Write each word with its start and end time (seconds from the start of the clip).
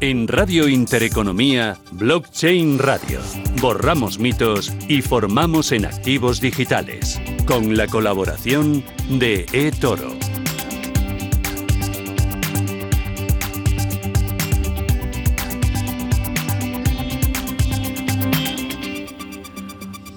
En 0.00 0.28
Radio 0.28 0.68
Intereconomía, 0.68 1.76
Blockchain 1.90 2.78
Radio. 2.78 3.18
Borramos 3.60 4.20
mitos 4.20 4.72
y 4.86 5.02
formamos 5.02 5.72
en 5.72 5.86
activos 5.86 6.40
digitales. 6.40 7.20
Con 7.46 7.76
la 7.76 7.88
colaboración 7.88 8.84
de 9.18 9.44
eToro. 9.52 10.16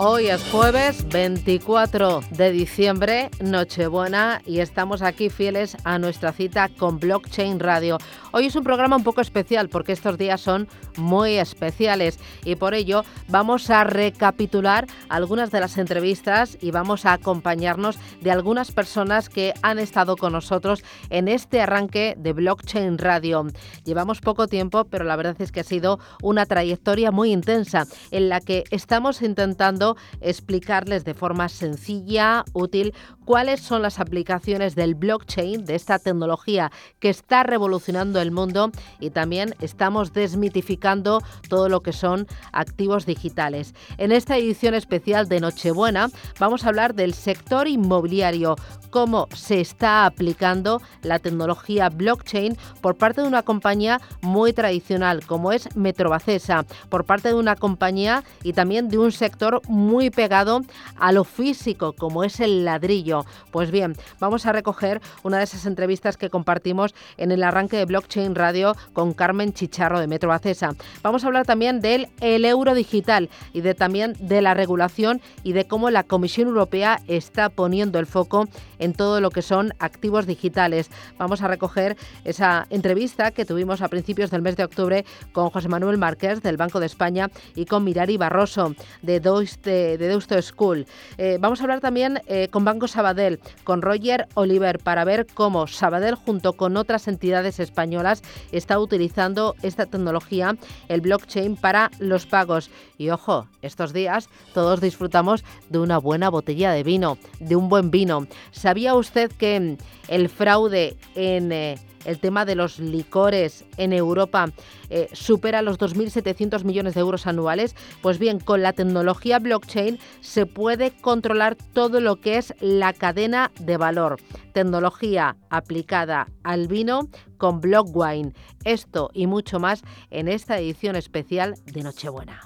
Hoy 0.03 0.29
es 0.29 0.43
jueves 0.49 1.07
24 1.09 2.21
de 2.31 2.51
diciembre, 2.51 3.29
Nochebuena, 3.39 4.41
y 4.47 4.59
estamos 4.59 5.03
aquí 5.03 5.29
fieles 5.29 5.77
a 5.83 5.99
nuestra 5.99 6.33
cita 6.33 6.69
con 6.69 6.99
Blockchain 6.99 7.59
Radio. 7.59 7.99
Hoy 8.33 8.45
es 8.45 8.55
un 8.55 8.63
programa 8.63 8.95
un 8.95 9.03
poco 9.03 9.19
especial 9.19 9.67
porque 9.67 9.91
estos 9.91 10.17
días 10.17 10.39
son 10.39 10.69
muy 10.95 11.37
especiales 11.37 12.17
y 12.45 12.55
por 12.55 12.73
ello 12.73 13.03
vamos 13.27 13.69
a 13.69 13.83
recapitular 13.83 14.87
algunas 15.09 15.51
de 15.51 15.59
las 15.59 15.77
entrevistas 15.77 16.57
y 16.61 16.71
vamos 16.71 17.05
a 17.05 17.11
acompañarnos 17.11 17.99
de 18.21 18.31
algunas 18.31 18.71
personas 18.71 19.27
que 19.27 19.53
han 19.63 19.79
estado 19.79 20.15
con 20.15 20.31
nosotros 20.31 20.81
en 21.09 21.27
este 21.27 21.59
arranque 21.59 22.15
de 22.17 22.31
Blockchain 22.31 22.97
Radio. 22.97 23.47
Llevamos 23.83 24.21
poco 24.21 24.47
tiempo, 24.47 24.85
pero 24.85 25.03
la 25.03 25.17
verdad 25.17 25.35
es 25.39 25.51
que 25.51 25.59
ha 25.59 25.65
sido 25.65 25.99
una 26.23 26.45
trayectoria 26.45 27.11
muy 27.11 27.33
intensa 27.33 27.85
en 28.11 28.29
la 28.29 28.39
que 28.39 28.63
estamos 28.71 29.21
intentando 29.21 29.97
explicarles 30.21 31.03
de 31.03 31.15
forma 31.15 31.49
sencilla, 31.49 32.45
útil, 32.53 32.93
cuáles 33.31 33.61
son 33.61 33.81
las 33.81 34.01
aplicaciones 34.01 34.75
del 34.75 34.93
blockchain, 34.93 35.63
de 35.63 35.75
esta 35.75 35.99
tecnología 35.99 36.69
que 36.99 37.07
está 37.07 37.43
revolucionando 37.43 38.19
el 38.19 38.29
mundo 38.29 38.71
y 38.99 39.11
también 39.11 39.55
estamos 39.61 40.11
desmitificando 40.11 41.21
todo 41.47 41.69
lo 41.69 41.79
que 41.79 41.93
son 41.93 42.27
activos 42.51 43.05
digitales. 43.05 43.73
En 43.97 44.11
esta 44.11 44.35
edición 44.35 44.73
especial 44.73 45.29
de 45.29 45.39
Nochebuena 45.39 46.09
vamos 46.39 46.65
a 46.65 46.67
hablar 46.67 46.93
del 46.93 47.13
sector 47.13 47.69
inmobiliario, 47.69 48.57
cómo 48.89 49.29
se 49.33 49.61
está 49.61 50.05
aplicando 50.05 50.81
la 51.01 51.17
tecnología 51.17 51.87
blockchain 51.87 52.57
por 52.81 52.97
parte 52.97 53.21
de 53.21 53.27
una 53.29 53.43
compañía 53.43 54.01
muy 54.21 54.51
tradicional 54.51 55.25
como 55.25 55.53
es 55.53 55.73
Metrobacesa, 55.77 56.65
por 56.89 57.05
parte 57.05 57.29
de 57.29 57.35
una 57.35 57.55
compañía 57.55 58.25
y 58.43 58.51
también 58.51 58.89
de 58.89 58.97
un 58.97 59.13
sector 59.13 59.61
muy 59.69 60.09
pegado 60.09 60.63
a 60.99 61.13
lo 61.13 61.23
físico 61.23 61.93
como 61.93 62.25
es 62.25 62.41
el 62.41 62.65
ladrillo. 62.65 63.20
Pues 63.51 63.71
bien, 63.71 63.95
vamos 64.19 64.45
a 64.45 64.51
recoger 64.51 65.01
una 65.23 65.37
de 65.37 65.43
esas 65.43 65.65
entrevistas 65.65 66.17
que 66.17 66.29
compartimos 66.29 66.93
en 67.17 67.31
el 67.31 67.43
arranque 67.43 67.77
de 67.77 67.85
Blockchain 67.85 68.35
Radio 68.35 68.75
con 68.93 69.13
Carmen 69.13 69.53
Chicharro 69.53 69.99
de 69.99 70.07
Metro 70.07 70.31
Acesa. 70.31 70.71
Vamos 71.03 71.23
a 71.23 71.27
hablar 71.27 71.45
también 71.45 71.81
del 71.81 72.09
el 72.19 72.45
euro 72.45 72.73
digital 72.73 73.29
y 73.53 73.61
de 73.61 73.73
también 73.73 74.15
de 74.19 74.41
la 74.41 74.53
regulación 74.53 75.21
y 75.43 75.53
de 75.53 75.65
cómo 75.65 75.89
la 75.89 76.03
Comisión 76.03 76.47
Europea 76.47 77.01
está 77.07 77.49
poniendo 77.49 77.99
el 77.99 78.05
foco 78.05 78.47
en 78.79 78.93
todo 78.93 79.21
lo 79.21 79.29
que 79.29 79.41
son 79.41 79.73
activos 79.79 80.25
digitales. 80.25 80.89
Vamos 81.17 81.41
a 81.41 81.47
recoger 81.47 81.97
esa 82.23 82.67
entrevista 82.69 83.31
que 83.31 83.45
tuvimos 83.45 83.81
a 83.81 83.87
principios 83.87 84.31
del 84.31 84.41
mes 84.41 84.57
de 84.57 84.63
octubre 84.63 85.05
con 85.31 85.49
José 85.49 85.69
Manuel 85.69 85.97
Márquez 85.97 86.41
del 86.41 86.57
Banco 86.57 86.79
de 86.79 86.85
España 86.87 87.29
y 87.55 87.65
con 87.65 87.83
Mirari 87.83 88.17
Barroso 88.17 88.75
de, 89.01 89.19
de, 89.19 89.97
Deusto 89.97 90.41
School. 90.41 90.85
Eh, 91.17 91.37
vamos 91.39 91.59
a 91.59 91.63
hablar 91.63 91.79
también 91.79 92.21
eh, 92.27 92.47
con 92.49 92.65
Banco 92.65 92.87
Sabadell 93.01 93.39
con 93.63 93.81
Roger 93.81 94.27
Oliver 94.35 94.77
para 94.77 95.03
ver 95.05 95.25
cómo 95.33 95.65
Sabadell 95.65 96.13
junto 96.13 96.53
con 96.53 96.77
otras 96.77 97.07
entidades 97.07 97.59
españolas 97.59 98.21
está 98.51 98.77
utilizando 98.77 99.55
esta 99.63 99.87
tecnología, 99.87 100.55
el 100.87 101.01
blockchain, 101.01 101.55
para 101.55 101.89
los 101.97 102.27
pagos. 102.27 102.69
Y 102.99 103.09
ojo, 103.09 103.47
estos 103.63 103.91
días 103.91 104.29
todos 104.53 104.81
disfrutamos 104.81 105.43
de 105.69 105.79
una 105.79 105.97
buena 105.97 106.29
botella 106.29 106.73
de 106.73 106.83
vino, 106.83 107.17
de 107.39 107.55
un 107.55 107.69
buen 107.69 107.89
vino. 107.89 108.27
¿Sabía 108.51 108.93
usted 108.93 109.31
que 109.31 109.77
el 110.07 110.29
fraude 110.29 110.95
en... 111.15 111.51
Eh, 111.51 111.79
el 112.05 112.19
tema 112.19 112.45
de 112.45 112.55
los 112.55 112.79
licores 112.79 113.65
en 113.77 113.93
Europa 113.93 114.51
eh, 114.89 115.09
supera 115.13 115.61
los 115.61 115.79
2.700 115.79 116.63
millones 116.63 116.93
de 116.93 117.01
euros 117.01 117.27
anuales, 117.27 117.75
pues 118.01 118.19
bien, 118.19 118.39
con 118.39 118.61
la 118.61 118.73
tecnología 118.73 119.39
blockchain 119.39 119.99
se 120.21 120.45
puede 120.45 120.91
controlar 120.91 121.55
todo 121.55 122.01
lo 122.01 122.17
que 122.19 122.37
es 122.37 122.53
la 122.59 122.93
cadena 122.93 123.51
de 123.59 123.77
valor. 123.77 124.17
Tecnología 124.53 125.37
aplicada 125.49 126.27
al 126.43 126.67
vino 126.67 127.07
con 127.37 127.61
Blockwine. 127.61 128.33
Esto 128.65 129.09
y 129.13 129.27
mucho 129.27 129.59
más 129.59 129.81
en 130.09 130.27
esta 130.27 130.59
edición 130.59 130.95
especial 130.95 131.55
de 131.65 131.83
Nochebuena. 131.83 132.41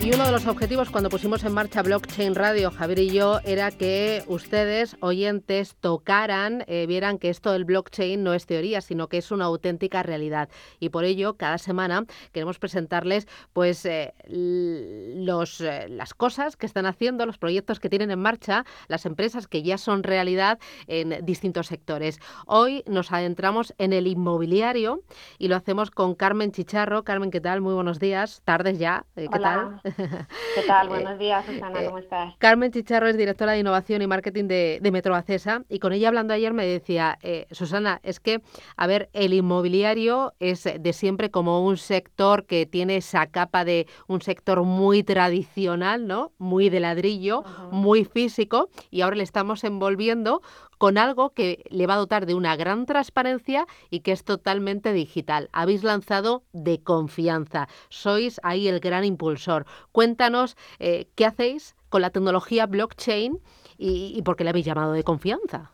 Y 0.00 0.14
uno 0.14 0.26
de 0.26 0.32
los 0.32 0.46
objetivos 0.46 0.90
cuando 0.90 1.08
pusimos 1.08 1.44
en 1.44 1.54
marcha 1.54 1.82
Blockchain 1.82 2.34
Radio, 2.34 2.70
Javier 2.70 2.98
y 2.98 3.10
yo, 3.10 3.40
era 3.42 3.70
que 3.70 4.22
ustedes, 4.26 4.98
oyentes, 5.00 5.76
tocaran, 5.80 6.62
eh, 6.66 6.86
vieran 6.86 7.18
que 7.18 7.30
esto 7.30 7.52
del 7.52 7.64
blockchain 7.64 8.22
no 8.22 8.34
es 8.34 8.44
teoría, 8.44 8.82
sino 8.82 9.08
que 9.08 9.16
es 9.16 9.30
una 9.30 9.46
auténtica 9.46 10.02
realidad. 10.02 10.50
Y 10.78 10.90
por 10.90 11.04
ello, 11.04 11.38
cada 11.38 11.56
semana 11.56 12.04
queremos 12.32 12.58
presentarles 12.58 13.26
pues 13.54 13.86
eh, 13.86 14.12
los, 14.26 15.62
eh, 15.62 15.86
las 15.88 16.12
cosas 16.12 16.58
que 16.58 16.66
están 16.66 16.84
haciendo, 16.84 17.24
los 17.24 17.38
proyectos 17.38 17.80
que 17.80 17.88
tienen 17.88 18.10
en 18.10 18.20
marcha, 18.20 18.66
las 18.88 19.06
empresas 19.06 19.48
que 19.48 19.62
ya 19.62 19.78
son 19.78 20.02
realidad 20.02 20.58
en 20.86 21.24
distintos 21.24 21.68
sectores. 21.68 22.20
Hoy 22.44 22.84
nos 22.86 23.10
adentramos 23.10 23.72
en 23.78 23.94
el 23.94 24.06
inmobiliario 24.06 25.02
y 25.38 25.48
lo 25.48 25.56
hacemos 25.56 25.90
con 25.90 26.14
Carmen 26.14 26.52
Chicharro. 26.52 27.04
Carmen, 27.04 27.30
¿qué 27.30 27.40
tal? 27.40 27.62
Muy 27.62 27.72
buenos 27.72 27.98
días, 27.98 28.42
tardes 28.44 28.78
ya. 28.78 29.06
¿Qué 29.14 29.28
tal? 29.28 29.80
¿Qué 29.84 30.62
tal? 30.66 30.88
Buenos 30.88 31.18
días, 31.18 31.44
Susana, 31.44 31.84
¿cómo 31.84 31.98
estás? 31.98 32.34
Carmen 32.38 32.72
Chicharro 32.72 33.06
es 33.06 33.18
directora 33.18 33.52
de 33.52 33.58
Innovación 33.58 34.00
y 34.00 34.06
Marketing 34.06 34.44
de, 34.44 34.78
de 34.80 34.90
Metroacesa 34.90 35.62
y 35.68 35.78
con 35.78 35.92
ella 35.92 36.08
hablando 36.08 36.32
ayer 36.32 36.54
me 36.54 36.64
decía, 36.64 37.18
eh, 37.22 37.46
Susana, 37.50 38.00
es 38.02 38.18
que, 38.18 38.40
a 38.78 38.86
ver, 38.86 39.10
el 39.12 39.34
inmobiliario 39.34 40.32
es 40.40 40.64
de 40.64 40.92
siempre 40.94 41.30
como 41.30 41.66
un 41.66 41.76
sector 41.76 42.46
que 42.46 42.64
tiene 42.64 42.96
esa 42.96 43.26
capa 43.26 43.66
de 43.66 43.86
un 44.06 44.22
sector 44.22 44.62
muy 44.62 45.02
tradicional, 45.02 46.06
¿no? 46.06 46.32
Muy 46.38 46.70
de 46.70 46.80
ladrillo, 46.80 47.44
muy 47.70 48.06
físico 48.06 48.70
y 48.90 49.02
ahora 49.02 49.16
le 49.16 49.22
estamos 49.22 49.64
envolviendo 49.64 50.40
con 50.84 50.98
algo 50.98 51.30
que 51.30 51.64
le 51.70 51.86
va 51.86 51.94
a 51.94 51.96
dotar 51.96 52.26
de 52.26 52.34
una 52.34 52.56
gran 52.56 52.84
transparencia 52.84 53.66
y 53.88 54.00
que 54.00 54.12
es 54.12 54.22
totalmente 54.22 54.92
digital. 54.92 55.48
Habéis 55.50 55.82
lanzado 55.82 56.42
de 56.52 56.82
confianza, 56.82 57.68
sois 57.88 58.38
ahí 58.42 58.68
el 58.68 58.80
gran 58.80 59.02
impulsor. 59.02 59.64
Cuéntanos 59.92 60.58
eh, 60.80 61.08
qué 61.14 61.24
hacéis 61.24 61.74
con 61.88 62.02
la 62.02 62.10
tecnología 62.10 62.66
blockchain 62.66 63.40
y, 63.78 64.20
por 64.26 64.36
qué 64.36 64.44
le 64.44 64.50
habéis 64.50 64.66
llamado 64.66 64.92
de 64.92 65.04
confianza. 65.04 65.70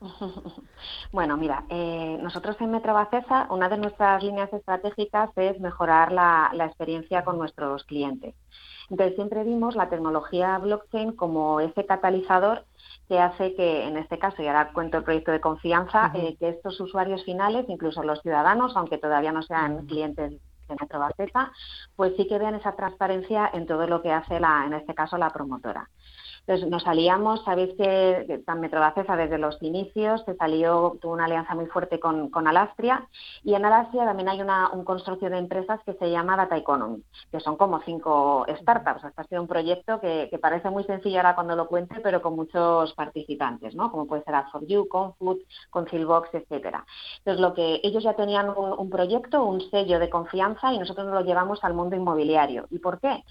Bueno, 1.12 1.36
mira, 1.36 1.64
eh, 1.68 2.18
nosotros 2.22 2.56
en 2.60 2.70
Metrobacesa, 2.70 3.46
una 3.50 3.68
de 3.68 3.76
nuestras 3.76 4.22
líneas 4.22 4.50
estratégicas 4.50 5.28
es 5.36 5.60
mejorar 5.60 6.10
la, 6.10 6.50
la, 6.54 6.64
experiencia 6.64 7.22
con 7.22 7.36
nuestros 7.36 7.84
clientes. 7.84 8.34
Entonces, 8.88 9.14
siempre 9.14 9.44
vimos 9.44 9.76
la 9.76 9.90
tecnología 9.90 10.58
blockchain 10.58 11.12
como 11.12 11.60
ese 11.60 11.84
catalizador 11.84 12.64
que 13.12 13.20
hace 13.20 13.54
que, 13.54 13.84
en 13.86 13.98
este 13.98 14.18
caso, 14.18 14.42
y 14.42 14.46
ahora 14.46 14.72
cuento 14.72 14.96
el 14.96 15.04
proyecto 15.04 15.32
de 15.32 15.40
confianza, 15.42 16.10
eh, 16.14 16.34
que 16.40 16.48
estos 16.48 16.80
usuarios 16.80 17.22
finales, 17.26 17.66
incluso 17.68 18.02
los 18.02 18.22
ciudadanos, 18.22 18.74
aunque 18.74 18.96
todavía 18.96 19.32
no 19.32 19.42
sean 19.42 19.84
clientes 19.84 20.30
de 20.30 20.76
Metro 20.80 20.98
pues 21.94 22.14
sí 22.16 22.26
que 22.26 22.38
vean 22.38 22.54
esa 22.54 22.74
transparencia 22.74 23.50
en 23.52 23.66
todo 23.66 23.86
lo 23.86 24.00
que 24.00 24.10
hace, 24.10 24.40
la, 24.40 24.64
en 24.64 24.72
este 24.72 24.94
caso, 24.94 25.18
la 25.18 25.28
promotora. 25.28 25.90
Entonces 26.46 26.68
nos 26.68 26.82
salíamos, 26.82 27.44
sabéis 27.44 27.74
que 27.76 28.42
Metrobacesa 28.56 29.16
desde 29.16 29.38
los 29.38 29.60
inicios 29.62 30.22
se 30.24 30.36
salió, 30.36 30.98
tuvo 31.00 31.12
una 31.14 31.24
alianza 31.24 31.54
muy 31.54 31.66
fuerte 31.66 31.98
con, 31.98 32.30
Alastria 32.46 33.08
y 33.44 33.54
en 33.54 33.64
Alastria 33.64 34.04
también 34.04 34.28
hay 34.28 34.40
un 34.40 34.84
consorcio 34.84 35.30
de 35.30 35.38
empresas 35.38 35.80
que 35.86 35.94
se 35.94 36.10
llama 36.10 36.36
Data 36.36 36.56
Economy, 36.56 37.02
que 37.30 37.40
son 37.40 37.56
como 37.56 37.80
cinco 37.82 38.44
startups. 38.60 39.04
Este 39.04 39.20
ha 39.20 39.24
sido 39.24 39.42
un 39.42 39.48
proyecto 39.48 40.00
que, 40.00 40.28
parece 40.40 40.70
muy 40.70 40.84
sencillo 40.84 41.18
ahora 41.18 41.34
cuando 41.34 41.54
lo 41.54 41.68
cuente, 41.68 42.00
pero 42.02 42.20
con 42.20 42.34
muchos 42.34 42.92
participantes, 42.94 43.74
¿no? 43.74 43.90
Como 43.90 44.06
puede 44.06 44.24
ser 44.24 44.34
Add4You, 44.34 44.88
Confood, 44.88 45.38
Concilbox, 45.70 46.34
etcétera. 46.34 46.84
Entonces 47.18 47.40
lo 47.40 47.54
que 47.54 47.80
ellos 47.84 48.02
ya 48.02 48.14
tenían 48.14 48.48
un, 48.48 48.72
un 48.76 48.90
proyecto, 48.90 49.44
un 49.44 49.60
sello 49.70 50.00
de 50.00 50.10
confianza 50.10 50.72
y 50.72 50.78
nosotros 50.78 51.06
lo 51.06 51.20
llevamos 51.20 51.62
al 51.62 51.74
mundo 51.74 51.94
inmobiliario. 51.94 52.66
¿Y 52.70 52.78
por 52.80 52.98
qué? 52.98 53.22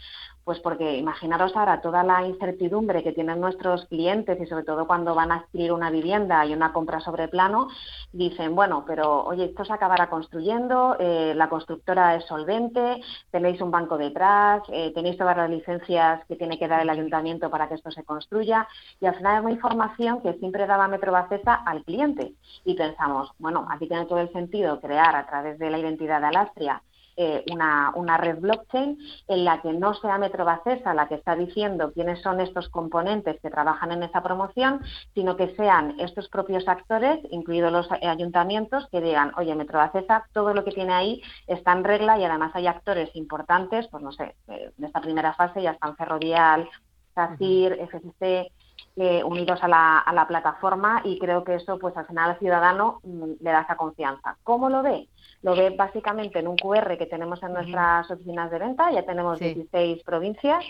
Pues 0.43 0.59
porque 0.59 0.97
imaginaros 0.97 1.55
ahora 1.55 1.81
toda 1.81 2.03
la 2.03 2.25
incertidumbre 2.25 3.03
que 3.03 3.11
tienen 3.11 3.39
nuestros 3.39 3.85
clientes 3.85 4.39
y 4.39 4.47
sobre 4.47 4.63
todo 4.63 4.87
cuando 4.87 5.13
van 5.13 5.31
a 5.31 5.35
adquirir 5.35 5.71
una 5.71 5.91
vivienda 5.91 6.45
y 6.45 6.53
una 6.53 6.73
compra 6.73 6.99
sobre 6.99 7.27
plano, 7.27 7.67
dicen, 8.11 8.55
bueno, 8.55 8.83
pero 8.87 9.23
oye, 9.23 9.45
esto 9.45 9.63
se 9.65 9.73
acabará 9.73 10.09
construyendo, 10.09 10.95
eh, 10.99 11.33
la 11.35 11.49
constructora 11.49 12.15
es 12.15 12.25
solvente, 12.25 13.01
tenéis 13.29 13.61
un 13.61 13.71
banco 13.71 13.97
detrás, 13.97 14.63
eh, 14.69 14.91
tenéis 14.93 15.17
todas 15.17 15.37
las 15.37 15.49
licencias 15.49 16.25
que 16.25 16.35
tiene 16.35 16.57
que 16.57 16.67
dar 16.67 16.81
el 16.81 16.89
ayuntamiento 16.89 17.49
para 17.49 17.67
que 17.67 17.75
esto 17.75 17.91
se 17.91 18.03
construya 18.03 18.67
y 18.99 19.05
al 19.05 19.15
final 19.15 19.37
es 19.37 19.43
una 19.43 19.51
información 19.51 20.21
que 20.21 20.33
siempre 20.33 20.65
daba 20.65 20.87
Metro 20.87 21.11
Bacesa 21.11 21.53
al 21.53 21.83
cliente. 21.83 22.33
Y 22.65 22.75
pensamos, 22.75 23.31
bueno, 23.39 23.67
aquí 23.69 23.87
tiene 23.87 24.05
todo 24.05 24.19
el 24.19 24.31
sentido 24.33 24.79
crear 24.79 25.15
a 25.15 25.25
través 25.27 25.59
de 25.59 25.69
la 25.69 25.79
identidad 25.79 26.19
de 26.21 26.27
Alastria 26.27 26.81
eh, 27.23 27.43
una, 27.51 27.91
una, 27.93 28.17
red 28.17 28.39
blockchain 28.39 28.97
en 29.27 29.45
la 29.45 29.61
que 29.61 29.73
no 29.73 29.93
sea 29.93 30.17
Metrobacesa 30.17 30.95
la 30.95 31.07
que 31.07 31.13
está 31.13 31.35
diciendo 31.35 31.91
quiénes 31.93 32.19
son 32.23 32.39
estos 32.39 32.67
componentes 32.69 33.39
que 33.41 33.51
trabajan 33.51 33.91
en 33.91 34.01
esa 34.01 34.23
promoción, 34.23 34.81
sino 35.13 35.37
que 35.37 35.55
sean 35.55 35.99
estos 35.99 36.29
propios 36.29 36.67
actores, 36.67 37.19
incluidos 37.29 37.71
los 37.71 37.91
ayuntamientos, 37.91 38.87
que 38.91 39.01
digan, 39.01 39.33
oye, 39.37 39.53
Metrobacesa, 39.53 40.25
todo 40.33 40.55
lo 40.55 40.63
que 40.63 40.71
tiene 40.71 40.93
ahí 40.93 41.21
está 41.45 41.73
en 41.73 41.83
regla 41.83 42.17
y 42.17 42.23
además 42.23 42.53
hay 42.55 42.65
actores 42.65 43.15
importantes, 43.15 43.87
pues 43.89 44.01
no 44.01 44.11
sé, 44.11 44.35
eh, 44.47 44.71
de 44.75 44.87
esta 44.87 44.99
primera 44.99 45.33
fase 45.35 45.61
ya 45.61 45.71
están 45.71 45.95
Ferrovial, 45.95 46.67
SACIR, 47.13 47.87
FCC, 47.87 48.51
eh, 48.95 49.23
unidos 49.23 49.59
a 49.61 49.67
la, 49.67 49.99
a 49.99 50.11
la, 50.11 50.27
plataforma 50.27 51.01
y 51.05 51.19
creo 51.19 51.43
que 51.43 51.55
eso 51.55 51.77
pues 51.77 51.95
al 51.95 52.07
final 52.07 52.31
al 52.31 52.39
ciudadano 52.39 52.99
mm, 53.03 53.33
le 53.41 53.51
da 53.51 53.61
esa 53.61 53.75
confianza. 53.75 54.37
¿Cómo 54.43 54.69
lo 54.69 54.81
ve? 54.81 55.07
Lo 55.41 55.55
ve 55.55 55.71
básicamente 55.71 56.39
en 56.39 56.47
un 56.47 56.55
QR 56.55 56.97
que 56.97 57.07
tenemos 57.07 57.41
en 57.41 57.53
nuestras 57.53 58.09
oficinas 58.11 58.51
de 58.51 58.59
venta, 58.59 58.91
ya 58.91 59.03
tenemos 59.03 59.39
16 59.39 60.03
provincias, 60.03 60.63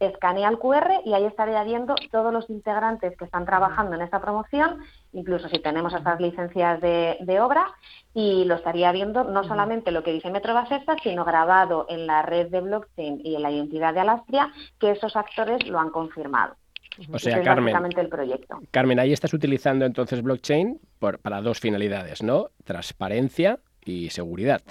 escanea 0.00 0.48
el 0.48 0.58
QR 0.58 1.00
y 1.04 1.14
ahí 1.14 1.24
estaría 1.24 1.62
viendo 1.62 1.94
todos 2.10 2.32
los 2.32 2.50
integrantes 2.50 3.16
que 3.16 3.24
están 3.24 3.46
trabajando 3.46 3.94
en 3.94 4.02
esta 4.02 4.20
promoción, 4.20 4.80
incluso 5.12 5.48
si 5.48 5.60
tenemos 5.60 5.94
estas 5.94 6.20
licencias 6.20 6.80
de, 6.80 7.16
de 7.20 7.40
obra, 7.40 7.68
y 8.14 8.44
lo 8.44 8.56
estaría 8.56 8.90
viendo 8.92 9.24
no 9.24 9.44
solamente 9.44 9.92
lo 9.92 10.02
que 10.02 10.12
dice 10.12 10.30
Metro 10.30 10.54
Basesta, 10.54 10.96
sino 11.02 11.24
grabado 11.24 11.86
en 11.88 12.06
la 12.06 12.22
red 12.22 12.48
de 12.48 12.60
blockchain 12.60 13.20
y 13.22 13.36
en 13.36 13.42
la 13.42 13.50
identidad 13.50 13.94
de 13.94 14.00
Alastria, 14.00 14.52
que 14.80 14.90
esos 14.90 15.14
actores 15.16 15.66
lo 15.68 15.78
han 15.78 15.90
confirmado. 15.90 16.56
O 17.12 17.18
sea, 17.18 17.42
Carmen, 17.42 17.76
el 17.96 18.08
proyecto. 18.08 18.58
Carmen, 18.70 18.98
ahí 18.98 19.12
estás 19.12 19.34
utilizando 19.34 19.84
entonces 19.84 20.22
blockchain 20.22 20.80
para 20.98 21.42
dos 21.42 21.60
finalidades, 21.60 22.22
¿no? 22.22 22.50
Transparencia 22.64 23.60
y 23.86 24.10
seguridad. 24.10 24.62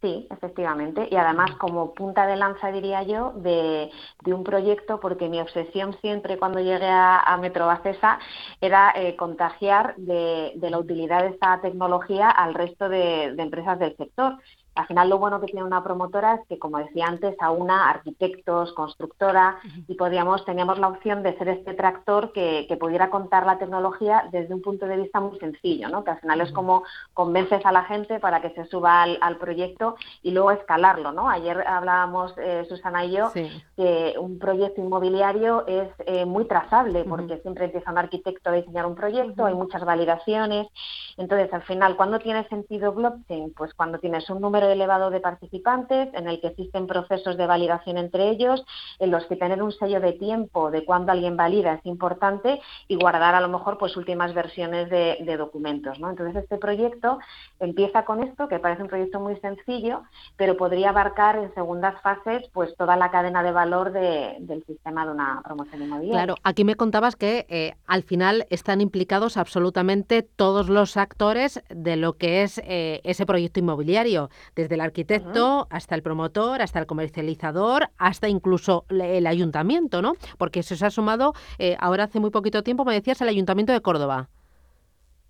Sí, 0.00 0.28
efectivamente. 0.30 1.08
Y 1.10 1.16
además 1.16 1.56
como 1.56 1.92
punta 1.92 2.26
de 2.28 2.36
lanza, 2.36 2.70
diría 2.70 3.02
yo, 3.02 3.32
de, 3.32 3.90
un 4.26 4.44
proyecto, 4.44 5.00
porque 5.00 5.28
mi 5.28 5.40
obsesión 5.40 5.96
siempre 6.00 6.38
cuando 6.38 6.60
llegué 6.60 6.86
a, 6.86 7.18
a 7.18 7.36
Metrobacesa 7.36 8.20
era 8.60 8.92
eh, 8.94 9.16
contagiar 9.16 9.96
de, 9.96 10.52
la 10.60 10.78
utilidad 10.78 11.22
de 11.22 11.30
esta 11.30 11.60
tecnología 11.60 12.30
al 12.30 12.54
resto 12.54 12.88
de, 12.88 13.34
de 13.34 13.42
empresas 13.42 13.78
del 13.80 13.96
sector. 13.96 14.38
Al 14.78 14.86
final 14.86 15.08
lo 15.10 15.18
bueno 15.18 15.40
que 15.40 15.46
tiene 15.46 15.64
una 15.64 15.82
promotora 15.82 16.36
es 16.36 16.46
que, 16.46 16.56
como 16.56 16.78
decía 16.78 17.06
antes, 17.06 17.34
a 17.40 17.50
una 17.50 17.90
arquitectos, 17.90 18.72
constructora, 18.74 19.58
y 19.88 19.94
podíamos, 19.94 20.44
teníamos 20.44 20.78
la 20.78 20.86
opción 20.86 21.24
de 21.24 21.36
ser 21.36 21.48
este 21.48 21.74
tractor 21.74 22.32
que, 22.32 22.68
pudiera 22.78 23.10
contar 23.10 23.44
la 23.44 23.58
tecnología 23.58 24.28
desde 24.30 24.54
un 24.54 24.62
punto 24.62 24.86
de 24.86 24.96
vista 24.96 25.18
muy 25.18 25.36
sencillo, 25.40 25.88
¿no? 25.88 26.04
que 26.04 26.12
al 26.12 26.20
final 26.20 26.40
es 26.40 26.52
como 26.52 26.84
convences 27.12 27.66
a 27.66 27.72
la 27.72 27.82
gente 27.82 28.20
para 28.20 28.40
que 28.40 28.50
se 28.50 28.66
suba 28.66 29.02
al, 29.02 29.36
proyecto 29.38 29.96
y 30.22 30.30
luego 30.30 30.52
escalarlo. 30.52 31.10
¿no? 31.10 31.28
Ayer 31.28 31.66
hablábamos, 31.66 32.34
eh, 32.38 32.64
Susana 32.68 33.04
y 33.04 33.16
yo, 33.16 33.32
que 33.32 34.14
un 34.16 34.38
proyecto 34.38 34.80
inmobiliario 34.80 35.66
es 35.66 35.88
eh, 36.06 36.24
muy 36.24 36.44
trazable, 36.44 37.02
porque 37.02 37.38
siempre 37.38 37.64
empieza 37.64 37.90
un 37.90 37.98
arquitecto 37.98 38.50
a 38.50 38.52
diseñar 38.52 38.86
un 38.86 38.94
proyecto, 38.94 39.44
hay 39.44 39.54
muchas 39.54 39.84
validaciones. 39.84 40.68
Entonces, 41.16 41.52
al 41.52 41.62
final, 41.62 41.96
¿cuándo 41.96 42.20
tiene 42.20 42.46
sentido 42.46 42.92
blockchain? 42.92 43.52
Pues 43.54 43.74
cuando 43.74 43.98
tienes 43.98 44.30
un 44.30 44.40
número 44.40 44.67
elevado 44.72 45.10
de 45.10 45.20
participantes, 45.20 46.08
en 46.14 46.28
el 46.28 46.40
que 46.40 46.48
existen 46.48 46.86
procesos 46.86 47.36
de 47.36 47.46
validación 47.46 47.98
entre 47.98 48.30
ellos, 48.30 48.64
en 48.98 49.10
los 49.10 49.24
que 49.26 49.36
tener 49.36 49.62
un 49.62 49.72
sello 49.72 50.00
de 50.00 50.12
tiempo 50.12 50.70
de 50.70 50.84
cuando 50.84 51.12
alguien 51.12 51.36
valida 51.36 51.74
es 51.74 51.86
importante 51.86 52.60
y 52.88 52.96
guardar 52.96 53.34
a 53.34 53.40
lo 53.40 53.48
mejor 53.48 53.78
pues 53.78 53.96
últimas 53.96 54.34
versiones 54.34 54.90
de, 54.90 55.36
documentos. 55.38 56.00
¿no? 56.00 56.10
Entonces 56.10 56.42
este 56.42 56.56
proyecto 56.56 57.18
empieza 57.60 58.04
con 58.04 58.22
esto, 58.22 58.48
que 58.48 58.58
parece 58.58 58.82
un 58.82 58.88
proyecto 58.88 59.20
muy 59.20 59.36
sencillo, 59.36 60.02
pero 60.36 60.56
podría 60.56 60.90
abarcar 60.90 61.36
en 61.36 61.54
segundas 61.54 62.00
fases 62.02 62.48
pues 62.52 62.74
toda 62.76 62.96
la 62.96 63.10
cadena 63.10 63.42
de 63.42 63.52
valor 63.52 63.92
del 63.92 64.64
sistema 64.66 65.04
de 65.04 65.12
una 65.12 65.40
promoción 65.44 65.82
inmobiliaria. 65.82 66.24
Claro, 66.24 66.34
aquí 66.42 66.64
me 66.64 66.74
contabas 66.74 67.14
que 67.14 67.46
eh, 67.48 67.74
al 67.86 68.02
final 68.02 68.46
están 68.50 68.80
implicados 68.80 69.36
absolutamente 69.36 70.22
todos 70.22 70.68
los 70.68 70.96
actores 70.96 71.62
de 71.68 71.96
lo 71.96 72.14
que 72.14 72.42
es 72.42 72.58
eh, 72.64 73.00
ese 73.04 73.26
proyecto 73.26 73.60
inmobiliario, 73.60 74.30
desde 74.58 74.74
el 74.74 74.80
arquitecto 74.80 75.68
hasta 75.70 75.94
el 75.94 76.02
promotor, 76.02 76.62
hasta 76.62 76.80
el 76.80 76.86
comercializador, 76.86 77.90
hasta 77.96 78.28
incluso 78.28 78.84
el 78.88 79.24
ayuntamiento, 79.28 80.02
¿no? 80.02 80.14
Porque 80.36 80.60
eso 80.60 80.74
se 80.74 80.84
ha 80.84 80.90
sumado 80.90 81.32
eh, 81.60 81.76
ahora 81.78 82.04
hace 82.04 82.18
muy 82.18 82.30
poquito 82.30 82.64
tiempo, 82.64 82.84
me 82.84 82.92
decías, 82.92 83.20
el 83.20 83.28
ayuntamiento 83.28 83.72
de 83.72 83.80
Córdoba. 83.80 84.28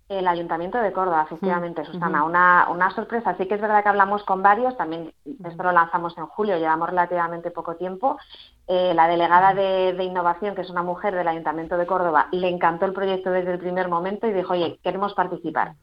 El 0.07 0.27
Ayuntamiento 0.27 0.79
de 0.79 0.91
Córdoba, 0.91 1.21
efectivamente, 1.27 1.85
Susana. 1.85 2.23
Una, 2.23 2.67
una 2.71 2.89
sorpresa. 2.95 3.37
Sí 3.37 3.47
que 3.47 3.53
es 3.53 3.61
verdad 3.61 3.83
que 3.83 3.89
hablamos 3.89 4.23
con 4.23 4.41
varios, 4.41 4.75
también 4.75 5.13
esto 5.45 5.61
lo 5.61 5.71
lanzamos 5.71 6.17
en 6.17 6.25
julio, 6.25 6.57
llevamos 6.57 6.89
relativamente 6.89 7.51
poco 7.51 7.75
tiempo. 7.75 8.17
Eh, 8.65 8.95
la 8.95 9.07
delegada 9.07 9.53
de, 9.53 9.93
de, 9.93 10.03
innovación, 10.03 10.55
que 10.55 10.61
es 10.61 10.71
una 10.71 10.81
mujer 10.81 11.13
del 11.13 11.27
Ayuntamiento 11.27 11.77
de 11.77 11.85
Córdoba, 11.85 12.27
le 12.31 12.49
encantó 12.49 12.87
el 12.87 12.93
proyecto 12.93 13.29
desde 13.29 13.53
el 13.53 13.59
primer 13.59 13.87
momento 13.87 14.25
y 14.25 14.33
dijo, 14.33 14.53
oye, 14.53 14.79
queremos 14.81 15.13
participar. 15.13 15.75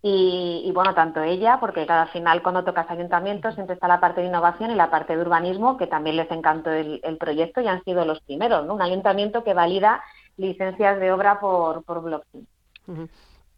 Y, 0.00 0.70
bueno, 0.72 0.94
tanto 0.94 1.22
ella, 1.22 1.58
porque 1.58 1.84
cada 1.84 2.06
final 2.06 2.40
cuando 2.40 2.62
tocas 2.62 2.88
ayuntamientos 2.88 3.54
siempre 3.54 3.74
está 3.74 3.88
la 3.88 3.98
parte 3.98 4.20
de 4.20 4.28
innovación 4.28 4.70
y 4.70 4.76
la 4.76 4.90
parte 4.90 5.16
de 5.16 5.22
urbanismo, 5.22 5.76
que 5.76 5.88
también 5.88 6.16
les 6.16 6.30
encantó 6.30 6.70
el, 6.70 7.00
proyecto 7.18 7.60
y 7.60 7.66
han 7.66 7.82
sido 7.82 8.04
los 8.04 8.20
primeros, 8.20 8.64
¿no? 8.64 8.74
Un 8.74 8.82
ayuntamiento 8.82 9.42
que 9.42 9.54
valida 9.54 10.00
licencias 10.36 11.00
de 11.00 11.10
obra 11.10 11.40
por, 11.40 11.82
por 11.82 12.00
blockchain. 12.02 12.46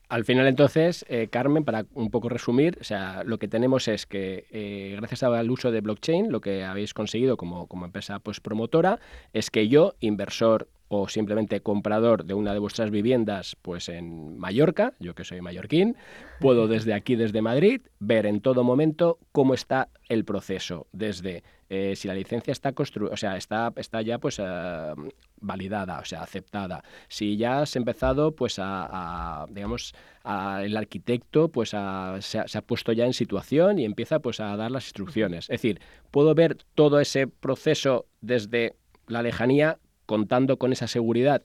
Al 0.08 0.24
final, 0.24 0.48
entonces, 0.48 1.04
eh, 1.08 1.28
Carmen, 1.30 1.64
para 1.64 1.84
un 1.94 2.10
poco 2.10 2.28
resumir, 2.28 2.78
o 2.80 2.84
sea, 2.84 3.22
lo 3.22 3.38
que 3.38 3.46
tenemos 3.46 3.86
es 3.86 4.06
que 4.06 4.46
eh, 4.50 4.96
gracias 4.96 5.22
al 5.22 5.50
uso 5.50 5.70
de 5.70 5.82
blockchain, 5.82 6.32
lo 6.32 6.40
que 6.40 6.64
habéis 6.64 6.94
conseguido 6.94 7.36
como, 7.36 7.68
como 7.68 7.84
empresa 7.84 8.18
pues, 8.18 8.40
promotora 8.40 8.98
es 9.32 9.50
que 9.50 9.68
yo, 9.68 9.94
inversor 10.00 10.68
o 10.92 11.08
simplemente 11.08 11.60
comprador 11.60 12.24
de 12.24 12.34
una 12.34 12.52
de 12.52 12.58
vuestras 12.58 12.90
viviendas 12.90 13.56
pues 13.62 13.88
en 13.88 14.36
Mallorca, 14.38 14.94
yo 14.98 15.14
que 15.14 15.22
soy 15.22 15.40
mallorquín, 15.40 15.96
puedo 16.40 16.66
desde 16.66 16.94
aquí, 16.94 17.14
desde 17.14 17.42
Madrid, 17.42 17.82
ver 18.00 18.26
en 18.26 18.40
todo 18.40 18.64
momento 18.64 19.20
cómo 19.30 19.54
está 19.54 19.88
el 20.08 20.24
proceso, 20.24 20.88
desde 20.90 21.44
eh, 21.68 21.94
si 21.94 22.08
la 22.08 22.14
licencia 22.14 22.50
está 22.50 22.72
construida, 22.72 23.14
o 23.14 23.16
sea, 23.16 23.36
está, 23.36 23.72
está 23.76 24.02
ya 24.02 24.18
pues 24.18 24.40
eh, 24.40 24.94
validada, 25.40 26.00
o 26.00 26.04
sea, 26.04 26.22
aceptada, 26.22 26.82
si 27.06 27.36
ya 27.36 27.60
has 27.60 27.76
empezado 27.76 28.34
pues 28.34 28.56
a, 28.58 29.46
digamos, 29.48 29.94
el 30.24 30.76
arquitecto 30.76 31.50
pues 31.50 31.68
se, 31.70 31.76
ha, 31.78 32.18
se, 32.20 32.58
ha, 32.58 32.62
puesto 32.62 32.90
ya 32.90 33.06
en 33.06 33.12
situación 33.12 33.78
y 33.78 33.84
empieza 33.84 34.18
pues 34.18 34.40
a 34.40 34.56
dar 34.56 34.72
las 34.72 34.86
instrucciones. 34.86 35.44
Es 35.44 35.62
decir, 35.62 35.80
puedo 36.10 36.34
ver 36.34 36.56
todo 36.74 36.98
ese 36.98 37.28
proceso 37.28 38.06
desde 38.20 38.74
la 39.06 39.22
lejanía 39.22 39.78
contando 40.10 40.58
con 40.58 40.72
esa 40.72 40.88
seguridad? 40.88 41.40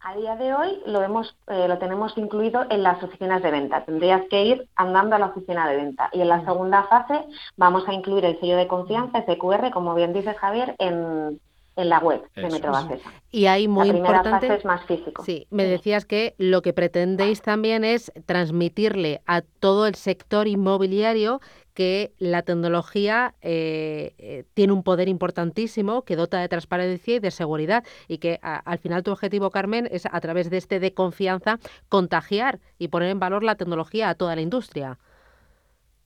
A 0.00 0.16
día 0.16 0.34
de 0.34 0.52
hoy 0.52 0.82
lo, 0.84 1.00
hemos, 1.04 1.36
eh, 1.46 1.68
lo 1.68 1.78
tenemos 1.78 2.18
incluido 2.18 2.66
en 2.70 2.82
las 2.82 3.00
oficinas 3.04 3.40
de 3.40 3.52
venta. 3.52 3.84
Tendrías 3.84 4.22
que 4.28 4.44
ir 4.44 4.68
andando 4.74 5.14
a 5.14 5.20
la 5.20 5.26
oficina 5.26 5.70
de 5.70 5.76
venta. 5.76 6.10
Y 6.12 6.22
en 6.22 6.28
la 6.28 6.44
segunda 6.44 6.82
fase 6.88 7.24
vamos 7.56 7.86
a 7.86 7.94
incluir 7.94 8.24
el 8.24 8.40
sello 8.40 8.56
de 8.56 8.66
confianza, 8.66 9.18
ese 9.18 9.38
QR, 9.38 9.70
como 9.70 9.94
bien 9.94 10.12
dice 10.12 10.34
Javier, 10.34 10.74
en, 10.80 11.38
en 11.76 11.88
la 11.88 12.00
web 12.00 12.20
de 12.34 12.48
Metrobacesa. 12.48 13.12
Y 13.30 13.46
hay 13.46 13.68
muy 13.68 13.86
la 13.86 13.92
primera 13.92 14.24
fase 14.24 14.54
es 14.56 14.64
más 14.64 14.84
físico. 14.86 15.22
Sí, 15.22 15.46
me 15.50 15.66
decías 15.66 16.04
que 16.04 16.34
lo 16.36 16.62
que 16.62 16.72
pretendéis 16.72 17.40
también 17.40 17.84
es 17.84 18.10
transmitirle 18.26 19.22
a 19.24 19.42
todo 19.60 19.86
el 19.86 19.94
sector 19.94 20.48
inmobiliario 20.48 21.40
que 21.74 22.12
la 22.18 22.42
tecnología 22.42 23.34
eh, 23.40 24.14
eh, 24.18 24.44
tiene 24.54 24.72
un 24.72 24.82
poder 24.82 25.08
importantísimo 25.08 26.02
que 26.02 26.16
dota 26.16 26.40
de 26.40 26.48
transparencia 26.48 27.16
y 27.16 27.18
de 27.18 27.30
seguridad 27.30 27.84
y 28.08 28.18
que 28.18 28.38
al 28.42 28.78
final 28.78 29.02
tu 29.02 29.10
objetivo, 29.10 29.50
Carmen, 29.50 29.88
es 29.90 30.06
a 30.10 30.20
través 30.20 30.50
de 30.50 30.58
este 30.58 30.80
de 30.80 30.94
confianza 30.94 31.58
contagiar 31.88 32.60
y 32.78 32.88
poner 32.88 33.10
en 33.10 33.20
valor 33.20 33.42
la 33.42 33.54
tecnología 33.54 34.08
a 34.08 34.14
toda 34.14 34.36
la 34.36 34.42
industria. 34.42 34.98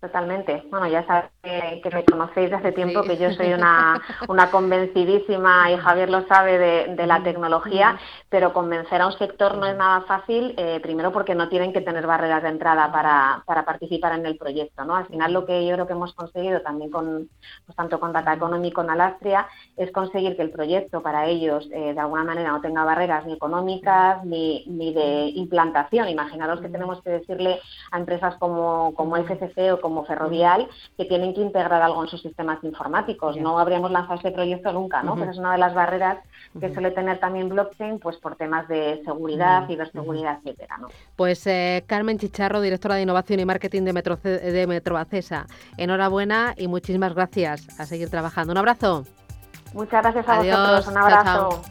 Totalmente. 0.00 0.62
Bueno, 0.70 0.86
ya 0.88 1.06
sabes 1.06 1.30
que, 1.42 1.90
me 1.90 2.04
conocéis 2.04 2.50
de 2.50 2.56
hace 2.56 2.72
tiempo, 2.72 3.02
que 3.02 3.16
yo 3.16 3.32
soy 3.32 3.54
una, 3.54 4.00
una 4.28 4.50
convencidísima, 4.50 5.70
y 5.72 5.78
Javier 5.78 6.10
lo 6.10 6.26
sabe, 6.26 6.58
de, 6.58 7.06
la 7.06 7.22
tecnología, 7.22 7.98
pero 8.28 8.52
convencer 8.52 9.00
a 9.00 9.06
un 9.06 9.12
sector 9.12 9.56
no 9.56 9.66
es 9.66 9.76
nada 9.76 10.02
fácil, 10.02 10.54
eh, 10.58 10.80
primero 10.82 11.12
porque 11.12 11.34
no 11.34 11.48
tienen 11.48 11.72
que 11.72 11.80
tener 11.80 12.06
barreras 12.06 12.42
de 12.42 12.50
entrada 12.50 12.92
para, 12.92 13.42
para, 13.46 13.64
participar 13.64 14.18
en 14.18 14.26
el 14.26 14.36
proyecto. 14.36 14.84
¿no? 14.84 14.96
Al 14.96 15.06
final 15.06 15.32
lo 15.32 15.46
que 15.46 15.64
yo 15.66 15.74
creo 15.74 15.86
que 15.86 15.92
hemos 15.94 16.12
conseguido 16.14 16.60
también 16.60 16.90
con, 16.90 17.30
pues, 17.64 17.76
tanto 17.76 17.98
con 17.98 18.12
Data 18.12 18.34
Economy 18.34 18.72
como 18.72 18.86
con 18.86 18.90
Alastria, 18.90 19.48
es 19.76 19.90
conseguir 19.92 20.36
que 20.36 20.42
el 20.42 20.50
proyecto 20.50 21.02
para 21.02 21.26
ellos 21.26 21.66
eh, 21.72 21.94
de 21.94 22.00
alguna 22.00 22.24
manera 22.24 22.50
no 22.50 22.60
tenga 22.60 22.84
barreras 22.84 23.24
ni 23.24 23.32
económicas 23.32 24.22
ni, 24.24 24.64
ni 24.66 24.92
de 24.92 25.30
implantación. 25.34 26.08
Imaginaros 26.08 26.60
que 26.60 26.68
tenemos 26.68 27.00
que 27.02 27.10
decirle 27.10 27.60
a 27.90 27.98
empresas 27.98 28.36
como, 28.36 28.92
como 28.94 29.16
FCC 29.16 29.72
o 29.72 29.80
como 29.86 30.04
Ferrovial 30.04 30.66
que 30.96 31.04
tienen 31.04 31.32
que 31.32 31.40
integrar 31.40 31.80
algo 31.80 32.02
en 32.02 32.08
sus 32.08 32.20
sistemas 32.20 32.58
informáticos. 32.64 33.36
No 33.36 33.60
habríamos 33.60 33.92
lanzado 33.92 34.16
este 34.16 34.32
proyecto 34.32 34.72
nunca, 34.72 35.04
¿no? 35.04 35.14
Pero 35.14 35.30
es 35.30 35.38
una 35.38 35.52
de 35.52 35.58
las 35.58 35.74
barreras 35.74 36.18
que 36.58 36.74
suele 36.74 36.90
tener 36.90 37.20
también 37.20 37.48
blockchain, 37.48 38.00
pues 38.00 38.16
por 38.16 38.34
temas 38.34 38.66
de 38.66 39.00
seguridad, 39.04 39.68
ciberseguridad, 39.68 40.38
etcétera, 40.38 40.78
¿no? 40.78 40.88
Pues 41.14 41.46
eh, 41.46 41.84
Carmen 41.86 42.18
Chicharro, 42.18 42.60
directora 42.60 42.96
de 42.96 43.02
Innovación 43.02 43.38
y 43.38 43.44
Marketing 43.44 43.82
de, 43.82 43.92
Metro, 43.92 44.16
de 44.16 44.66
Metrobacesa. 44.66 45.46
Enhorabuena 45.76 46.54
y 46.56 46.66
muchísimas 46.66 47.14
gracias. 47.14 47.78
A 47.78 47.86
seguir 47.86 48.10
trabajando. 48.10 48.52
Un 48.52 48.58
abrazo. 48.58 49.04
Muchas 49.72 50.02
gracias 50.02 50.28
a 50.28 50.38
vosotros. 50.38 50.88
Un 50.88 50.98
abrazo. 50.98 51.62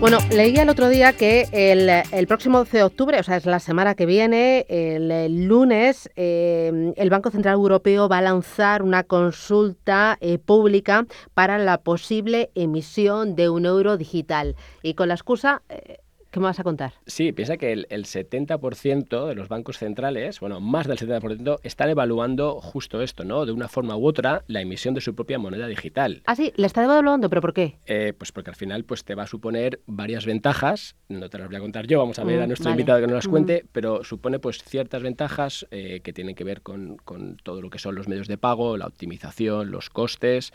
Bueno, 0.00 0.16
leía 0.32 0.62
el 0.62 0.70
otro 0.70 0.88
día 0.88 1.12
que 1.12 1.46
el, 1.52 2.26
próximo 2.26 2.56
12 2.56 2.78
de 2.78 2.82
octubre, 2.84 3.20
o 3.20 3.22
sea, 3.22 3.36
es 3.36 3.44
la 3.44 3.60
semana 3.60 3.94
que 3.94 4.06
viene, 4.06 4.64
el, 4.70 5.44
lunes, 5.44 6.08
eh, 6.16 6.94
el 6.96 7.10
Banco 7.10 7.30
Central 7.30 7.56
Europeo 7.56 8.08
va 8.08 8.16
a 8.18 8.22
lanzar 8.22 8.82
una 8.82 9.04
consulta 9.04 10.16
eh, 10.22 10.38
pública 10.38 11.04
para 11.34 11.58
la 11.58 11.82
posible 11.82 12.50
emisión 12.54 13.36
de 13.36 13.50
un 13.50 13.66
euro 13.66 13.98
digital. 13.98 14.56
Y 14.82 14.94
con 14.94 15.08
la 15.08 15.14
excusa... 15.14 15.60
Eh, 15.68 15.98
¿Qué 16.30 16.38
me 16.38 16.46
vas 16.46 16.60
a 16.60 16.64
contar? 16.64 16.92
Sí, 17.06 17.32
piensa 17.32 17.56
que 17.56 17.72
el, 17.72 17.86
70% 17.88 19.26
de 19.26 19.34
los 19.34 19.48
bancos 19.48 19.78
centrales, 19.78 20.38
bueno, 20.38 20.60
más 20.60 20.86
del 20.86 20.96
70%, 20.96 21.58
están 21.64 21.90
evaluando 21.90 22.60
justo 22.60 23.02
esto, 23.02 23.24
¿no? 23.24 23.46
De 23.46 23.52
una 23.52 23.66
forma 23.66 23.96
u 23.96 24.06
otra, 24.06 24.44
la 24.46 24.60
emisión 24.60 24.94
de 24.94 25.00
su 25.00 25.16
propia 25.16 25.40
moneda 25.40 25.66
digital. 25.66 26.22
Ah, 26.26 26.36
sí, 26.36 26.52
la 26.54 26.66
está 26.66 26.84
evaluando, 26.84 27.28
¿pero 27.28 27.40
por 27.40 27.52
qué? 27.52 27.78
Eh, 27.86 28.12
pues 28.16 28.30
porque 28.30 28.50
al 28.50 28.56
final 28.56 28.84
pues, 28.84 29.02
te 29.02 29.16
va 29.16 29.24
a 29.24 29.26
suponer 29.26 29.80
varias 29.86 30.24
ventajas, 30.24 30.94
no 31.08 31.28
te 31.28 31.38
las 31.38 31.48
voy 31.48 31.56
a 31.56 31.60
contar 31.60 31.88
yo, 31.88 31.98
vamos 31.98 32.20
a 32.20 32.24
ver 32.24 32.40
a 32.40 32.44
mm, 32.44 32.48
nuestro 32.48 32.70
invitado 32.70 33.00
que 33.00 33.06
nos 33.08 33.14
las 33.14 33.28
cuente, 33.28 33.64
pero 33.72 34.04
supone 34.04 34.38
pues 34.38 34.62
ciertas 34.62 35.02
ventajas 35.02 35.66
eh, 35.72 36.00
que 36.04 36.12
tienen 36.12 36.36
que 36.36 36.44
ver 36.44 36.62
con, 36.62 36.96
con 36.98 37.38
todo 37.38 37.60
lo 37.60 37.70
que 37.70 37.80
son 37.80 37.96
los 37.96 38.06
medios 38.06 38.28
de 38.28 38.38
pago, 38.38 38.76
la 38.76 38.86
optimización, 38.86 39.72
los 39.72 39.90
costes 39.90 40.52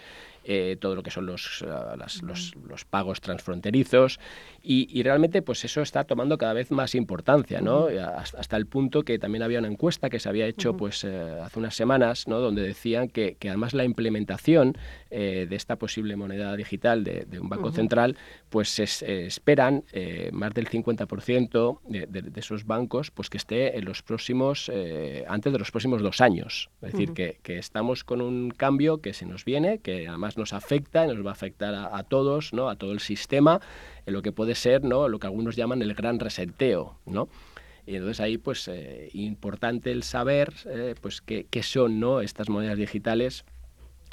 eh, 0.47 0.77
todo 0.79 0.95
lo 0.95 1.01
que 1.01 1.09
son 1.09 1.25
los, 1.25 1.65
ah, 1.67 1.95
los, 1.97 2.85
pagos 2.85 3.19
transfronterizos 3.19 4.19
y, 4.61 5.01
realmente 5.03 5.41
pues 5.41 5.63
eso 5.65 5.81
está 5.81 6.03
tomando 6.03 6.37
cada 6.37 6.53
vez 6.53 6.71
más 6.71 6.95
importancia, 6.95 7.61
¿no? 7.61 7.87
Hasta 7.87 8.57
el 8.57 8.65
punto 8.65 9.03
que 9.03 9.19
también 9.19 9.43
había 9.43 9.59
una 9.59 9.67
encuesta 9.67 10.09
que 10.09 10.19
se 10.19 10.29
había 10.29 10.47
hecho 10.47 10.75
pues 10.75 11.03
eh, 11.03 11.39
hace 11.41 11.59
unas 11.59 11.75
semanas, 11.75 12.27
¿no? 12.27 12.39
Donde 12.39 12.61
decían 12.61 13.07
que, 13.09 13.37
además 13.41 13.73
la 13.73 13.85
implementación 13.85 14.77
eh, 15.11 15.45
de 15.49 15.55
esta 15.55 15.75
posible 15.77 16.15
moneda 16.15 16.55
digital 16.55 17.03
de, 17.03 17.27
un 17.39 17.49
banco 17.49 17.71
central 17.71 18.17
pues 18.49 18.79
esperan 18.79 19.83
más 20.31 20.53
del 20.53 20.69
50% 20.69 21.79
de, 21.87 22.05
de, 22.07 22.39
esos 22.39 22.65
bancos 22.65 23.11
pues 23.11 23.29
que 23.29 23.37
esté 23.37 23.77
en 23.77 23.85
los 23.85 24.01
próximos 24.01 24.71
antes 25.27 25.53
de 25.53 25.59
los 25.59 25.71
próximos 25.71 26.01
dos 26.01 26.21
años. 26.21 26.69
Es 26.81 26.91
decir, 26.93 27.13
que, 27.13 27.39
que 27.43 27.57
estamos 27.57 28.03
con 28.03 28.21
un 28.21 28.51
cambio 28.51 29.01
que 29.01 29.13
se 29.13 29.25
nos 29.25 29.45
viene, 29.45 29.79
que 29.79 30.07
además 30.07 30.34
nos 30.37 30.53
afecta 30.53 31.05
y 31.05 31.07
nos 31.07 31.25
va 31.25 31.29
a 31.29 31.33
afectar 31.33 31.73
a, 31.73 32.03
todos, 32.03 32.53
¿no? 32.53 32.69
a 32.69 32.75
todo 32.75 32.91
el 32.91 32.99
sistema, 32.99 33.61
en 34.05 34.13
lo 34.13 34.21
que 34.21 34.31
puede 34.31 34.55
ser 34.55 34.83
¿no? 34.83 35.07
lo 35.09 35.19
que 35.19 35.27
algunos 35.27 35.55
llaman 35.55 35.81
el 35.81 35.93
gran 35.93 36.19
reseteo. 36.19 36.97
¿no? 37.05 37.29
Y 37.85 37.95
entonces 37.95 38.19
ahí, 38.19 38.37
pues, 38.37 38.67
eh, 38.67 39.09
importante 39.13 39.91
el 39.91 40.03
saber 40.03 40.53
eh, 40.65 40.95
pues, 41.01 41.21
qué, 41.21 41.45
qué, 41.49 41.63
son 41.63 41.99
¿no? 41.99 42.21
estas 42.21 42.49
monedas 42.49 42.77
digitales 42.77 43.45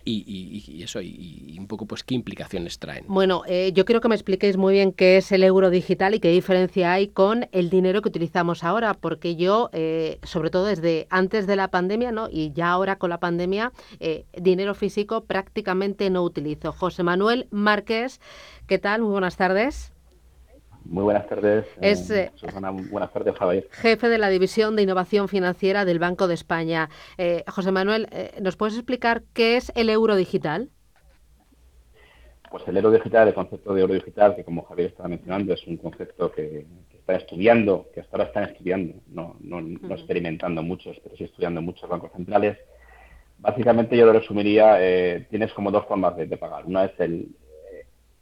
y, 0.04 0.82
eso, 0.82 1.00
y, 1.00 1.56
un 1.58 1.66
poco 1.66 1.86
pues 1.86 2.02
qué 2.02 2.14
implicaciones 2.14 2.78
traen. 2.78 3.04
Bueno, 3.08 3.42
eh, 3.46 3.72
yo 3.74 3.84
quiero 3.84 4.00
que 4.00 4.08
me 4.08 4.14
expliquéis 4.14 4.56
muy 4.56 4.74
bien 4.74 4.92
qué 4.92 5.16
es 5.16 5.32
el 5.32 5.42
euro 5.44 5.70
digital 5.70 6.14
y 6.14 6.20
qué 6.20 6.30
diferencia 6.30 6.92
hay 6.92 7.08
con 7.08 7.48
el 7.52 7.70
dinero 7.70 8.02
que 8.02 8.08
utilizamos 8.08 8.64
ahora, 8.64 8.94
porque 8.94 9.36
yo, 9.36 9.70
eh, 9.72 10.18
sobre 10.22 10.50
todo 10.50 10.66
desde 10.66 11.06
antes 11.10 11.46
de 11.46 11.56
la 11.56 11.68
pandemia, 11.68 12.12
¿no? 12.12 12.28
y 12.30 12.52
ya 12.52 12.70
ahora 12.70 12.96
con 12.96 13.10
la 13.10 13.20
pandemia, 13.20 13.72
eh, 14.00 14.24
dinero 14.36 14.74
físico 14.74 15.24
prácticamente 15.24 16.10
no 16.10 16.22
utilizo. 16.22 16.72
José 16.72 17.02
Manuel 17.02 17.46
Márquez, 17.50 18.20
¿qué 18.66 18.78
tal? 18.78 19.02
Muy 19.02 19.10
buenas 19.12 19.36
tardes. 19.36 19.91
Muy 20.84 21.04
buenas 21.04 21.26
tardes. 21.26 21.66
Es, 21.80 22.10
eh, 22.10 22.30
buenas 22.90 23.12
tardes, 23.12 23.34
Javier. 23.36 23.68
Jefe 23.70 24.08
de 24.08 24.18
la 24.18 24.28
División 24.28 24.76
de 24.76 24.82
Innovación 24.82 25.28
Financiera 25.28 25.84
del 25.84 25.98
Banco 25.98 26.28
de 26.28 26.34
España. 26.34 26.88
Eh, 27.18 27.44
José 27.48 27.72
Manuel, 27.72 28.08
eh, 28.10 28.32
¿nos 28.40 28.56
puedes 28.56 28.74
explicar 28.74 29.22
qué 29.32 29.56
es 29.56 29.72
el 29.74 29.88
euro 29.90 30.16
digital? 30.16 30.70
Pues 32.50 32.66
el 32.68 32.76
euro 32.76 32.90
digital, 32.90 33.28
el 33.28 33.34
concepto 33.34 33.72
de 33.72 33.80
euro 33.80 33.94
digital, 33.94 34.36
que 34.36 34.44
como 34.44 34.64
Javier 34.64 34.88
estaba 34.88 35.08
mencionando, 35.08 35.54
es 35.54 35.66
un 35.66 35.76
concepto 35.78 36.30
que, 36.30 36.66
está 36.92 37.16
estudiando, 37.16 37.88
que 37.92 38.00
hasta 38.00 38.16
ahora 38.16 38.28
están 38.28 38.44
estudiando, 38.44 38.94
no, 39.08 39.36
no, 39.40 39.60
no 39.60 39.94
experimentando 39.94 40.62
muchos, 40.62 41.00
pero 41.02 41.16
sí 41.16 41.24
estudiando 41.24 41.62
muchos 41.62 41.88
bancos 41.88 42.12
centrales. 42.12 42.58
Básicamente 43.38 43.96
yo 43.96 44.06
lo 44.06 44.12
resumiría, 44.12 44.78
tienes 45.28 45.52
como 45.52 45.72
dos 45.72 45.86
formas 45.86 46.16
de 46.16 46.36
pagar. 46.36 46.64
Una 46.64 46.84
es 46.84 46.92
el, 47.00 47.34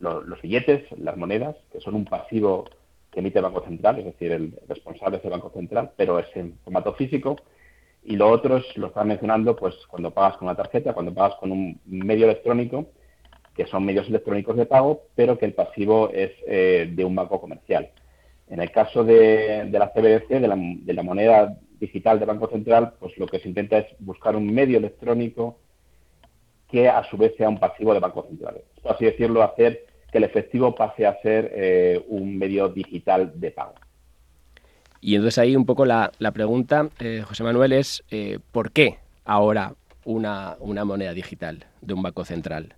los 0.00 0.42
billetes, 0.42 0.84
las 0.98 1.16
monedas, 1.16 1.56
que 1.70 1.80
son 1.80 1.94
un 1.94 2.04
pasivo 2.04 2.68
que 3.10 3.20
emite 3.20 3.38
el 3.38 3.44
Banco 3.44 3.64
Central, 3.64 3.98
es 3.98 4.04
decir, 4.06 4.32
el 4.32 4.58
responsable 4.68 5.18
es 5.18 5.24
el 5.24 5.30
Banco 5.30 5.50
Central, 5.50 5.92
pero 5.96 6.18
es 6.18 6.26
en 6.34 6.56
formato 6.64 6.94
físico. 6.94 7.36
Y 8.02 8.16
lo 8.16 8.28
otro 8.30 8.56
es, 8.56 8.76
lo 8.76 8.86
estaba 8.88 9.04
mencionando, 9.04 9.56
pues 9.56 9.74
cuando 9.88 10.10
pagas 10.12 10.36
con 10.38 10.48
una 10.48 10.56
tarjeta, 10.56 10.94
cuando 10.94 11.12
pagas 11.12 11.36
con 11.38 11.52
un 11.52 11.80
medio 11.84 12.24
electrónico, 12.24 12.86
que 13.54 13.66
son 13.66 13.84
medios 13.84 14.08
electrónicos 14.08 14.56
de 14.56 14.64
pago, 14.64 15.02
pero 15.14 15.36
que 15.36 15.44
el 15.44 15.52
pasivo 15.52 16.08
es 16.10 16.30
eh, 16.46 16.90
de 16.90 17.04
un 17.04 17.14
banco 17.14 17.40
comercial. 17.40 17.90
En 18.48 18.60
el 18.60 18.70
caso 18.70 19.04
de, 19.04 19.68
la 19.70 19.92
CBDC, 19.92 20.28
de 20.28 20.48
la, 20.48 20.56
de 20.56 20.94
la 20.94 21.02
moneda 21.02 21.56
digital 21.78 22.18
del 22.18 22.28
Banco 22.28 22.48
Central, 22.48 22.94
pues 22.98 23.16
lo 23.18 23.26
que 23.26 23.38
se 23.38 23.48
intenta 23.48 23.78
es 23.78 23.86
buscar 23.98 24.34
un 24.34 24.46
medio 24.52 24.78
electrónico 24.78 25.58
que 26.68 26.88
a 26.88 27.02
su 27.04 27.16
vez 27.16 27.34
sea 27.36 27.48
un 27.48 27.58
pasivo 27.58 27.92
de 27.92 28.00
Banco 28.00 28.24
Central. 28.28 28.62
Por 28.82 28.92
así 28.92 29.04
decirlo, 29.04 29.42
hacer 29.42 29.89
que 30.10 30.18
el 30.18 30.24
efectivo 30.24 30.74
pase 30.74 31.06
a 31.06 31.20
ser 31.20 31.52
eh, 31.54 32.04
un 32.08 32.38
medio 32.38 32.68
digital 32.68 33.32
de 33.34 33.50
pago. 33.50 33.74
Y 35.00 35.14
entonces 35.14 35.38
ahí 35.38 35.56
un 35.56 35.64
poco 35.64 35.86
la, 35.86 36.10
pregunta, 36.34 36.88
eh, 37.00 37.22
José 37.26 37.42
Manuel, 37.42 37.72
es 37.72 38.04
eh, 38.10 38.38
¿por 38.52 38.70
qué 38.72 38.98
ahora 39.24 39.74
una, 40.04 40.56
una, 40.60 40.84
moneda 40.84 41.14
digital 41.14 41.64
de 41.80 41.94
un 41.94 42.02
banco 42.02 42.24
central? 42.24 42.74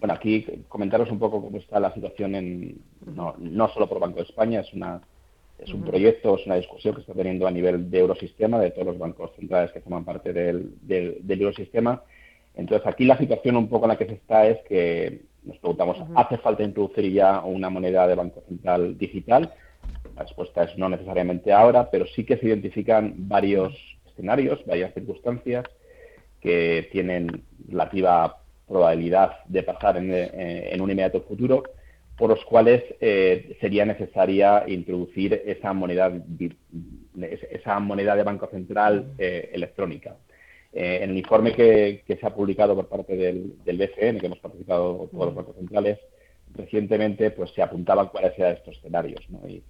Bueno, 0.00 0.14
aquí 0.14 0.46
comentaros 0.68 1.10
un 1.10 1.18
poco 1.18 1.42
cómo 1.42 1.56
está 1.58 1.80
la 1.80 1.92
situación 1.94 2.34
en, 2.34 2.78
no, 3.06 3.34
no 3.38 3.68
solo 3.68 3.88
por 3.88 3.98
Banco 3.98 4.16
de 4.16 4.24
España, 4.24 4.60
es 4.60 4.72
una 4.72 5.00
es 5.58 5.74
un 5.74 5.82
proyecto, 5.82 6.36
es 6.36 6.46
una 6.46 6.54
discusión 6.54 6.94
que 6.94 7.00
está 7.00 7.14
teniendo 7.14 7.46
a 7.46 7.50
nivel 7.50 7.90
de 7.90 7.98
Eurosistema, 7.98 8.60
de 8.60 8.70
todos 8.70 8.86
los 8.86 8.98
bancos 8.98 9.32
centrales 9.34 9.72
que 9.72 9.80
forman 9.80 10.04
parte 10.04 10.32
del, 10.32 10.72
del, 10.82 11.18
del 11.20 11.40
Eurosistema. 11.40 12.02
Entonces, 12.54 12.86
aquí 12.86 13.04
la 13.04 13.18
situación 13.18 13.56
un 13.56 13.68
poco 13.68 13.86
en 13.86 13.88
la 13.88 13.98
que 13.98 14.06
se 14.06 14.14
está 14.14 14.46
es 14.46 14.58
que 14.68 15.22
nos 15.44 15.58
preguntamos, 15.58 15.96
¿hace 16.14 16.38
falta 16.38 16.62
introducir 16.62 17.12
ya 17.12 17.40
una 17.40 17.70
moneda 17.70 18.06
de 18.06 18.14
Banco 18.14 18.42
Central 18.48 18.98
digital? 18.98 19.52
La 20.16 20.22
respuesta 20.22 20.64
es 20.64 20.76
no 20.76 20.88
necesariamente 20.88 21.52
ahora, 21.52 21.90
pero 21.90 22.06
sí 22.06 22.24
que 22.24 22.36
se 22.36 22.46
identifican 22.46 23.14
varios 23.16 23.74
escenarios, 24.06 24.64
varias 24.66 24.92
circunstancias 24.94 25.64
que 26.40 26.88
tienen 26.92 27.44
relativa 27.68 28.38
probabilidad 28.66 29.44
de 29.46 29.62
pasar 29.62 29.96
en, 29.96 30.10
eh, 30.12 30.76
un 30.80 30.90
inmediato 30.90 31.22
futuro, 31.22 31.62
por 32.16 32.30
los 32.30 32.44
cuales 32.44 32.82
eh, 33.00 33.56
sería 33.60 33.84
necesaria 33.86 34.64
introducir 34.66 35.40
esa 35.46 35.72
moneda, 35.72 36.12
esa 37.50 37.78
moneda 37.78 38.16
de 38.16 38.22
Banco 38.24 38.48
Central 38.48 39.12
eh, 39.18 39.50
electrónica. 39.52 40.16
Eh, 40.80 41.02
en 41.02 41.10
el 41.10 41.18
informe 41.18 41.54
que, 41.54 42.04
se 42.06 42.24
ha 42.24 42.32
publicado 42.32 42.76
por 42.76 42.86
parte 42.86 43.16
del, 43.16 43.54
del 43.64 43.82
en 43.82 44.14
el 44.14 44.20
que 44.20 44.26
hemos 44.26 44.38
participado 44.38 45.08
todos 45.10 45.26
los 45.26 45.34
bancos 45.34 45.56
centrales, 45.56 45.98
recientemente 46.54 47.32
pues 47.32 47.50
se 47.50 47.62
apuntaban 47.62 48.06
cuáles 48.10 48.38
eran 48.38 48.52
estos 48.52 48.76
escenarios. 48.76 49.20
Y 49.48 49.60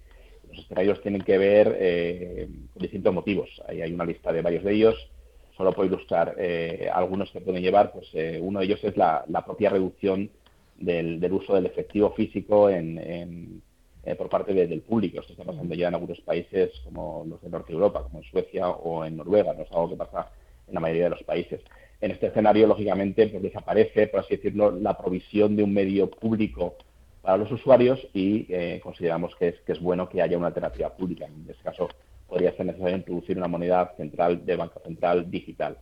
los 0.51 0.59
escenarios 0.59 1.01
tienen 1.01 1.23
que 1.23 1.39
ver 1.39 1.79
eh, 1.81 2.47
con 2.75 2.83
distintos 2.83 3.15
motivos. 3.15 3.49
Ahí 3.67 3.81
hay 3.81 3.91
una 3.91 4.05
lista 4.05 4.35
de 4.35 4.43
varios 4.43 4.65
de 4.65 4.75
ellos. 4.75 5.11
Solo 5.57 5.73
puedo 5.73 5.89
ilustrar 5.89 6.35
eh, 6.37 6.91
algunos 6.93 7.31
que 7.31 7.41
pueden 7.41 7.63
llevar. 7.63 7.91
pues 7.91 8.13
Uno 8.43 8.59
de 8.59 8.67
ellos 8.67 8.85
es 8.85 8.95
la, 8.99 9.25
propia 9.47 9.71
reducción 9.71 10.29
del, 10.77 11.33
uso 11.33 11.55
del 11.55 11.65
efectivo 11.65 12.11
físico 12.11 12.69
en, 12.69 13.63
eh, 14.05 14.15
por 14.15 14.29
parte 14.29 14.53
del 14.53 14.83
público. 14.83 15.21
Esto 15.21 15.33
está 15.33 15.45
pasando 15.45 15.75
ya 15.75 15.89
en 15.89 15.95
algunos 15.95 16.21
países 16.21 16.71
como 16.85 17.25
los 17.27 17.41
de 17.41 17.49
Norte 17.49 17.69
de 17.69 17.79
Europa, 17.79 18.03
como 18.03 18.19
en 18.19 18.25
Suecia 18.25 18.69
o 18.69 19.07
en 19.07 19.17
Noruega, 19.17 19.55
no 19.55 19.63
es 19.63 19.73
algo 19.73 19.89
que 19.89 19.97
pasa 19.97 20.31
en 20.69 20.75
la 20.75 20.81
mayoría 20.81 21.05
de 21.05 21.11
los 21.11 21.23
países. 21.23 21.61
En 22.01 22.13
este 22.13 22.29
escenario, 22.29 22.67
lógicamente, 22.67 23.27
pues 23.27 23.43
desaparece, 23.43 24.07
por 24.07 24.21
así 24.21 24.37
decirlo, 24.37 24.71
la 24.71 24.97
provisión 24.97 25.57
de 25.57 25.65
un 25.65 25.75
medio 25.75 26.09
público 26.09 26.77
para 27.23 27.37
los 27.37 27.51
usuarios 27.51 28.07
y 28.15 28.47
eh, 28.49 28.81
consideramos 28.83 29.35
que 29.37 29.49
es, 29.49 29.61
que 29.63 29.73
es 29.73 29.81
bueno 29.81 30.09
que 30.09 30.23
haya 30.23 30.39
una 30.39 30.47
alternativa 30.49 30.95
pública. 30.95 31.27
En 31.27 31.45
este 31.49 31.63
caso, 31.63 31.89
podría 32.29 32.53
ser 32.53 32.67
necesario 32.67 32.97
introducir 32.97 33.37
una 33.37 33.49
moneda 33.49 33.95
central 33.97 34.45
de 34.45 34.57
banca 34.57 34.81
central 34.81 35.31
digital. 35.31 35.79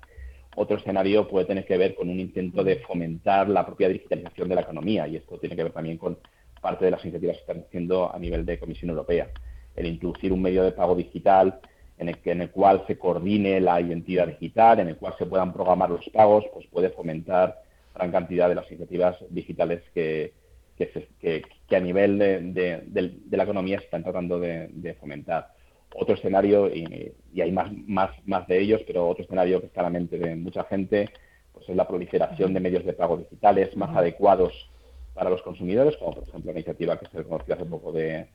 Otro 0.54 0.78
escenario 0.78 1.28
puede 1.28 1.44
tener 1.44 1.66
que 1.66 1.76
ver 1.76 1.94
con 1.94 2.08
un 2.08 2.18
intento 2.18 2.64
de 2.64 2.76
fomentar 2.76 3.48
la 3.48 3.66
propia 3.66 3.88
digitalización 3.88 4.48
de 4.48 4.54
la 4.54 4.62
economía 4.62 5.06
y 5.06 5.16
esto 5.16 5.38
tiene 5.38 5.54
que 5.54 5.64
ver 5.64 5.72
también 5.72 5.98
con 5.98 6.18
parte 6.62 6.86
de 6.86 6.92
las 6.92 7.04
iniciativas 7.04 7.36
que 7.36 7.40
están 7.42 7.64
haciendo 7.68 8.12
a 8.14 8.18
nivel 8.18 8.46
de 8.46 8.58
Comisión 8.58 8.90
Europea. 8.90 9.28
El 9.74 9.86
introducir 9.86 10.32
un 10.32 10.40
medio 10.40 10.62
de 10.62 10.72
pago 10.72 10.94
digital 10.94 11.60
en 11.98 12.08
el, 12.08 12.18
en 12.24 12.42
el 12.42 12.50
cual 12.50 12.84
se 12.86 12.98
coordine 12.98 13.60
la 13.60 13.80
identidad 13.80 14.26
digital, 14.26 14.80
en 14.80 14.88
el 14.88 14.96
cual 14.96 15.14
se 15.18 15.26
puedan 15.26 15.52
programar 15.52 15.90
los 15.90 16.08
pagos, 16.10 16.44
pues 16.52 16.66
puede 16.66 16.90
fomentar 16.90 17.62
gran 17.94 18.12
cantidad 18.12 18.48
de 18.48 18.54
las 18.54 18.70
iniciativas 18.70 19.16
digitales 19.30 19.82
que, 19.94 20.32
que, 20.76 21.76
a 21.76 21.80
nivel 21.80 22.18
de, 22.18 23.16
la 23.30 23.42
economía 23.42 23.78
se 23.78 23.86
están 23.86 24.02
tratando 24.02 24.38
de, 24.38 24.96
fomentar. 25.00 25.48
Otro 25.94 26.14
escenario, 26.14 26.68
y, 26.68 27.14
hay 27.40 27.52
más, 27.52 27.72
más, 27.86 28.10
más 28.26 28.46
de 28.46 28.60
ellos, 28.60 28.82
pero 28.86 29.08
otro 29.08 29.24
escenario 29.24 29.60
que 29.60 29.66
está 29.66 29.80
a 29.80 29.84
la 29.84 29.90
mente 29.90 30.18
de 30.18 30.36
mucha 30.36 30.64
gente, 30.64 31.08
pues 31.52 31.68
es 31.68 31.76
la 31.76 31.88
proliferación 31.88 32.52
de 32.52 32.60
medios 32.60 32.84
de 32.84 32.92
pago 32.92 33.16
digitales 33.16 33.74
más 33.76 33.96
adecuados 33.96 34.68
para 35.14 35.30
los 35.30 35.40
consumidores, 35.40 35.96
como 35.96 36.12
por 36.12 36.28
ejemplo 36.28 36.52
la 36.52 36.58
iniciativa 36.58 36.98
que 36.98 37.06
se 37.06 37.24
conoció 37.24 37.54
hace 37.54 37.64
poco 37.64 37.92
de, 37.92 38.26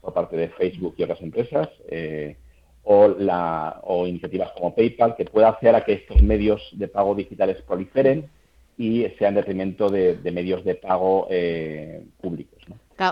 por 0.00 0.14
parte 0.14 0.36
de 0.36 0.48
Facebook 0.48 0.94
y 0.96 1.02
otras 1.02 1.20
empresas. 1.20 1.68
Eh, 1.88 2.36
o, 2.84 3.08
la, 3.08 3.80
o 3.84 4.06
iniciativas 4.06 4.50
como 4.52 4.74
PayPal, 4.74 5.16
que 5.16 5.24
pueda 5.24 5.50
hacer 5.50 5.74
a 5.74 5.84
que 5.84 5.92
estos 5.94 6.22
medios 6.22 6.70
de 6.72 6.88
pago 6.88 7.14
digitales 7.14 7.62
proliferen 7.62 8.28
y 8.76 9.06
sea 9.18 9.28
en 9.28 9.34
detrimento 9.34 9.88
de, 9.88 10.18
medios 10.32 10.64
de 10.64 10.74
pago 10.74 11.26
eh, 11.30 12.02
públicos. 12.20 12.58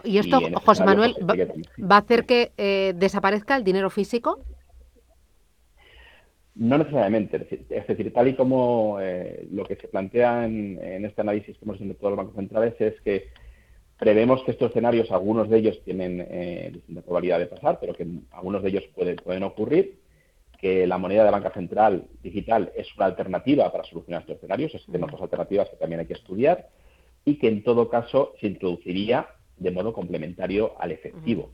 y 0.04 0.18
esto, 0.18 0.40
José 0.64 0.84
Manuel, 0.84 1.14
pues, 1.26 1.48
va, 1.78 1.96
a 1.96 1.98
hacer 1.98 2.24
que 2.24 2.52
eh, 2.56 2.94
desaparezca 2.96 3.56
el 3.56 3.64
dinero 3.64 3.90
físico? 3.90 4.40
No 6.56 6.78
necesariamente. 6.78 7.46
Es 7.70 7.86
decir, 7.86 8.12
tal 8.12 8.28
y 8.28 8.34
como 8.34 8.98
eh, 9.00 9.46
lo 9.52 9.64
que 9.64 9.76
se 9.76 9.88
plantea 9.88 10.44
en, 10.44 10.78
en, 10.82 11.04
este 11.04 11.20
análisis 11.20 11.56
que 11.56 11.64
hemos 11.64 11.76
hecho 11.76 11.86
de 11.86 11.94
todos 11.94 12.10
los 12.10 12.18
bancos 12.18 12.36
centrales 12.36 12.74
es 12.80 13.00
que 13.02 13.28
Prevemos 14.00 14.42
que 14.44 14.52
estos 14.52 14.70
escenarios, 14.70 15.10
algunos 15.10 15.50
de 15.50 15.58
ellos 15.58 15.78
tienen 15.84 16.26
eh, 16.26 16.70
distinta 16.72 17.02
probabilidad 17.02 17.38
de 17.38 17.46
pasar, 17.46 17.78
pero 17.78 17.92
que 17.92 18.06
algunos 18.30 18.62
de 18.62 18.70
ellos 18.70 18.84
pueden 18.94 19.42
ocurrir, 19.42 19.98
que 20.58 20.86
la 20.86 20.96
moneda 20.96 21.22
de 21.22 21.30
banca 21.30 21.50
central 21.50 22.06
digital 22.22 22.72
es 22.74 22.88
una 22.96 23.04
alternativa 23.04 23.70
para 23.70 23.84
solucionar 23.84 24.22
estos 24.22 24.36
escenarios, 24.36 24.74
existen 24.74 25.04
otras 25.04 25.20
alternativas 25.20 25.68
que 25.68 25.76
también 25.76 26.00
hay 26.00 26.06
que 26.06 26.14
estudiar, 26.14 26.70
y 27.26 27.34
que 27.38 27.48
en 27.48 27.62
todo 27.62 27.90
caso 27.90 28.32
se 28.40 28.46
introduciría 28.46 29.26
de 29.58 29.70
modo 29.70 29.92
complementario 29.92 30.72
al 30.80 30.92
efectivo. 30.92 31.50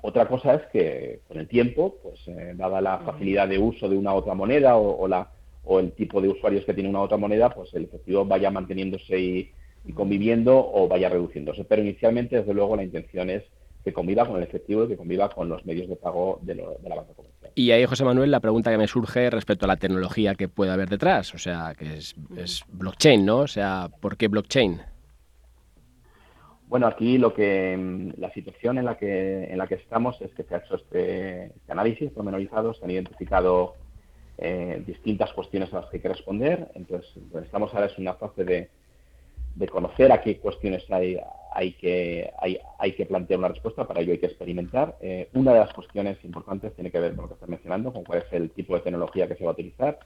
Otra 0.00 0.26
cosa 0.28 0.54
es 0.54 0.62
que 0.72 1.20
con 1.28 1.38
el 1.38 1.46
tiempo, 1.46 1.96
pues 2.02 2.26
eh, 2.28 2.54
dada 2.56 2.80
la 2.80 3.00
facilidad 3.00 3.48
de 3.48 3.58
uso 3.58 3.86
de 3.86 3.98
una 3.98 4.14
otra 4.14 4.32
moneda 4.32 4.78
o, 4.78 5.06
la, 5.06 5.30
o 5.64 5.78
el 5.78 5.92
tipo 5.92 6.22
de 6.22 6.30
usuarios 6.30 6.64
que 6.64 6.72
tiene 6.72 6.88
una 6.88 7.02
otra 7.02 7.18
moneda, 7.18 7.50
pues 7.50 7.74
el 7.74 7.84
efectivo 7.84 8.24
vaya 8.24 8.50
manteniéndose 8.50 9.18
y, 9.18 9.50
y 9.86 9.92
conviviendo 9.92 10.56
o 10.56 10.88
vaya 10.88 11.08
reduciéndose. 11.08 11.64
Pero 11.64 11.82
inicialmente, 11.82 12.36
desde 12.36 12.54
luego, 12.54 12.76
la 12.76 12.84
intención 12.84 13.30
es 13.30 13.44
que 13.84 13.92
conviva 13.92 14.26
con 14.26 14.36
el 14.36 14.42
efectivo 14.42 14.84
y 14.84 14.88
que 14.88 14.96
conviva 14.96 15.28
con 15.28 15.48
los 15.48 15.64
medios 15.64 15.88
de 15.88 15.94
pago 15.94 16.40
de, 16.42 16.56
la 16.56 16.96
banca 16.96 17.12
comercial. 17.14 17.52
Y 17.54 17.70
ahí, 17.70 17.86
José 17.86 18.04
Manuel, 18.04 18.32
la 18.32 18.40
pregunta 18.40 18.72
que 18.72 18.78
me 18.78 18.88
surge 18.88 19.30
respecto 19.30 19.64
a 19.64 19.68
la 19.68 19.76
tecnología 19.76 20.34
que 20.34 20.48
puede 20.48 20.72
haber 20.72 20.88
detrás, 20.88 21.32
o 21.34 21.38
sea, 21.38 21.72
que 21.78 21.98
es, 21.98 22.14
blockchain, 22.68 23.24
¿no? 23.24 23.38
O 23.38 23.46
sea, 23.46 23.88
¿por 24.00 24.16
qué 24.16 24.26
blockchain? 24.26 24.80
Bueno, 26.66 26.88
aquí 26.88 27.16
lo 27.16 27.32
que 27.32 27.76
mm, 27.76 28.20
la 28.20 28.32
situación 28.32 28.78
en 28.78 28.86
la 28.86 28.98
que 28.98 29.44
en 29.44 29.56
la 29.56 29.68
que 29.68 29.76
estamos 29.76 30.20
es 30.20 30.34
que 30.34 30.42
se 30.42 30.56
ha 30.56 30.58
hecho 30.58 30.74
este, 30.74 31.44
este 31.46 31.72
análisis 31.72 32.10
pormenorizado, 32.10 32.74
se 32.74 32.84
han 32.84 32.90
identificado 32.90 33.74
eh, 34.36 34.82
distintas 34.84 35.32
cuestiones 35.32 35.72
a 35.72 35.76
las 35.76 35.90
que 35.90 35.98
hay 35.98 36.02
que 36.02 36.08
responder. 36.08 36.72
Entonces, 36.74 37.08
lo 37.32 37.38
que 37.38 37.46
estamos 37.46 37.72
ahora 37.72 37.86
es 37.86 37.96
una 37.98 38.14
fase 38.14 38.44
de, 38.44 38.68
de 39.56 39.68
conocer 39.68 40.12
a 40.12 40.20
qué 40.20 40.38
cuestiones 40.38 40.84
hay, 40.90 41.18
hay, 41.52 41.72
que, 41.72 42.30
hay, 42.38 42.58
hay 42.78 42.92
que 42.92 43.06
plantear 43.06 43.38
una 43.38 43.48
respuesta, 43.48 43.86
para 43.86 44.00
ello 44.00 44.12
hay 44.12 44.18
que 44.18 44.26
experimentar. 44.26 44.96
Eh, 45.00 45.30
una 45.32 45.54
de 45.54 45.60
las 45.60 45.72
cuestiones 45.72 46.22
importantes 46.24 46.74
tiene 46.74 46.90
que 46.90 47.00
ver 47.00 47.14
con 47.14 47.22
lo 47.22 47.28
que 47.28 47.34
estás 47.34 47.48
mencionando, 47.48 47.92
con 47.92 48.04
cuál 48.04 48.18
es 48.18 48.32
el 48.32 48.50
tipo 48.50 48.74
de 48.74 48.82
tecnología 48.82 49.26
que 49.26 49.34
se 49.34 49.44
va 49.44 49.50
a 49.50 49.54
utilizar, 49.54 49.98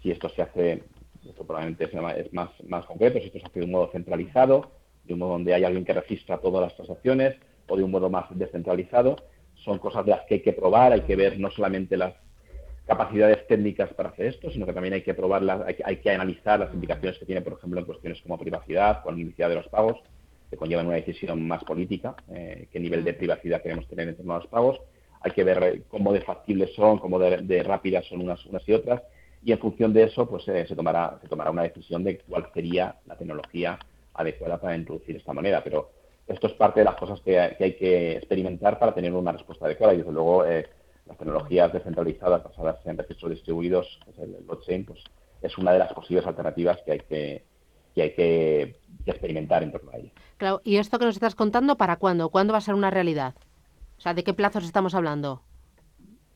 si 0.00 0.12
esto 0.12 0.28
se 0.28 0.42
hace, 0.42 0.84
esto 1.28 1.44
probablemente 1.44 1.84
es 1.84 2.32
más, 2.32 2.50
más 2.68 2.86
concreto, 2.86 3.18
si 3.18 3.26
esto 3.26 3.40
se 3.40 3.46
hace 3.46 3.60
de 3.60 3.66
un 3.66 3.72
modo 3.72 3.90
centralizado, 3.90 4.70
de 5.04 5.14
un 5.14 5.18
modo 5.18 5.32
donde 5.32 5.52
hay 5.52 5.64
alguien 5.64 5.84
que 5.84 5.92
registra 5.92 6.38
todas 6.38 6.62
las 6.62 6.76
transacciones, 6.76 7.36
o 7.68 7.76
de 7.76 7.82
un 7.82 7.90
modo 7.90 8.08
más 8.08 8.26
descentralizado, 8.30 9.16
son 9.54 9.78
cosas 9.78 10.04
de 10.04 10.12
las 10.12 10.22
que 10.26 10.34
hay 10.34 10.42
que 10.42 10.52
probar, 10.52 10.92
hay 10.92 11.02
que 11.02 11.16
ver 11.16 11.40
no 11.40 11.50
solamente 11.50 11.96
las 11.96 12.14
capacidades 12.86 13.46
técnicas 13.46 13.92
para 13.94 14.10
hacer 14.10 14.26
esto, 14.26 14.50
sino 14.50 14.66
que 14.66 14.72
también 14.72 14.94
hay 14.94 15.02
que 15.02 15.14
probarlas, 15.14 15.62
hay 15.84 15.96
que, 15.96 16.10
analizar 16.10 16.58
las 16.58 16.72
implicaciones 16.74 17.18
que 17.18 17.26
tiene, 17.26 17.40
por 17.40 17.54
ejemplo, 17.54 17.80
en 17.80 17.86
cuestiones 17.86 18.20
como 18.22 18.38
privacidad 18.38 19.02
anonimidad 19.06 19.48
de 19.48 19.54
los 19.54 19.68
pagos, 19.68 20.00
que 20.50 20.56
conllevan 20.56 20.86
una 20.86 20.96
decisión 20.96 21.46
más 21.46 21.64
política, 21.64 22.14
eh, 22.30 22.66
qué 22.70 22.80
nivel 22.80 23.04
de 23.04 23.14
privacidad 23.14 23.62
queremos 23.62 23.86
tener 23.88 24.08
en 24.08 24.16
torno 24.16 24.34
a 24.34 24.38
los 24.38 24.48
pagos. 24.48 24.80
Hay 25.20 25.30
que 25.30 25.44
ver 25.44 25.62
eh, 25.62 25.82
cómo 25.88 26.12
de 26.12 26.20
factibles 26.20 26.74
son, 26.74 26.98
cómo 26.98 27.18
de, 27.18 27.62
rápidas 27.62 28.04
son 28.06 28.20
unas, 28.20 28.44
unas 28.46 28.68
y 28.68 28.72
otras, 28.72 29.00
y 29.44 29.52
en 29.52 29.58
función 29.58 29.92
de 29.92 30.04
eso, 30.04 30.28
pues 30.28 30.46
eh, 30.48 30.66
se, 30.66 30.76
tomará, 30.76 31.18
se 31.22 31.28
tomará 31.28 31.50
una 31.50 31.62
decisión 31.62 32.04
de 32.04 32.18
cuál 32.18 32.48
sería 32.52 32.96
la 33.06 33.16
tecnología 33.16 33.78
adecuada 34.14 34.60
para 34.60 34.76
introducir 34.76 35.16
esta 35.16 35.32
moneda. 35.32 35.62
Pero 35.64 35.90
esto 36.26 36.48
es 36.48 36.52
parte 36.52 36.80
de 36.80 36.84
las 36.84 36.96
cosas 36.96 37.20
que, 37.20 37.38
hay 37.38 37.74
que 37.74 38.12
experimentar 38.16 38.78
para 38.78 38.94
tener 38.94 39.12
una 39.12 39.32
respuesta 39.32 39.66
adecuada 39.66 39.94
y, 39.94 39.98
desde 39.98 40.12
luego, 40.12 40.44
las 41.06 41.18
tecnologías 41.18 41.72
descentralizadas 41.72 42.44
basadas 42.44 42.86
en 42.86 42.98
registros 42.98 43.30
distribuidos, 43.30 43.98
el, 44.18 44.36
blockchain, 44.44 44.84
pues 44.84 45.02
es 45.42 45.58
una 45.58 45.72
de 45.72 45.78
las 45.80 45.92
posibles 45.92 46.26
alternativas 46.26 46.78
que 46.84 46.92
hay 46.92 47.00
que, 47.00 47.44
hay 47.96 48.14
que, 48.14 48.76
experimentar 49.06 49.62
en 49.62 49.72
torno 49.72 49.90
a 49.92 49.96
ella. 49.96 50.10
Claro, 50.36 50.60
¿y 50.64 50.76
esto 50.76 50.98
que 50.98 51.04
nos 51.04 51.16
estás 51.16 51.34
contando 51.34 51.76
para 51.76 51.96
cuándo? 51.96 52.30
¿Cuándo 52.30 52.52
va 52.52 52.58
a 52.58 52.62
ser 52.62 52.74
una 52.74 52.90
realidad? 52.90 53.34
O 53.98 54.00
sea, 54.00 54.14
¿de 54.14 54.24
qué 54.24 54.34
plazos 54.34 54.64
estamos 54.64 54.94
hablando? 54.94 55.42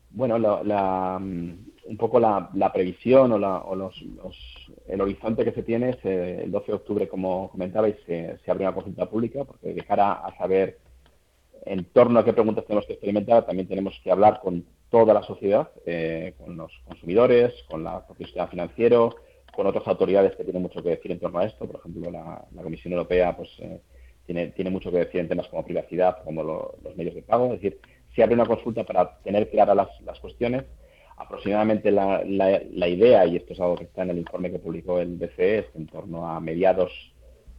Bueno, 0.09 0.37
la, 0.37 1.17
un 1.17 1.97
poco 1.97 2.19
la, 2.19 2.71
previsión 2.73 3.31
o, 3.31 3.39
la, 3.39 3.59
o 3.59 3.75
los, 3.75 3.95
el 4.87 5.01
horizonte 5.01 5.43
que 5.43 5.51
se 5.51 5.63
tiene 5.63 5.91
es 5.91 5.97
eh, 6.03 6.43
el 6.43 6.51
12 6.51 6.67
de 6.67 6.73
octubre, 6.73 7.07
como 7.07 7.49
comentabais, 7.49 7.95
se, 8.05 8.37
se 8.43 8.51
abre 8.51 8.65
una 8.65 8.73
consulta 8.73 9.09
pública, 9.09 9.43
porque 9.45 9.73
de 9.73 9.81
cara 9.81 10.13
a 10.13 10.35
saber 10.37 10.79
en 11.69 11.85
torno 11.85 12.19
a 12.19 12.25
qué 12.25 12.33
preguntas 12.33 12.65
tenemos 12.65 12.85
que 12.85 12.93
experimentar, 12.93 13.45
también 13.45 13.67
tenemos 13.67 13.99
que 14.03 14.11
hablar 14.11 14.39
con 14.41 14.65
toda 14.89 15.13
la 15.13 15.23
sociedad, 15.23 15.69
eh, 15.85 16.33
con 16.37 16.57
los 16.57 16.71
consumidores, 16.85 17.53
con 17.69 17.83
la 17.83 18.05
propia 18.05 18.27
sistema 18.27 18.47
financiero, 18.47 19.15
con 19.55 19.67
otras 19.67 19.87
autoridades 19.87 20.35
que 20.35 20.43
tienen 20.43 20.61
mucho 20.61 20.81
que 20.83 20.89
decir 20.89 21.11
en 21.11 21.19
torno 21.19 21.39
a 21.39 21.45
esto. 21.45 21.65
Por 21.65 21.79
ejemplo, 21.79 22.11
la, 22.11 22.45
Comisión 22.61 22.93
Europea 22.93 23.35
pues, 23.35 23.49
eh, 23.59 23.79
tiene, 24.25 24.47
tiene 24.47 24.69
mucho 24.69 24.91
que 24.91 24.99
decir 24.99 25.19
en 25.19 25.27
temas 25.27 25.47
como 25.47 25.65
privacidad, 25.65 26.23
como 26.23 26.43
los 26.43 26.95
medios 26.95 27.15
de 27.15 27.21
pago. 27.21 27.45
Es 27.45 27.61
decir, 27.61 27.79
se 28.15 28.23
abre 28.23 28.35
una 28.35 28.45
consulta 28.45 28.83
para 28.83 29.17
tener 29.19 29.49
claras 29.49 29.75
las, 29.75 30.01
las 30.01 30.19
cuestiones. 30.19 30.63
Aproximadamente 31.17 31.89
la, 31.91 32.23
la, 32.23 32.87
idea, 32.87 33.25
y 33.25 33.37
esto 33.37 33.53
es 33.53 33.59
algo 33.59 33.75
que 33.75 33.85
está 33.85 34.03
en 34.03 34.11
el 34.11 34.19
informe 34.19 34.51
que 34.51 34.59
publicó 34.59 34.99
el 34.99 35.17
BCE, 35.17 35.59
es 35.59 35.65
que 35.65 35.79
en 35.79 35.87
torno 35.87 36.29
a 36.29 36.39
mediados 36.39 36.91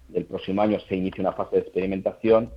del 0.06 0.24
próximo 0.24 0.62
año 0.62 0.78
se 0.80 0.94
inicie 0.94 1.20
una 1.20 1.32
fase 1.32 1.56
de 1.56 1.62
experimentación 1.62 2.50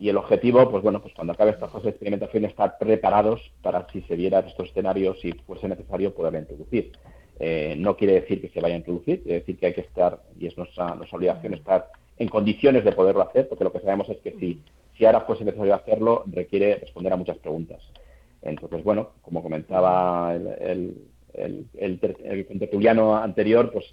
y 0.00 0.08
el 0.08 0.16
objetivo, 0.16 0.70
pues 0.70 0.82
bueno, 0.82 1.02
pues 1.02 1.12
cuando 1.14 1.32
acabe 1.32 1.50
esta 1.50 1.68
fase 1.68 1.84
de 1.84 1.90
experimentación, 1.90 2.44
estar 2.44 2.78
preparados 2.78 3.40
para 3.62 3.86
si 3.90 4.02
se 4.02 4.14
viera 4.14 4.40
estos 4.40 4.68
escenarios, 4.68 5.20
si 5.20 5.32
fuese 5.32 5.68
necesario, 5.68 6.14
poder 6.14 6.34
introducir. 6.34 6.92
Eh, 7.40 7.74
no 7.78 7.96
quiere 7.96 8.14
decir 8.14 8.40
que 8.40 8.48
se 8.48 8.60
vaya 8.60 8.74
a 8.74 8.78
introducir, 8.78 9.22
quiere 9.22 9.40
decir 9.40 9.58
que 9.58 9.66
hay 9.66 9.74
que 9.74 9.80
estar, 9.82 10.22
y 10.38 10.46
es 10.46 10.56
nuestra, 10.56 10.94
nuestra 10.94 11.16
obligación 11.16 11.54
estar 11.54 11.90
en 12.16 12.28
condiciones 12.28 12.84
de 12.84 12.92
poderlo 12.92 13.22
hacer, 13.22 13.48
porque 13.48 13.64
lo 13.64 13.72
que 13.72 13.80
sabemos 13.80 14.08
es 14.08 14.18
que 14.18 14.32
si, 14.38 14.60
si 14.96 15.04
ahora 15.04 15.22
fuese 15.22 15.44
necesario 15.44 15.74
hacerlo, 15.74 16.24
requiere 16.26 16.76
responder 16.76 17.12
a 17.12 17.16
muchas 17.16 17.38
preguntas. 17.38 17.82
Entonces, 18.42 18.84
bueno, 18.84 19.10
como 19.22 19.42
comentaba 19.42 20.32
el, 20.34 20.46
el, 21.34 21.66
el, 21.74 22.08
anterior, 23.14 23.70
pues, 23.72 23.86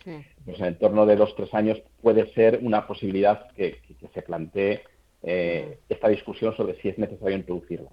pues 0.45 0.59
en 0.59 0.77
torno 0.77 1.05
de 1.05 1.15
dos 1.15 1.31
o 1.31 1.35
tres 1.35 1.53
años 1.53 1.81
puede 2.01 2.31
ser 2.33 2.59
una 2.61 2.85
posibilidad 2.87 3.47
que 3.55 3.79
se 4.13 4.21
plantee 4.21 4.81
eh, 5.27 5.79
esta 5.89 6.07
discusión 6.07 6.55
sobre 6.55 6.79
si 6.81 6.89
es 6.89 6.97
necesario 6.99 7.35
introducirla. 7.35 7.89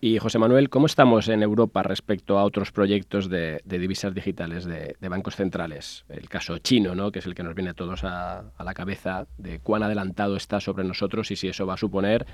Y 0.00 0.18
José 0.18 0.38
Manuel, 0.38 0.70
¿cómo 0.70 0.86
estamos 0.86 1.28
en 1.28 1.42
Europa 1.42 1.82
respecto 1.82 2.38
a 2.38 2.44
otros 2.44 2.70
proyectos 2.70 3.28
de, 3.28 3.60
divisas 3.64 4.14
digitales 4.14 4.64
de, 4.64 4.94
bancos 5.08 5.34
centrales? 5.34 6.04
El 6.08 6.28
caso 6.28 6.58
chino, 6.58 6.94
¿no? 6.94 7.10
que 7.10 7.18
es 7.18 7.26
el 7.26 7.34
que 7.34 7.42
nos 7.42 7.56
viene 7.56 7.70
a 7.70 7.74
todos 7.74 8.04
a, 8.04 8.44
la 8.64 8.74
cabeza, 8.74 9.26
de 9.38 9.58
cuán 9.58 9.82
adelantado 9.82 10.36
está 10.36 10.60
sobre 10.60 10.84
nosotros 10.84 11.32
y 11.32 11.36
si 11.36 11.48
eso 11.48 11.66
va 11.66 11.74
a 11.74 11.76
suponer 11.76 12.26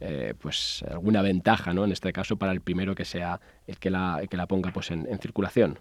eh, 0.00 0.32
pues 0.40 0.82
alguna 0.90 1.20
ventaja, 1.20 1.74
¿no? 1.74 1.84
en 1.84 1.92
este 1.92 2.10
caso, 2.10 2.38
para 2.38 2.52
el 2.52 2.62
primero 2.62 2.94
que 2.94 3.04
sea 3.04 3.38
el 3.66 3.78
que 3.78 3.90
la, 3.90 4.22
que 4.28 4.38
la 4.38 4.46
ponga 4.46 4.72
pues, 4.72 4.90
en, 4.90 5.06
circulación. 5.18 5.78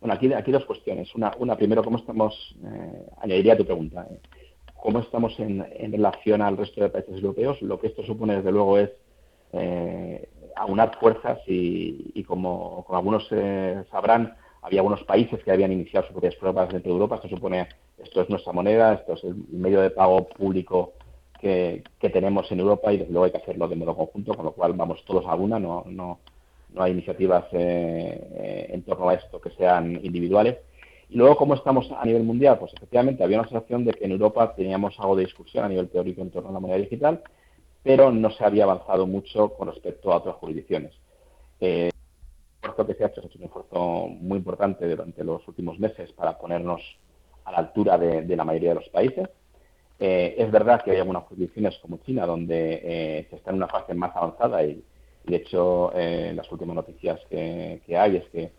Bueno, 0.00 0.12
aquí, 0.12 0.30
aquí 0.34 0.52
dos 0.52 0.66
cuestiones. 0.66 1.14
Una, 1.14 1.32
una 1.38 1.56
primero, 1.56 1.82
¿cómo 1.82 1.96
estamos? 1.96 2.54
Eh, 2.62 3.06
añadiría 3.22 3.56
tu 3.56 3.64
pregunta. 3.64 4.06
Eh, 4.10 4.20
¿Cómo 4.82 5.00
estamos 5.00 5.38
en, 5.40 5.66
en 5.76 5.92
relación 5.92 6.40
al 6.42 6.56
resto 6.56 6.80
de 6.80 6.88
países 6.88 7.16
europeos? 7.16 7.60
Lo 7.62 7.80
que 7.80 7.88
esto 7.88 8.02
supone, 8.04 8.36
desde 8.36 8.52
luego, 8.52 8.78
es 8.78 8.90
eh, 9.52 10.28
aunar 10.56 10.98
fuerzas 10.98 11.38
y, 11.46 12.22
como, 12.24 12.84
algunos 12.90 13.26
eh, 13.30 13.84
sabrán, 13.90 14.36
había 14.62 14.80
algunos 14.80 15.04
países 15.04 15.42
que 15.42 15.50
habían 15.50 15.72
iniciado 15.72 16.06
sus 16.06 16.12
propias 16.12 16.34
pruebas 16.36 16.68
dentro 16.68 16.90
de 16.90 16.94
Europa. 16.94 17.16
Esto 17.16 17.28
supone, 17.28 17.68
esto 17.98 18.22
es 18.22 18.28
nuestra 18.28 18.52
moneda, 18.52 18.94
esto 18.94 19.14
es 19.14 19.24
el 19.24 19.36
medio 19.50 19.80
de 19.80 19.90
pago 19.90 20.28
público 20.28 20.92
que, 21.40 21.82
tenemos 22.00 22.50
en 22.50 22.60
Europa 22.60 22.92
y 22.92 22.98
desde 22.98 23.12
luego 23.12 23.26
hay 23.26 23.30
que 23.30 23.38
hacerlo 23.38 23.68
de 23.68 23.76
modo 23.76 23.96
conjunto, 23.96 24.34
con 24.34 24.46
lo 24.46 24.52
cual 24.52 24.72
vamos 24.72 25.04
todos 25.04 25.24
a 25.26 25.34
una, 25.34 25.58
no, 25.58 25.84
no, 25.86 26.18
no 26.74 26.82
hay 26.82 26.92
iniciativas 26.92 27.44
eh, 27.52 28.66
en 28.70 28.82
torno 28.82 29.08
a 29.08 29.14
esto 29.14 29.40
que 29.40 29.50
sean 29.50 30.00
individuales. 30.04 30.58
Y 31.10 31.16
luego, 31.16 31.36
¿cómo 31.36 31.54
estamos 31.54 31.90
a 31.90 32.04
nivel 32.04 32.22
mundial? 32.22 32.58
Pues 32.58 32.72
efectivamente 32.74 33.24
había 33.24 33.40
una 33.40 33.48
sensación 33.48 33.84
de 33.84 33.92
que 33.92 34.04
en 34.04 34.12
Europa 34.12 34.54
teníamos 34.54 34.98
algo 34.98 35.16
de 35.16 35.24
discusión 35.24 35.64
a 35.64 35.68
nivel 35.68 35.88
teórico 35.88 36.20
en 36.20 36.30
torno 36.30 36.50
a 36.50 36.52
la 36.52 36.60
moneda 36.60 36.78
digital 36.78 37.22
pero 37.82 38.10
no 38.10 38.30
se 38.30 38.44
había 38.44 38.64
avanzado 38.64 39.06
mucho 39.06 39.54
con 39.54 39.68
respecto 39.68 40.12
a 40.12 40.16
otras 40.16 40.36
jurisdicciones. 40.36 40.92
Eh, 41.60 41.90
el 41.90 42.70
esfuerzo 42.70 42.86
que 42.86 42.94
se 42.94 43.04
ha 43.04 43.06
hecho, 43.06 43.22
es 43.22 43.36
un 43.36 43.44
esfuerzo 43.44 44.08
muy 44.08 44.38
importante 44.38 44.88
durante 44.88 45.24
los 45.24 45.46
últimos 45.48 45.78
meses 45.78 46.12
para 46.12 46.36
ponernos 46.36 46.82
a 47.44 47.52
la 47.52 47.58
altura 47.58 47.96
de, 47.96 48.36
la 48.36 48.44
mayoría 48.44 48.70
de 48.70 48.74
los 48.74 48.88
países. 48.90 49.28
Eh, 50.00 50.34
es 50.38 50.50
verdad 50.50 50.82
que 50.82 50.90
hay 50.90 50.98
algunas 50.98 51.24
jurisdicciones 51.24 51.78
como 51.78 51.98
China 51.98 52.26
donde 52.26 52.80
eh, 52.84 53.26
se 53.30 53.36
está 53.36 53.50
en 53.50 53.56
una 53.56 53.68
fase 53.68 53.94
más 53.94 54.14
avanzada 54.14 54.62
y, 54.62 54.84
de 55.24 55.36
hecho 55.36 55.90
eh, 55.94 56.32
las 56.34 56.50
últimas 56.52 56.76
noticias 56.76 57.20
que, 57.28 57.80
hay 57.96 58.16
es 58.16 58.24
que, 58.28 58.52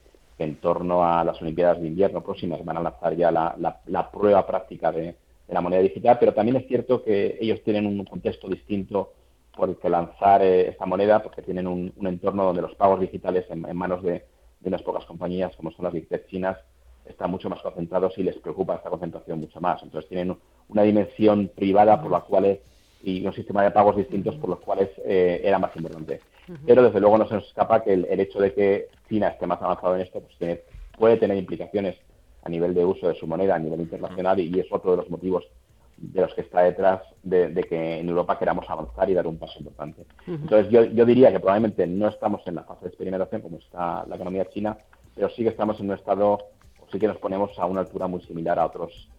en 0.43 0.55
torno 0.55 1.03
a 1.03 1.23
las 1.23 1.41
Olimpiadas 1.41 1.81
de 1.81 1.87
invierno 1.87 2.21
próximas 2.21 2.63
van 2.63 2.77
a 2.77 2.83
lanzar 2.83 3.15
ya 3.15 3.31
la 3.31 4.11
prueba 4.11 4.45
práctica 4.47 4.91
de, 4.91 5.15
de 5.49 5.55
la 5.55 5.61
moneda 5.61 5.81
digital, 5.81 6.17
pero 6.19 6.33
también 6.33 6.57
es 6.57 6.67
cierto 6.67 7.03
que 7.03 7.37
ellos 7.41 7.61
tienen 7.63 7.87
un 7.87 8.05
contexto 8.05 8.47
distinto 8.47 9.13
por 9.55 9.69
el 9.69 9.77
que 9.77 9.89
lanzar 9.89 10.43
eh, 10.43 10.69
esta 10.69 10.85
moneda, 10.85 11.23
porque 11.23 11.41
tienen 11.41 11.67
un, 11.67 11.91
entorno 12.01 12.45
donde 12.45 12.61
los 12.61 12.75
pagos 12.75 12.99
digitales 12.99 13.45
en, 13.49 13.75
manos 13.75 14.03
de, 14.03 14.23
unas 14.63 14.83
pocas 14.83 15.05
compañías, 15.05 15.55
como 15.55 15.71
son 15.71 15.85
las 15.85 15.93
Big 15.93 16.07
Tech 16.07 16.27
chinas, 16.27 16.57
están 17.05 17.31
mucho 17.31 17.49
más 17.49 17.61
concentrados 17.61 18.15
y 18.17 18.23
les 18.23 18.37
preocupa 18.37 18.75
esta 18.75 18.91
concentración 18.91 19.39
mucho 19.39 19.59
más. 19.59 19.81
Entonces 19.81 20.07
tienen 20.07 20.37
una 20.67 20.83
dimensión 20.83 21.49
privada 21.55 21.99
por 21.99 22.11
la 22.11 22.21
cual 22.21 22.59
y 23.01 23.25
un 23.25 23.33
sistema 23.33 23.63
de 23.63 23.71
pagos 23.71 23.95
distintos 23.95 24.35
por 24.35 24.51
los 24.51 24.59
cuales 24.59 24.89
eh, 25.03 25.41
era 25.43 25.57
más 25.57 25.75
importante. 25.75 26.19
Pero 26.65 26.83
desde 26.83 26.99
luego 26.99 27.17
no 27.17 27.27
se 27.27 27.35
nos 27.35 27.47
escapa 27.47 27.83
que 27.83 27.93
el, 27.93 28.19
hecho 28.19 28.39
de 28.39 28.53
que 28.53 28.87
China 29.07 29.27
esté 29.27 29.45
más 29.45 29.61
avanzado 29.61 29.95
en 29.95 30.01
esto 30.01 30.21
pues, 30.21 30.59
puede 30.97 31.17
tener 31.17 31.37
implicaciones 31.37 31.95
a 32.43 32.49
nivel 32.49 32.73
de 32.73 32.85
uso 32.85 33.07
de 33.07 33.15
su 33.15 33.27
moneda 33.27 33.55
a 33.55 33.59
nivel 33.59 33.81
internacional 33.81 34.39
y, 34.39 34.59
es 34.59 34.67
otro 34.71 34.91
de 34.91 34.97
los 34.97 35.09
motivos 35.09 35.45
de 35.97 36.21
los 36.21 36.33
que 36.33 36.41
está 36.41 36.61
detrás 36.61 37.01
de, 37.23 37.53
que 37.67 37.99
en 37.99 38.09
Europa 38.09 38.39
queramos 38.39 38.69
avanzar 38.69 39.09
y 39.09 39.13
dar 39.13 39.27
un 39.27 39.37
paso 39.37 39.59
importante. 39.59 40.05
Entonces 40.25 40.71
yo, 40.71 40.85
yo 40.85 41.05
diría 41.05 41.31
que 41.31 41.39
probablemente 41.39 41.85
no 41.85 42.07
estamos 42.07 42.41
en 42.47 42.55
la 42.55 42.63
fase 42.63 42.85
de 42.85 42.87
experimentación 42.87 43.41
como 43.41 43.57
está 43.57 44.05
la 44.07 44.15
economía 44.15 44.49
china, 44.49 44.77
pero 45.13 45.29
sí 45.29 45.43
que 45.43 45.49
estamos 45.49 45.79
en 45.79 45.87
un 45.87 45.97
estado, 45.97 46.33
o 46.33 46.87
sí 46.91 46.99
que 46.99 47.07
nos 47.07 47.17
ponemos 47.17 47.57
a 47.59 47.65
una 47.65 47.81
altura 47.81 48.07
muy 48.07 48.21
similar 48.21 48.57
a 48.57 48.65
otros 48.65 49.09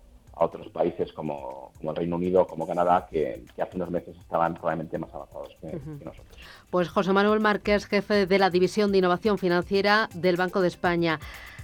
a 0.41 0.47
otros 0.47 0.69
países 0.69 1.13
como, 1.13 1.71
como 1.79 1.91
el 1.91 1.97
Reino 1.97 2.17
Unido, 2.17 2.47
como 2.47 2.67
Canadá, 2.67 3.07
que, 3.11 3.45
hace 3.61 3.77
unos 3.77 3.91
meses 3.91 4.17
estaban 4.17 4.55
probablemente 4.55 4.99
más 4.99 5.13
avanzados 5.15 5.57
que, 5.61 5.71
que, 5.71 6.05
nosotros. 6.05 6.37
Pues 6.71 6.89
José 6.89 7.13
Manuel 7.13 7.41
Márquez, 7.41 7.87
jefe 7.87 8.27
de 8.27 8.39
la 8.39 8.51
División 8.51 8.91
de 8.91 8.99
Innovación 8.99 9.39
Financiera 9.39 10.09
del 10.15 10.37
Banco 10.37 10.63
de 10.63 10.69
España. 10.69 11.21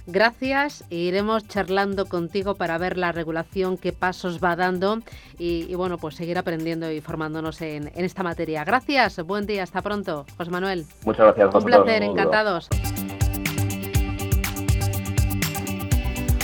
Gracias 0.09 0.85
iremos 0.89 1.45
charlando 1.49 2.05
contigo 2.05 2.55
para 2.55 2.77
ver 2.77 2.97
la 2.97 3.11
regulación, 3.11 3.77
qué 3.77 3.91
pasos 3.91 4.41
va 4.41 4.55
dando 4.55 4.99
y, 5.37 5.75
bueno, 5.75 5.97
pues 5.97 6.15
seguir 6.15 6.37
aprendiendo 6.37 6.89
y 6.89 7.01
formándonos 7.01 7.61
en, 7.61 7.91
esta 7.95 8.23
materia. 8.23 8.63
Gracias, 8.63 9.21
buen 9.25 9.45
día, 9.45 9.63
hasta 9.63 9.81
pronto. 9.81 10.25
José 10.37 10.49
Manuel. 10.49 10.85
Muchas 11.03 11.25
gracias. 11.35 11.53
Un 11.53 11.63
placer, 11.63 12.03
encantados. 12.03 12.69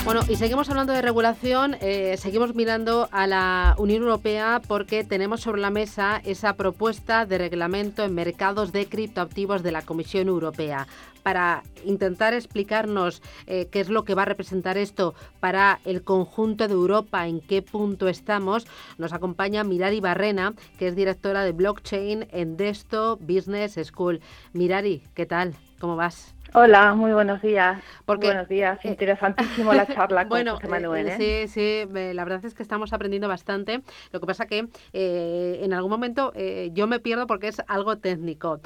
Bueno, 0.06 0.20
y 0.28 0.36
seguimos 0.36 0.70
hablando 0.70 0.92
de 0.92 1.02
regulación, 1.02 1.78
eh, 1.80 2.18
seguimos 2.18 2.56
mirando 2.56 3.08
a 3.14 3.26
la 3.26 3.74
Unión 3.78 4.02
Europea 4.02 4.62
porque 4.68 5.06
tenemos 5.06 5.40
sobre 5.40 5.62
la 5.62 5.70
mesa 5.70 6.22
esa 6.26 6.58
propuesta 6.58 7.26
de 7.26 7.38
reglamento 7.38 8.04
en 8.04 8.14
mercados 8.14 8.74
de 8.74 8.86
criptoactivos 8.88 9.64
de 9.64 9.72
la 9.72 9.82
Comisión 9.82 10.28
Europea. 10.28 10.88
Para 11.24 11.64
intentar 11.86 12.34
explicarnos 12.34 13.22
eh, 13.48 13.70
qué 13.72 13.80
es 13.80 13.88
lo 13.88 14.04
que 14.04 14.14
va 14.14 14.24
a 14.24 14.26
representar 14.26 14.78
esto 14.78 15.16
para 15.40 15.80
el 15.86 16.04
conjunto 16.04 16.68
de 16.68 16.74
Europa, 16.74 17.26
en 17.26 17.40
qué 17.40 17.62
punto 17.62 18.10
estamos, 18.10 18.68
nos 18.98 19.14
acompaña 19.14 19.64
Mirari 19.64 20.02
Barrena, 20.02 20.54
que 20.78 20.90
es 20.90 20.98
directora 20.98 21.46
de 21.46 21.54
blockchain 21.54 22.28
en 22.32 22.58
Desto 22.58 23.16
Business 23.22 23.80
School. 23.82 24.20
Mirari, 24.52 25.02
¿qué 25.14 25.26
tal? 25.26 25.56
¿Cómo 25.80 25.96
vas? 25.96 26.36
Hola, 26.56 26.94
muy 26.94 27.12
buenos 27.14 27.42
días. 27.42 27.82
buenos 28.06 28.48
días, 28.48 28.78
eh, 28.86 28.90
interesantísimo 28.90 29.74
la 29.74 29.88
charla 29.88 30.22
con 30.28 30.30
bueno, 30.30 30.56
José 30.56 30.68
Manuel. 30.68 31.08
Eh, 31.08 31.16
¿eh? 31.16 31.48
Sí, 31.48 31.88
sí, 31.88 32.14
la 32.14 32.24
verdad 32.24 32.46
es 32.46 32.54
que 32.54 32.62
estamos 32.62 32.94
aprendiendo 32.94 33.28
bastante. 33.28 33.82
Lo 34.12 34.20
que 34.20 34.28
pasa 34.28 34.46
que 34.46 34.68
en 34.94 35.74
algún 35.74 35.90
momento 35.90 36.32
yo 36.72 36.86
me 36.86 37.00
pierdo 37.00 37.26
porque 37.26 37.48
es 37.48 37.60
algo 37.68 37.98
técnico. 37.98 38.62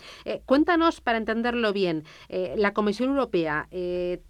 cuéntanos, 0.45 0.99
para 0.99 1.17
entenderlo 1.17 1.71
bien, 1.71 2.03
la 2.29 2.73
Comisión 2.73 3.09
Europea 3.09 3.69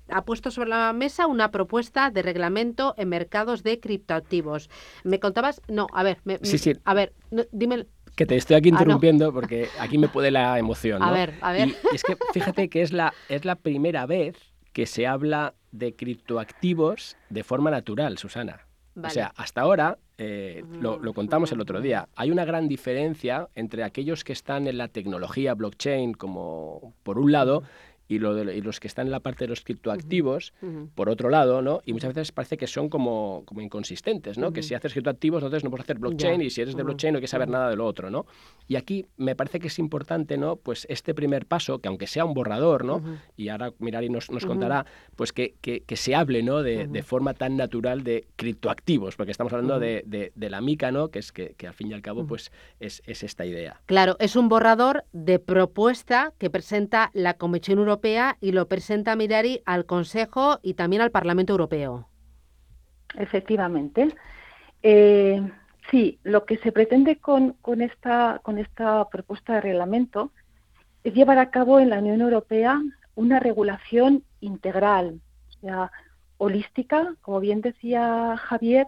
ha 0.09 0.21
puesto 0.23 0.51
sobre 0.51 0.69
la 0.69 0.93
mesa 0.93 1.25
una 1.25 1.49
propuesta 1.49 2.11
de 2.11 2.21
reglamento 2.21 2.93
en 2.95 3.09
mercados 3.09 3.63
de 3.63 3.79
criptoactivos. 3.79 4.69
¿Me 5.03 5.19
contabas? 5.19 5.63
No, 5.67 5.87
a 5.93 6.03
ver, 6.03 6.19
sí, 6.43 6.59
sí. 6.59 6.73
a 6.85 6.93
ver, 6.93 7.13
dime 7.51 7.87
que 8.17 8.25
te 8.25 8.35
estoy 8.35 8.55
aquí 8.57 8.69
ah, 8.69 8.73
interrumpiendo 8.73 9.31
porque 9.31 9.69
aquí 9.79 9.97
me 9.97 10.09
puede 10.09 10.31
la 10.31 10.59
emoción. 10.59 11.01
A 11.03 11.11
ver, 11.11 11.35
a 11.39 11.53
ver. 11.53 11.69
Y 11.91 11.95
es 11.95 12.03
que 12.03 12.17
fíjate 12.33 12.67
que 12.67 12.81
es 12.81 12.91
la, 12.91 13.13
es 13.29 13.45
la 13.45 13.55
primera 13.55 14.05
vez 14.05 14.35
que 14.73 14.85
se 14.85 15.07
habla 15.07 15.53
de 15.71 15.95
criptoactivos 15.95 17.15
de 17.29 17.43
forma 17.43 17.71
natural, 17.71 18.17
Susana. 18.17 18.65
O 19.01 19.09
sea, 19.11 19.31
hasta 19.35 19.61
ahora, 19.61 19.99
eh, 20.17 20.63
lo, 20.81 20.97
lo, 20.97 21.13
contamos 21.13 21.51
el 21.51 21.61
otro 21.61 21.81
día, 21.81 22.09
hay 22.15 22.31
una 22.31 22.45
gran 22.45 22.67
diferencia 22.67 23.47
entre 23.53 23.83
aquellos 23.83 24.23
que 24.23 24.33
están 24.33 24.65
en 24.65 24.79
la 24.79 24.87
tecnología 24.87 25.53
blockchain 25.53 26.15
como 26.15 26.95
por 27.03 27.19
un 27.19 27.31
lado 27.31 27.61
y, 28.07 28.19
lo 28.19 28.33
de, 28.33 28.61
los 28.61 28.79
que 28.79 28.87
están 28.87 29.07
en 29.07 29.11
la 29.11 29.19
parte 29.19 29.45
de 29.45 29.49
los 29.49 29.61
criptoactivos, 29.61 30.53
por 30.95 31.09
otro 31.09 31.29
lado, 31.29 31.61
¿no? 31.61 31.81
Y 31.85 31.93
muchas 31.93 32.13
veces 32.13 32.31
parece 32.31 32.57
que 32.57 32.67
son 32.67 32.89
como, 32.89 33.43
como 33.45 33.61
inconsistentes, 33.61 34.37
¿no? 34.37 34.51
Que 34.51 34.63
si 34.63 34.73
haces 34.73 34.93
criptoactivos, 34.93 35.43
entonces 35.43 35.63
no 35.63 35.69
puedes 35.69 35.85
hacer 35.85 35.99
blockchain 35.99 36.41
y 36.41 36.49
si 36.49 36.61
eres 36.61 36.75
de 36.75 36.83
blockchain 36.83 37.13
no 37.13 37.19
que 37.19 37.27
saber 37.27 37.49
nada 37.49 37.69
de 37.69 37.75
lo 37.75 37.85
otro, 37.85 38.09
¿no? 38.09 38.25
Y 38.67 38.75
aquí 38.75 39.05
me 39.17 39.35
parece 39.35 39.59
que 39.59 39.67
es 39.67 39.79
importante, 39.79 40.37
¿no? 40.37 40.55
Pues 40.55 40.85
este 40.89 41.13
primer 41.13 41.45
paso, 41.45 41.79
que 41.79 41.87
aunque 41.87 42.07
sea 42.07 42.25
un 42.25 42.33
borrador, 42.33 42.85
¿no? 42.85 43.01
Y 43.35 43.49
ahora 43.49 43.73
Mirari 43.79 44.09
nos, 44.09 44.31
nos 44.31 44.45
contará, 44.45 44.85
pues 45.15 45.33
que, 45.33 45.55
que, 45.61 45.81
que, 45.81 45.97
se 45.97 46.15
hable, 46.15 46.43
¿no? 46.43 46.63
De, 46.63 46.87
de, 46.87 47.03
forma 47.03 47.33
tan 47.33 47.57
natural 47.57 48.03
de 48.03 48.27
criptoactivos, 48.35 49.15
porque 49.15 49.31
estamos 49.31 49.53
hablando 49.53 49.79
de, 49.79 50.03
de, 50.05 50.31
de, 50.35 50.49
la 50.49 50.61
mica, 50.61 50.91
¿no? 50.91 51.09
Que 51.09 51.19
es 51.19 51.31
que, 51.31 51.55
que 51.57 51.67
al 51.67 51.73
fin 51.73 51.89
y 51.91 51.93
al 51.93 52.01
cabo, 52.01 52.25
pues 52.25 52.51
es, 52.79 53.01
es 53.05 53.23
esta 53.23 53.45
idea. 53.45 53.81
Claro, 53.85 54.15
es 54.19 54.35
un 54.35 54.49
borrador 54.49 55.03
de 55.13 55.39
propuesta 55.39 56.33
que 56.37 56.49
presenta 56.49 57.11
la 57.13 57.35
Comisión 57.35 57.79
Europea 57.79 57.96
y 58.39 58.51
lo 58.51 58.67
presenta 58.67 59.15
Mirari 59.15 59.61
al 59.65 59.85
Consejo 59.85 60.59
y 60.61 60.75
también 60.75 61.01
al 61.01 61.11
Parlamento 61.11 61.53
Europeo. 61.53 62.07
Efectivamente. 63.15 64.15
Eh, 64.83 65.41
sí, 65.89 66.19
lo 66.23 66.45
que 66.45 66.57
se 66.57 66.71
pretende 66.71 67.17
con, 67.17 67.53
con, 67.61 67.81
esta, 67.81 68.39
con 68.43 68.57
esta 68.57 69.09
propuesta 69.09 69.55
de 69.55 69.61
reglamento 69.61 70.31
es 71.03 71.13
llevar 71.13 71.39
a 71.39 71.49
cabo 71.49 71.79
en 71.79 71.89
la 71.89 71.99
Unión 71.99 72.21
Europea 72.21 72.81
una 73.15 73.39
regulación 73.39 74.23
integral, 74.41 75.19
o 75.49 75.51
sea, 75.61 75.91
holística, 76.37 77.15
como 77.21 77.39
bien 77.39 77.61
decía 77.61 78.37
Javier, 78.37 78.87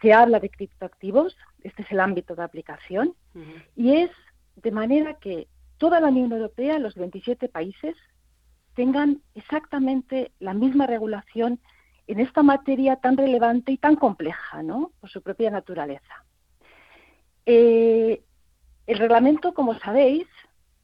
se 0.00 0.12
habla 0.12 0.38
de 0.38 0.48
criptoactivos, 0.48 1.36
este 1.64 1.82
es 1.82 1.90
el 1.90 1.98
ámbito 1.98 2.36
de 2.36 2.44
aplicación, 2.44 3.14
y 3.74 3.94
es 3.94 4.10
de 4.56 4.70
manera 4.70 5.14
que 5.14 5.48
toda 5.78 6.00
la 6.00 6.08
Unión 6.08 6.32
Europea, 6.32 6.78
los 6.78 6.94
27 6.94 7.48
países, 7.48 7.96
tengan 8.78 9.22
exactamente 9.34 10.30
la 10.38 10.54
misma 10.54 10.86
regulación 10.86 11.58
en 12.06 12.20
esta 12.20 12.44
materia 12.44 12.94
tan 12.94 13.16
relevante 13.16 13.72
y 13.72 13.76
tan 13.76 13.96
compleja, 13.96 14.62
¿no? 14.62 14.92
Por 15.00 15.10
su 15.10 15.20
propia 15.20 15.50
naturaleza. 15.50 16.24
Eh, 17.44 18.22
el 18.86 18.98
reglamento, 18.98 19.52
como 19.52 19.76
sabéis, 19.80 20.28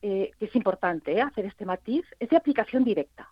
eh, 0.03 0.33
que 0.41 0.47
es 0.47 0.57
importante 0.57 1.13
¿eh? 1.13 1.23
hacer 1.23 1.45
este 1.45 1.65
matiz, 1.65 2.05
es 2.19 2.29
de 2.31 2.37
aplicación 2.37 2.83
directa. 2.83 3.29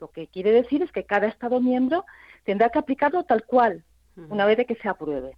Lo 0.00 0.08
que 0.08 0.28
quiere 0.28 0.50
decir 0.50 0.82
es 0.82 0.90
que 0.90 1.04
cada 1.04 1.26
Estado 1.26 1.60
miembro 1.60 2.06
tendrá 2.44 2.70
que 2.70 2.78
aplicarlo 2.78 3.24
tal 3.24 3.44
cual, 3.44 3.84
una 4.16 4.46
vez 4.46 4.56
de 4.56 4.64
que 4.64 4.76
se 4.76 4.88
apruebe. 4.88 5.36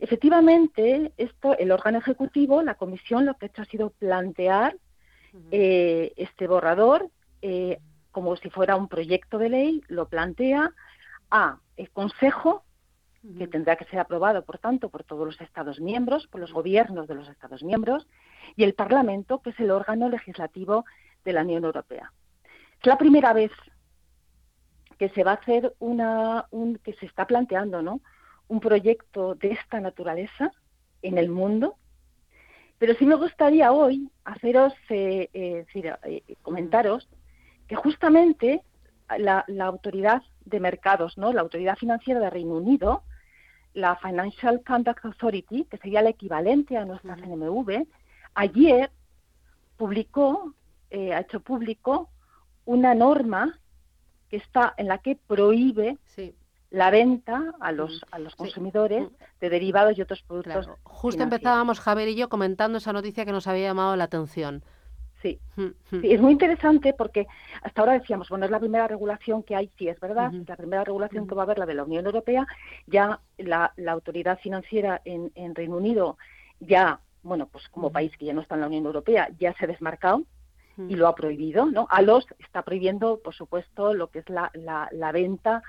Efectivamente, 0.00 1.12
esto, 1.18 1.56
el 1.56 1.70
órgano 1.70 1.98
ejecutivo, 1.98 2.62
la 2.62 2.74
comisión, 2.74 3.26
lo 3.26 3.34
que 3.34 3.46
ha 3.46 3.48
hecho 3.48 3.62
ha 3.62 3.66
sido 3.66 3.90
plantear 3.90 4.76
eh, 5.52 6.12
este 6.16 6.48
borrador 6.48 7.10
eh, 7.46 7.78
como 8.10 8.36
si 8.36 8.48
fuera 8.48 8.74
un 8.74 8.88
proyecto 8.88 9.36
de 9.36 9.50
ley, 9.50 9.82
lo 9.88 10.08
plantea 10.08 10.72
a 11.30 11.58
el 11.76 11.90
Consejo, 11.90 12.64
que 13.38 13.46
tendrá 13.48 13.76
que 13.76 13.84
ser 13.84 13.98
aprobado, 13.98 14.46
por 14.46 14.58
tanto, 14.58 14.88
por 14.88 15.04
todos 15.04 15.26
los 15.26 15.38
Estados 15.42 15.78
miembros, 15.78 16.26
por 16.28 16.40
los 16.40 16.54
gobiernos 16.54 17.06
de 17.06 17.16
los 17.16 17.28
Estados 17.28 17.62
miembros, 17.62 18.06
y 18.56 18.64
el 18.64 18.72
Parlamento, 18.72 19.42
que 19.42 19.50
es 19.50 19.60
el 19.60 19.70
órgano 19.70 20.08
legislativo 20.08 20.86
de 21.22 21.34
la 21.34 21.42
Unión 21.42 21.64
Europea. 21.64 22.12
Es 22.80 22.86
la 22.86 22.96
primera 22.96 23.34
vez 23.34 23.52
que 24.98 25.10
se 25.10 25.22
va 25.22 25.32
a 25.32 25.34
hacer 25.34 25.74
una, 25.80 26.46
un, 26.50 26.76
que 26.78 26.94
se 26.94 27.04
está 27.04 27.26
planteando, 27.26 27.82
¿no? 27.82 28.00
Un 28.48 28.60
proyecto 28.60 29.34
de 29.34 29.50
esta 29.50 29.80
naturaleza 29.80 30.50
en 31.02 31.18
el 31.18 31.28
mundo. 31.28 31.76
Pero 32.78 32.94
sí 32.94 33.04
me 33.04 33.16
gustaría 33.16 33.70
hoy 33.70 34.10
haceros, 34.24 34.72
eh, 34.88 35.28
eh, 35.34 35.66
eh, 35.74 36.36
comentaros 36.40 37.06
que 37.66 37.76
justamente 37.76 38.62
la, 39.18 39.44
autoridad 39.60 40.22
de 40.44 40.60
mercados, 40.60 41.18
¿no? 41.18 41.32
La 41.32 41.40
autoridad 41.40 41.76
financiera 41.76 42.20
de 42.20 42.30
Reino 42.30 42.54
Unido, 42.54 43.02
la 43.72 43.96
Financial 43.96 44.62
Conduct 44.64 45.04
Authority, 45.04 45.64
que 45.64 45.78
sería 45.78 46.00
el 46.00 46.06
equivalente 46.06 46.76
a 46.76 46.84
nuestra 46.84 47.16
CNMV, 47.16 47.86
ayer 48.34 48.90
publicó, 49.76 50.54
ha 50.92 51.20
hecho 51.20 51.40
público 51.40 52.10
una 52.64 52.94
norma 52.94 53.58
que 54.28 54.36
está 54.36 54.74
en 54.76 54.88
la 54.88 54.98
que 54.98 55.16
prohíbe 55.16 55.98
la 56.70 56.90
venta 56.90 57.54
a 57.60 57.70
los, 57.72 58.04
a 58.10 58.18
los 58.18 58.34
consumidores 58.34 59.08
de 59.40 59.48
derivados 59.48 59.96
y 59.96 60.02
otros 60.02 60.22
productos. 60.22 60.68
Justo 60.82 61.22
empezábamos, 61.22 61.78
Javier 61.78 62.08
y 62.08 62.16
yo, 62.16 62.28
comentando 62.28 62.78
esa 62.78 62.92
noticia 62.92 63.24
que 63.24 63.32
nos 63.32 63.46
había 63.46 63.68
llamado 63.68 63.94
la 63.96 64.04
atención. 64.04 64.64
Sí. 65.24 65.40
es 66.02 66.20
muy 66.20 66.32
interesante 66.32 66.92
porque 66.92 67.26
hasta 67.62 67.80
ahora 67.80 67.94
decíamos, 67.94 68.28
bueno, 68.28 68.44
es 68.44 68.50
la 68.50 68.60
primera 68.60 68.86
regulación 68.86 69.42
que 69.42 69.56
hay, 69.56 69.70
sí, 69.78 69.88
es 69.88 69.98
verdad, 69.98 70.30
la 70.46 70.56
primera 70.56 70.84
regulación 70.84 71.26
que 71.26 71.34
va 71.34 71.42
a 71.42 71.44
haber 71.44 71.58
la 71.58 71.64
de 71.64 71.72
la 71.72 71.84
Unión 71.84 72.04
Europea, 72.04 72.46
ya 72.86 73.20
la, 73.38 73.72
la 73.76 73.92
autoridad 73.92 74.38
financiera 74.40 75.00
en, 75.06 75.32
en, 75.34 75.54
Reino 75.54 75.78
Unido 75.78 76.18
ya, 76.60 77.00
bueno, 77.22 77.46
pues 77.46 77.66
como 77.70 77.90
país 77.90 78.12
que 78.18 78.26
ya 78.26 78.34
no 78.34 78.42
está 78.42 78.54
en 78.56 78.60
la 78.60 78.66
Unión 78.66 78.84
Europea, 78.84 79.30
ya 79.38 79.54
se 79.54 79.64
ha 79.64 79.68
desmarcado 79.68 80.24
y 80.76 80.96
lo 80.96 81.08
ha 81.08 81.14
prohibido, 81.14 81.66
¿no? 81.66 81.86
A 81.88 82.02
los 82.02 82.26
está 82.40 82.62
prohibiendo, 82.62 83.20
por 83.24 83.34
supuesto, 83.34 83.94
lo 83.94 84.08
que 84.08 84.18
es 84.18 84.28
la, 84.28 84.50
la, 84.52 85.12
venta, 85.12 85.62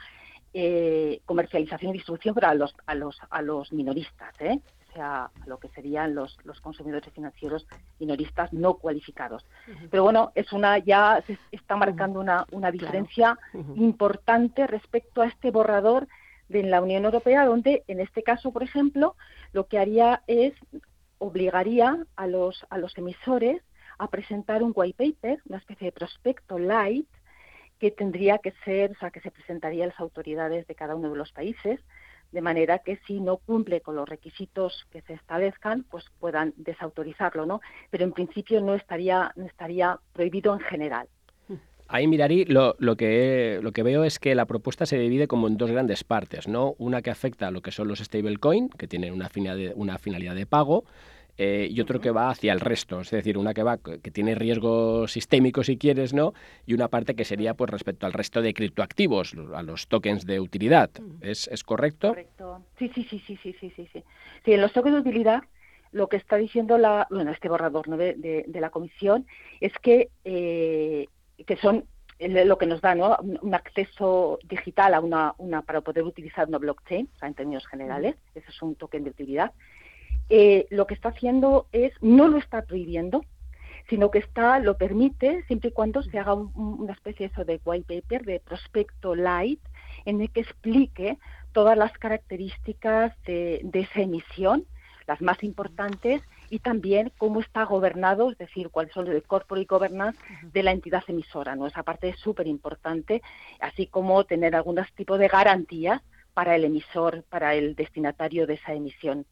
eh, 0.52 1.22
comercialización 1.26 1.91
y 1.91 1.94
distribución, 2.00 2.36
pero 2.36 2.48
a 2.48 2.56
los, 2.56 2.76
a 2.88 2.96
los, 2.96 3.18
a 3.30 3.41
los 3.41 3.72
minoristas, 3.72 4.34
¿eh? 4.41 4.60
Sea, 4.95 5.25
a 5.25 5.31
lo 5.45 5.60
que 5.60 5.69
serían 5.69 6.15
los, 6.15 6.38
los 6.43 6.60
consumidores 6.62 7.13
financieros 7.13 7.67
minoristas 7.99 8.51
no 8.53 8.75
cualificados. 8.75 9.45
Pero 9.91 10.03
bueno, 10.03 10.31
es 10.36 10.51
una 10.51 10.77
ya 10.79 11.23
se 11.27 11.38
está 11.51 11.75
marcando 11.75 12.19
una, 12.19 12.45
una 12.51 12.71
diferencia 12.71 13.38
importante 13.75 14.67
respecto 14.67 15.21
a 15.21 15.27
este 15.27 15.51
borrador 15.51 16.08
de 16.49 16.63
la 16.63 16.81
Unión 16.81 17.05
Europea, 17.05 17.45
donde 17.45 17.84
en 17.88 17.99
este 17.99 18.23
caso, 18.23 18.51
por 18.51 18.63
ejemplo, 18.63 19.15
lo 19.51 19.67
que 19.67 19.79
haría 19.79 20.23
es 20.27 20.53
obligaría 21.17 22.05
a 22.15 22.27
los, 22.27 22.65
a 22.69 22.77
los 22.77 22.97
emisores 22.97 23.62
a 23.97 24.10
presentar 24.10 24.63
un 24.63 24.73
white 24.75 25.13
paper, 25.13 25.41
una 25.45 25.58
especie 25.58 25.86
de 25.86 25.91
prospecto 25.91 26.60
light, 26.60 27.08
que 27.79 27.91
tendría 27.91 28.38
que 28.38 28.53
ser, 28.63 28.91
o 28.91 28.95
sea, 28.95 29.12
que 29.12 29.21
se 29.21 29.31
presentaría 29.31 29.84
a 29.84 29.88
las 29.88 29.99
autoridades 29.99 30.65
de 30.67 30.75
cada 30.75 30.95
uno 30.95 31.10
de 31.10 31.17
los 31.17 31.31
países, 31.31 31.79
de 32.36 32.41
manera 32.41 32.80
que 32.80 33.00
si 33.08 33.21
no 33.21 33.38
cumple 33.38 33.80
con 33.80 33.95
los 33.95 34.10
requisitos 34.10 34.86
que 34.91 35.02
se 35.04 35.13
establezcan, 35.13 35.86
pues 35.89 36.04
puedan 36.19 36.54
desautorizarlo, 36.58 37.45
¿no? 37.45 37.62
Pero 37.89 38.04
en 38.04 38.12
principio 38.12 38.60
no 38.60 38.76
estaría, 38.76 39.34
estaría 39.38 39.98
prohibido 40.12 40.54
en 40.54 40.60
general. 40.60 41.08
Ahí 41.88 42.08
mirarí, 42.08 42.43
lo, 42.43 42.76
lo, 42.78 42.98
que, 42.98 43.60
lo 43.62 43.71
que 43.71 43.84
veo 43.84 44.04
es 44.04 44.19
que 44.19 44.36
la 44.36 44.45
propuesta 44.48 44.86
se 44.86 44.98
divide 44.98 45.30
como 45.30 45.48
en 45.48 45.56
dos 45.56 45.71
grandes 45.71 46.04
partes, 46.04 46.48
¿no? 46.48 46.76
Una 46.78 47.02
que 47.02 47.10
afecta 47.10 47.48
a 47.48 47.52
lo 47.52 47.62
que 47.62 47.71
son 47.71 47.88
los 47.88 48.00
stablecoin, 48.00 48.67
que 48.69 48.88
tienen 48.88 49.13
una 49.13 49.30
una 49.76 49.98
finalidad 49.98 50.36
de 50.36 50.45
pago, 50.45 50.84
eh, 51.38 51.67
y 51.69 51.82
otro 51.82 52.00
que 52.00 52.12
va 52.12 52.30
hacia 52.30 52.54
el 52.54 52.60
resto, 52.60 53.02
es 53.02 53.12
decir, 53.12 53.38
una 53.38 53.54
que 53.54 53.63
va 53.63 53.78
que 53.78 54.12
tiene 54.12 54.36
riesgo 54.36 55.08
sistémico 55.08 55.63
si 55.63 55.78
quieres, 55.78 56.13
¿no? 56.13 56.34
Y 56.65 56.74
una 56.74 56.88
parte 56.88 57.15
que 57.15 57.26
sería 57.26 57.54
pues 57.54 57.69
respecto 57.69 58.06
al 58.06 58.13
resto 58.13 58.41
de 58.41 58.54
criptoactivos, 58.54 59.36
a 59.54 59.62
los 59.62 59.88
tokens 59.88 60.26
de 60.26 60.39
utilidad. 60.39 60.89
¿Es, 61.21 61.48
¿Es 61.50 61.63
correcto? 61.63 62.10
Correcto. 62.10 62.62
Sí, 62.80 62.89
sí, 62.95 63.06
sí, 63.10 63.21
sí, 63.26 63.38
sí, 63.41 63.56
sí, 63.60 63.74
sí, 63.76 63.88
sí. 63.91 64.04
En 64.45 64.62
los 64.62 64.71
tokens 64.71 64.95
de 64.95 65.02
utilidad 65.02 65.43
lo 65.91 66.08
que 66.10 66.17
está 66.17 66.36
diciendo 66.36 66.78
la, 66.78 67.08
bueno, 67.10 67.32
este 67.32 67.48
borrador 67.48 67.88
¿no? 67.88 67.95
de, 67.95 68.15
de, 68.15 68.60
la 68.60 68.69
comisión 68.69 69.26
es 69.62 69.71
que, 69.82 70.10
eh, 70.26 71.08
que 71.45 71.56
son 71.56 71.86
lo 72.19 72.58
que 72.58 72.65
nos 72.65 72.82
da 72.82 72.95
¿no? 72.95 73.17
un 73.41 73.54
acceso 73.54 74.39
digital 74.43 74.93
a 74.93 75.00
una, 75.00 75.34
una 75.38 75.62
para 75.62 75.82
poder 75.82 76.04
utilizar 76.04 76.48
una 76.48 76.58
blockchain, 76.58 77.10
o 77.15 77.19
sea, 77.19 77.30
en 77.30 77.34
términos 77.34 77.65
generales, 77.67 78.15
eso 78.34 78.50
es 78.50 78.62
un 78.62 78.76
token 78.76 79.06
de 79.06 79.12
utilidad, 79.12 79.54
eh, 80.29 80.67
lo 80.69 80.88
que 80.88 80.93
está 80.93 81.09
haciendo 81.09 81.67
es, 81.71 81.93
no 82.01 82.27
lo 82.27 82.38
está 82.38 82.63
prohibiendo, 82.63 83.23
sino 83.89 84.09
que 84.09 84.19
está, 84.19 84.59
lo 84.59 84.77
permite 84.77 85.43
siempre 85.43 85.69
y 85.69 85.73
cuando 85.73 86.01
se 86.01 86.17
haga 86.17 86.33
una 86.33 86.93
especie 86.93 87.27
eso 87.27 87.45
de 87.45 87.61
white 87.63 88.01
paper, 88.01 88.25
de 88.25 88.39
prospecto 88.39 89.15
light, 89.15 89.59
en 90.05 90.21
el 90.21 90.31
que 90.31 90.41
explique 90.41 91.17
todas 91.51 91.77
las 91.77 91.95
características 91.97 93.13
de, 93.25 93.69
esa 93.73 94.01
emisión, 94.01 94.65
las 95.07 95.21
más 95.21 95.43
importantes, 95.43 96.23
y 96.49 96.59
también 96.59 97.11
cómo 97.17 97.41
está 97.41 97.63
gobernado, 97.63 98.31
es 98.31 98.38
decir, 98.38 98.69
cuáles 98.69 98.93
son 98.93 99.07
el 99.07 99.23
corporate 99.23 99.67
governance 99.67 100.19
de 100.51 100.63
la 100.63 100.71
entidad 100.71 101.03
emisora. 101.07 101.55
¿no? 101.55 101.67
Esa 101.67 101.83
parte 101.83 102.09
es 102.09 102.19
súper 102.19 102.47
importante, 102.47 103.21
así 103.59 103.88
como 103.88 104.23
tener 104.25 104.55
algún 104.55 104.79
tipo 104.95 105.17
de 105.17 105.27
garantías 105.27 106.01
para 106.33 106.55
el 106.55 106.65
emisor, 106.65 107.23
para 107.29 107.55
el 107.55 107.75
destinatario 107.75 108.47
de 108.47 108.55
esa 108.55 108.73
emisión 108.73 109.25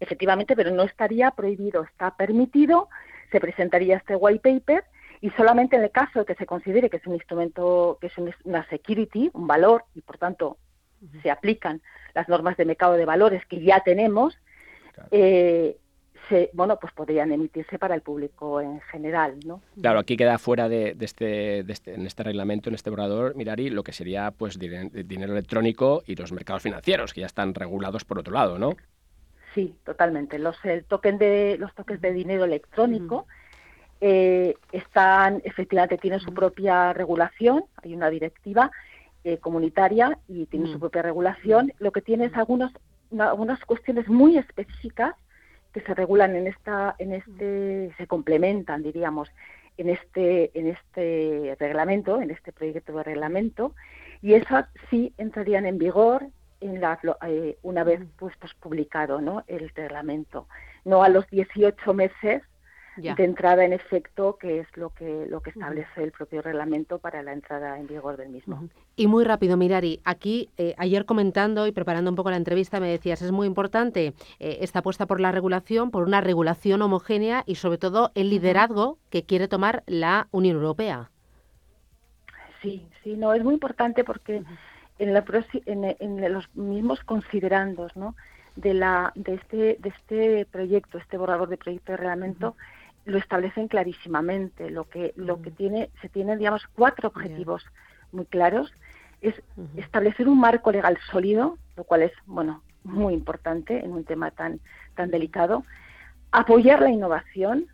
efectivamente, 0.00 0.56
pero 0.56 0.70
no 0.70 0.82
estaría 0.82 1.30
prohibido, 1.30 1.84
está 1.84 2.16
permitido, 2.16 2.88
se 3.30 3.40
presentaría 3.40 3.96
este 3.96 4.16
white 4.16 4.40
paper 4.40 4.84
y 5.20 5.30
solamente 5.30 5.76
en 5.76 5.82
el 5.82 5.90
caso 5.90 6.20
de 6.20 6.24
que 6.24 6.34
se 6.34 6.46
considere 6.46 6.88
que 6.88 6.96
es 6.96 7.06
un 7.06 7.14
instrumento, 7.14 7.98
que 8.00 8.06
es 8.06 8.14
una 8.44 8.66
security, 8.68 9.30
un 9.34 9.46
valor, 9.46 9.84
y 9.94 10.00
por 10.00 10.18
tanto 10.18 10.56
se 11.22 11.30
aplican 11.30 11.82
las 12.14 12.28
normas 12.28 12.56
de 12.56 12.64
mercado 12.64 12.94
de 12.94 13.04
valores 13.04 13.44
que 13.46 13.62
ya 13.62 13.80
tenemos, 13.80 14.36
eh, 15.10 15.76
se, 16.28 16.50
bueno, 16.52 16.78
pues 16.78 16.92
podrían 16.92 17.32
emitirse 17.32 17.78
para 17.78 17.94
el 17.94 18.02
público 18.02 18.60
en 18.60 18.80
general, 18.82 19.38
¿no? 19.44 19.62
Claro, 19.80 19.98
aquí 19.98 20.16
queda 20.16 20.38
fuera 20.38 20.68
de, 20.68 20.96
este, 21.00 21.64
de, 21.64 21.72
este, 21.72 21.94
en 21.94 22.06
este 22.06 22.22
reglamento, 22.22 22.68
en 22.68 22.74
este 22.74 22.90
borrador, 22.90 23.34
Mirari, 23.34 23.70
lo 23.70 23.82
que 23.82 23.92
sería 23.92 24.30
pues 24.30 24.58
dinero 24.58 25.32
electrónico 25.32 26.02
y 26.06 26.14
los 26.16 26.32
mercados 26.32 26.62
financieros, 26.62 27.12
que 27.12 27.20
ya 27.20 27.26
están 27.26 27.54
regulados 27.54 28.04
por 28.04 28.18
otro 28.18 28.32
lado, 28.32 28.58
¿no? 28.58 28.76
Sí, 29.54 29.74
totalmente. 29.84 30.38
Los 30.38 30.56
el 30.64 30.84
token 30.84 31.18
de 31.18 31.56
los 31.58 31.74
tokens 31.74 32.00
de 32.00 32.12
dinero 32.12 32.44
electrónico 32.44 33.26
eh, 34.00 34.54
están 34.72 35.42
efectivamente 35.44 35.98
tienen 35.98 36.20
su 36.20 36.32
propia 36.32 36.92
regulación. 36.92 37.64
Hay 37.82 37.94
una 37.94 38.10
directiva 38.10 38.70
eh, 39.24 39.38
comunitaria 39.38 40.18
y 40.28 40.46
tiene 40.46 40.72
su 40.72 40.78
propia 40.78 41.02
regulación. 41.02 41.72
Lo 41.78 41.90
que 41.92 42.00
tiene 42.00 42.26
es 42.26 42.34
algunas 42.34 42.72
algunas 43.18 43.64
cuestiones 43.64 44.08
muy 44.08 44.38
específicas 44.38 45.16
que 45.72 45.80
se 45.80 45.94
regulan 45.94 46.36
en 46.36 46.46
esta 46.46 46.94
en 46.98 47.12
este 47.12 47.92
se 47.96 48.06
complementan 48.06 48.84
diríamos 48.84 49.28
en 49.78 49.90
este 49.90 50.56
en 50.56 50.68
este 50.68 51.56
reglamento 51.58 52.20
en 52.20 52.30
este 52.30 52.52
proyecto 52.52 52.92
de 52.92 53.02
reglamento. 53.02 53.74
Y 54.22 54.34
esas 54.34 54.66
sí 54.90 55.12
entrarían 55.18 55.66
en 55.66 55.78
vigor 55.78 56.28
en 56.60 56.80
la, 56.80 56.98
eh, 57.26 57.58
una 57.62 57.84
vez 57.84 58.00
pues, 58.16 58.34
publicado 58.60 59.20
¿no? 59.20 59.44
el 59.46 59.68
reglamento, 59.70 60.46
no 60.84 61.02
a 61.02 61.08
los 61.08 61.28
18 61.30 61.94
meses 61.94 62.42
de 62.96 63.24
entrada 63.24 63.64
en 63.64 63.72
efecto, 63.72 64.36
que 64.36 64.60
es 64.60 64.76
lo 64.76 64.90
que 64.90 65.26
lo 65.26 65.40
que 65.40 65.50
establece 65.50 66.02
el 66.02 66.12
propio 66.12 66.42
reglamento 66.42 66.98
para 66.98 67.22
la 67.22 67.32
entrada 67.32 67.78
en 67.78 67.86
vigor 67.86 68.16
del 68.16 68.28
mismo. 68.28 68.68
Y 68.96 69.06
muy 69.06 69.24
rápido, 69.24 69.56
Mirari, 69.56 70.00
aquí 70.04 70.50
eh, 70.58 70.74
ayer 70.76 71.06
comentando 71.06 71.66
y 71.66 71.72
preparando 71.72 72.10
un 72.10 72.16
poco 72.16 72.30
la 72.30 72.36
entrevista 72.36 72.80
me 72.80 72.88
decías, 72.88 73.22
es 73.22 73.32
muy 73.32 73.46
importante 73.46 74.14
eh, 74.38 74.58
esta 74.60 74.80
apuesta 74.80 75.06
por 75.06 75.20
la 75.20 75.32
regulación, 75.32 75.90
por 75.90 76.02
una 76.02 76.20
regulación 76.20 76.82
homogénea 76.82 77.42
y 77.46 77.54
sobre 77.54 77.78
todo 77.78 78.10
el 78.14 78.30
liderazgo 78.30 78.98
que 79.08 79.24
quiere 79.24 79.48
tomar 79.48 79.82
la 79.86 80.28
Unión 80.30 80.56
Europea. 80.56 81.10
Sí, 82.60 82.86
sí, 83.02 83.16
no, 83.16 83.32
es 83.32 83.42
muy 83.42 83.54
importante 83.54 84.04
porque 84.04 84.42
en, 85.00 85.14
la, 85.14 85.24
en, 85.98 86.32
los 86.32 86.54
mismos 86.54 87.00
considerandos 87.00 87.96
¿no? 87.96 88.14
de, 88.54 88.74
la, 88.74 89.12
de, 89.14 89.34
este, 89.34 89.78
de 89.80 89.88
este 89.88 90.46
proyecto, 90.46 90.98
este 90.98 91.16
borrador 91.16 91.48
de 91.48 91.56
proyecto 91.56 91.92
de 91.92 91.96
reglamento, 91.96 92.54
lo 93.06 93.18
establecen 93.18 93.66
clarísimamente. 93.66 94.70
Lo 94.70 94.84
que, 94.84 95.12
lo 95.16 95.40
que 95.40 95.50
tiene, 95.50 95.90
se 96.02 96.08
tienen, 96.10 96.38
digamos, 96.38 96.66
cuatro 96.74 97.08
objetivos 97.08 97.64
muy 98.12 98.26
claros. 98.26 98.72
Es 99.22 99.34
establecer 99.76 100.28
un 100.28 100.38
marco 100.38 100.70
legal 100.70 100.98
sólido, 101.10 101.56
lo 101.76 101.84
cual 101.84 102.02
es, 102.02 102.12
bueno, 102.26 102.62
muy 102.84 103.14
importante 103.14 103.82
en 103.84 103.92
un 103.92 104.04
tema 104.04 104.30
tan, 104.30 104.60
tan 104.94 105.10
delicado. 105.10 105.64
Apoyar 106.30 106.82
la 106.82 106.90
innovación, 106.90 107.66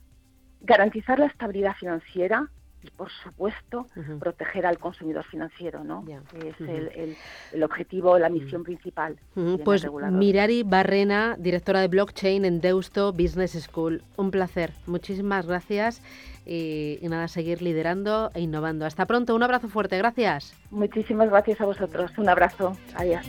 garantizar 0.61 1.19
la 1.19 1.27
estabilidad 1.27 1.75
financiera, 1.75 2.49
y 2.87 2.91
por 2.91 3.11
supuesto 3.11 3.87
proteger 4.19 4.67
al 4.67 4.79
consumidor 4.79 5.25
financiero, 5.25 5.85
¿no? 5.85 6.05
Es 6.45 6.61
el, 6.61 7.17
el, 7.53 7.63
objetivo, 7.63 8.19
la 8.19 8.29
misión 8.29 8.63
principal. 8.63 9.17
Pues 9.65 9.87
Mirari 10.11 10.63
Barrena, 10.63 11.37
directora 11.39 11.81
de 11.81 11.89
blockchain 11.89 12.45
en 12.45 12.61
Deusto 12.61 13.13
Business 13.13 13.53
School. 13.53 14.03
Un 14.17 14.31
placer. 14.31 14.73
Muchísimas 14.87 15.47
gracias 15.47 16.03
y, 16.45 16.99
y 17.01 17.09
nada, 17.09 17.29
seguir 17.29 17.63
liderando 17.63 18.31
e 18.35 18.41
innovando. 18.41 18.87
Hasta 18.87 19.07
pronto. 19.07 19.35
Un 19.35 19.43
abrazo 19.43 19.69
fuerte. 19.69 19.99
Gracias. 19.99 20.55
Muchísimas 20.71 21.29
gracias 21.29 21.61
a 21.61 21.67
vosotros. 21.67 22.17
Un 22.19 22.29
abrazo. 22.29 22.77
Adiós. 22.95 23.27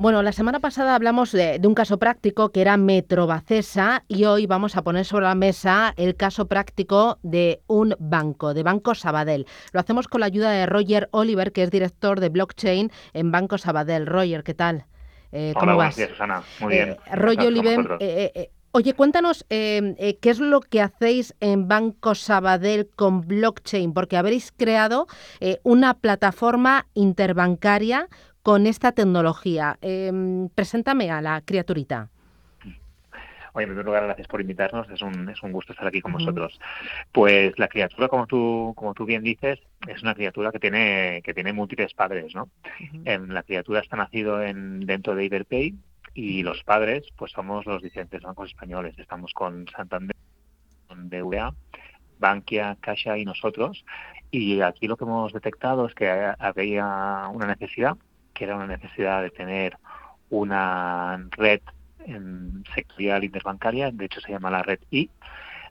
Bueno, 0.00 0.22
la 0.22 0.32
semana 0.32 0.60
pasada 0.60 0.94
hablamos 0.94 1.30
de, 1.30 1.60
un 1.62 1.74
caso 1.74 1.98
práctico 1.98 2.52
que 2.52 2.62
era 2.62 2.78
Metrobacesa 2.78 4.02
y 4.08 4.24
hoy 4.24 4.46
vamos 4.46 4.74
a 4.78 4.82
poner 4.82 5.04
sobre 5.04 5.26
la 5.26 5.34
mesa 5.34 5.92
el 5.98 6.16
caso 6.16 6.48
práctico 6.48 7.18
de 7.22 7.60
un 7.66 7.94
banco, 7.98 8.54
de 8.54 8.62
Banco 8.62 8.94
Sabadell. 8.94 9.44
Lo 9.72 9.80
hacemos 9.80 10.08
con 10.08 10.20
la 10.20 10.26
ayuda 10.26 10.52
de 10.52 10.64
Roger 10.64 11.10
Oliver, 11.10 11.52
que 11.52 11.64
es 11.64 11.70
director 11.70 12.18
de 12.18 12.30
blockchain 12.30 12.90
en 13.12 13.30
Banco 13.30 13.58
Sabadell. 13.58 14.06
Roger, 14.06 14.42
¿qué 14.42 14.54
tal? 14.54 14.86
Eh, 15.32 15.52
¿Cómo 15.60 15.76
vas? 15.76 15.96
Días, 15.96 16.08
Susana. 16.08 16.42
Muy 16.60 16.72
bien. 16.72 16.88
Eh, 16.92 17.16
Roger 17.16 17.48
Oliver, 17.48 17.98
eh, 18.00 18.52
Oye, 18.72 18.94
cuéntanos 18.94 19.44
qué 19.48 20.18
es 20.22 20.38
lo 20.38 20.60
que 20.60 20.80
hacéis 20.80 21.34
en 21.40 21.66
Banco 21.66 22.14
Sabadell 22.14 22.88
con 22.94 23.22
blockchain, 23.22 23.92
porque 23.92 24.16
habréis 24.16 24.52
creado 24.52 25.08
una 25.64 25.94
plataforma 25.94 26.86
interbancaria 26.94 28.08
con 28.42 28.66
esta 28.66 28.92
tecnología. 28.92 29.78
Em, 29.80 30.48
preséntame 30.48 31.10
a 31.10 31.20
la 31.20 31.40
criaturita. 31.42 32.08
Oye, 33.52 33.64
en 33.64 33.70
primer 33.70 33.84
lugar, 33.84 34.04
gracias 34.04 34.28
por 34.28 34.40
invitarnos. 34.40 34.88
Es 34.90 35.02
un, 35.02 35.28
es 35.28 35.42
un 35.42 35.52
gusto 35.52 35.72
estar 35.72 35.86
aquí 35.86 36.00
con 36.00 36.12
vosotros. 36.12 36.58
Pues 37.10 37.58
la 37.58 37.68
criatura, 37.68 38.08
como 38.08 38.26
tú, 38.26 38.72
como 38.76 38.94
tú 38.94 39.04
bien 39.04 39.22
dices, 39.22 39.58
es 39.88 40.02
una 40.02 40.14
criatura 40.14 40.52
que 40.52 40.60
tiene, 40.60 41.20
que 41.24 41.34
tiene 41.34 41.52
múltiples 41.52 41.92
padres, 41.94 42.34
¿no? 42.34 42.48
en, 43.04 43.34
la 43.34 43.42
criatura 43.42 43.80
está 43.80 43.96
nacido 43.96 44.42
en, 44.42 44.80
dentro 44.86 45.14
de 45.14 45.24
Iberpay 45.24 45.74
y 46.14 46.42
los 46.42 46.62
padres, 46.62 47.04
pues 47.16 47.32
somos 47.32 47.66
los 47.66 47.82
diferentes 47.82 48.22
bancos 48.22 48.50
españoles. 48.50 48.94
Estamos 48.98 49.32
con 49.32 49.66
Santander, 49.68 50.16
con 50.86 51.08
BVA, 51.08 51.52
Bankia, 52.20 52.76
Caixa 52.80 53.18
y 53.18 53.24
nosotros. 53.24 53.84
Y 54.30 54.60
aquí 54.60 54.86
lo 54.86 54.96
que 54.96 55.04
hemos 55.04 55.32
detectado 55.32 55.86
es 55.86 55.94
que 55.94 56.08
había 56.38 57.28
una 57.32 57.46
necesidad 57.46 57.96
que 58.40 58.46
era 58.46 58.56
una 58.56 58.66
necesidad 58.66 59.20
de 59.20 59.28
tener 59.28 59.76
una 60.30 61.28
red 61.32 61.60
en 62.06 62.64
sectorial 62.74 63.22
interbancaria, 63.22 63.90
de 63.90 64.06
hecho 64.06 64.22
se 64.22 64.32
llama 64.32 64.50
la 64.50 64.62
red 64.62 64.78
I, 64.90 65.10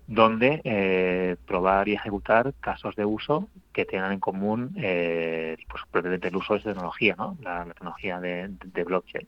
donde 0.06 0.62
eh, 0.64 1.36
probar 1.48 1.88
y 1.88 1.96
ejecutar 1.96 2.54
casos 2.60 2.96
de 2.96 3.06
uso 3.06 3.50
que 3.74 3.86
tengan 3.86 4.12
en 4.12 4.20
común 4.20 4.76
eh, 4.78 5.58
pues, 5.68 5.84
el 6.22 6.36
uso 6.36 6.54
de 6.54 6.60
tecnología, 6.60 7.16
¿no? 7.18 7.40
la, 7.42 7.66
tecnología 7.66 8.20
de, 8.20 8.84
blockchain. 8.86 9.28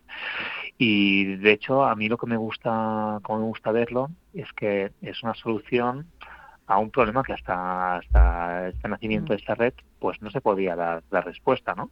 Y 0.77 1.37
de 1.37 1.51
hecho 1.53 1.83
a 1.83 1.95
mí 1.95 2.09
lo 2.09 2.19
que 2.19 2.27
me 2.27 2.37
gusta, 2.37 3.17
como 3.23 3.39
me 3.39 3.45
gusta 3.45 3.71
verlo, 3.71 4.11
es 4.35 4.53
que 4.53 4.91
es 5.01 5.23
una 5.23 5.33
solución 5.33 6.05
a 6.67 6.77
un 6.77 6.91
problema 6.91 7.23
que 7.23 7.33
hasta, 7.33 7.95
hasta 7.95 8.67
este 8.67 8.87
nacimiento 8.87 9.33
de 9.33 9.39
esta 9.39 9.55
red 9.55 9.73
pues 9.97 10.21
no 10.21 10.29
se 10.29 10.41
podía 10.41 10.75
dar, 10.75 11.01
dar 11.09 11.25
respuesta, 11.25 11.73
¿no? 11.73 11.89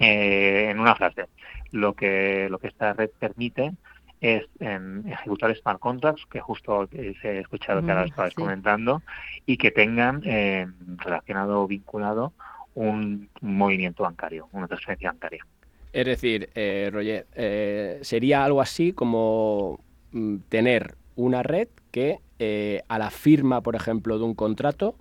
Eh, 0.00 0.70
en 0.70 0.80
una 0.80 0.94
frase, 0.94 1.26
lo 1.72 1.94
que, 1.94 2.48
lo 2.50 2.58
que 2.58 2.68
esta 2.68 2.94
red 2.94 3.10
permite 3.18 3.72
es 4.20 4.44
em, 4.60 5.06
ejecutar 5.06 5.54
smart 5.56 5.78
contracts, 5.78 6.26
que 6.26 6.40
justo 6.40 6.88
se 6.90 7.28
he 7.28 7.40
escuchado 7.40 7.82
que 7.82 7.90
ahora 7.90 8.04
mm, 8.04 8.08
estabas 8.08 8.34
comentando, 8.34 9.02
y 9.46 9.56
que 9.56 9.70
tengan 9.70 10.22
em, 10.24 10.74
relacionado 10.98 11.62
o 11.62 11.66
vinculado 11.66 12.32
un, 12.74 13.28
movimiento 13.40 14.02
bancario, 14.02 14.48
una 14.52 14.68
transferencia 14.68 15.10
bancaria. 15.10 15.46
Es 15.92 16.06
decir, 16.06 16.50
eh, 16.54 16.90
Roger, 16.92 17.26
eh, 17.34 17.98
sería 18.02 18.44
algo 18.44 18.60
así 18.60 18.92
como 18.92 19.80
mm, 20.12 20.36
tener 20.48 20.94
una 21.16 21.42
red 21.42 21.68
que 21.90 22.20
eh, 22.38 22.82
a 22.88 22.98
la 22.98 23.10
firma, 23.10 23.62
por 23.62 23.74
ejemplo, 23.74 24.18
de 24.18 24.24
un 24.24 24.34
contrato 24.34 24.96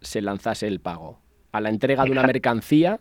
se 0.00 0.20
lanzase 0.20 0.66
el 0.66 0.80
pago. 0.80 1.20
A 1.52 1.60
la 1.60 1.70
entrega 1.70 2.04
de 2.04 2.10
una 2.10 2.24
mercancía 2.24 2.98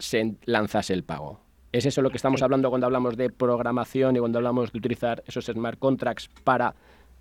se 0.00 0.34
lanzase 0.44 0.92
el 0.92 1.04
pago. 1.04 1.40
¿Es 1.72 1.86
eso 1.86 2.02
lo 2.02 2.10
que 2.10 2.16
estamos 2.16 2.42
hablando 2.42 2.68
cuando 2.68 2.86
hablamos 2.86 3.16
de 3.16 3.30
programación 3.30 4.16
y 4.16 4.18
cuando 4.18 4.38
hablamos 4.38 4.72
de 4.72 4.78
utilizar 4.78 5.22
esos 5.26 5.44
smart 5.44 5.78
contracts 5.78 6.28
para 6.42 6.74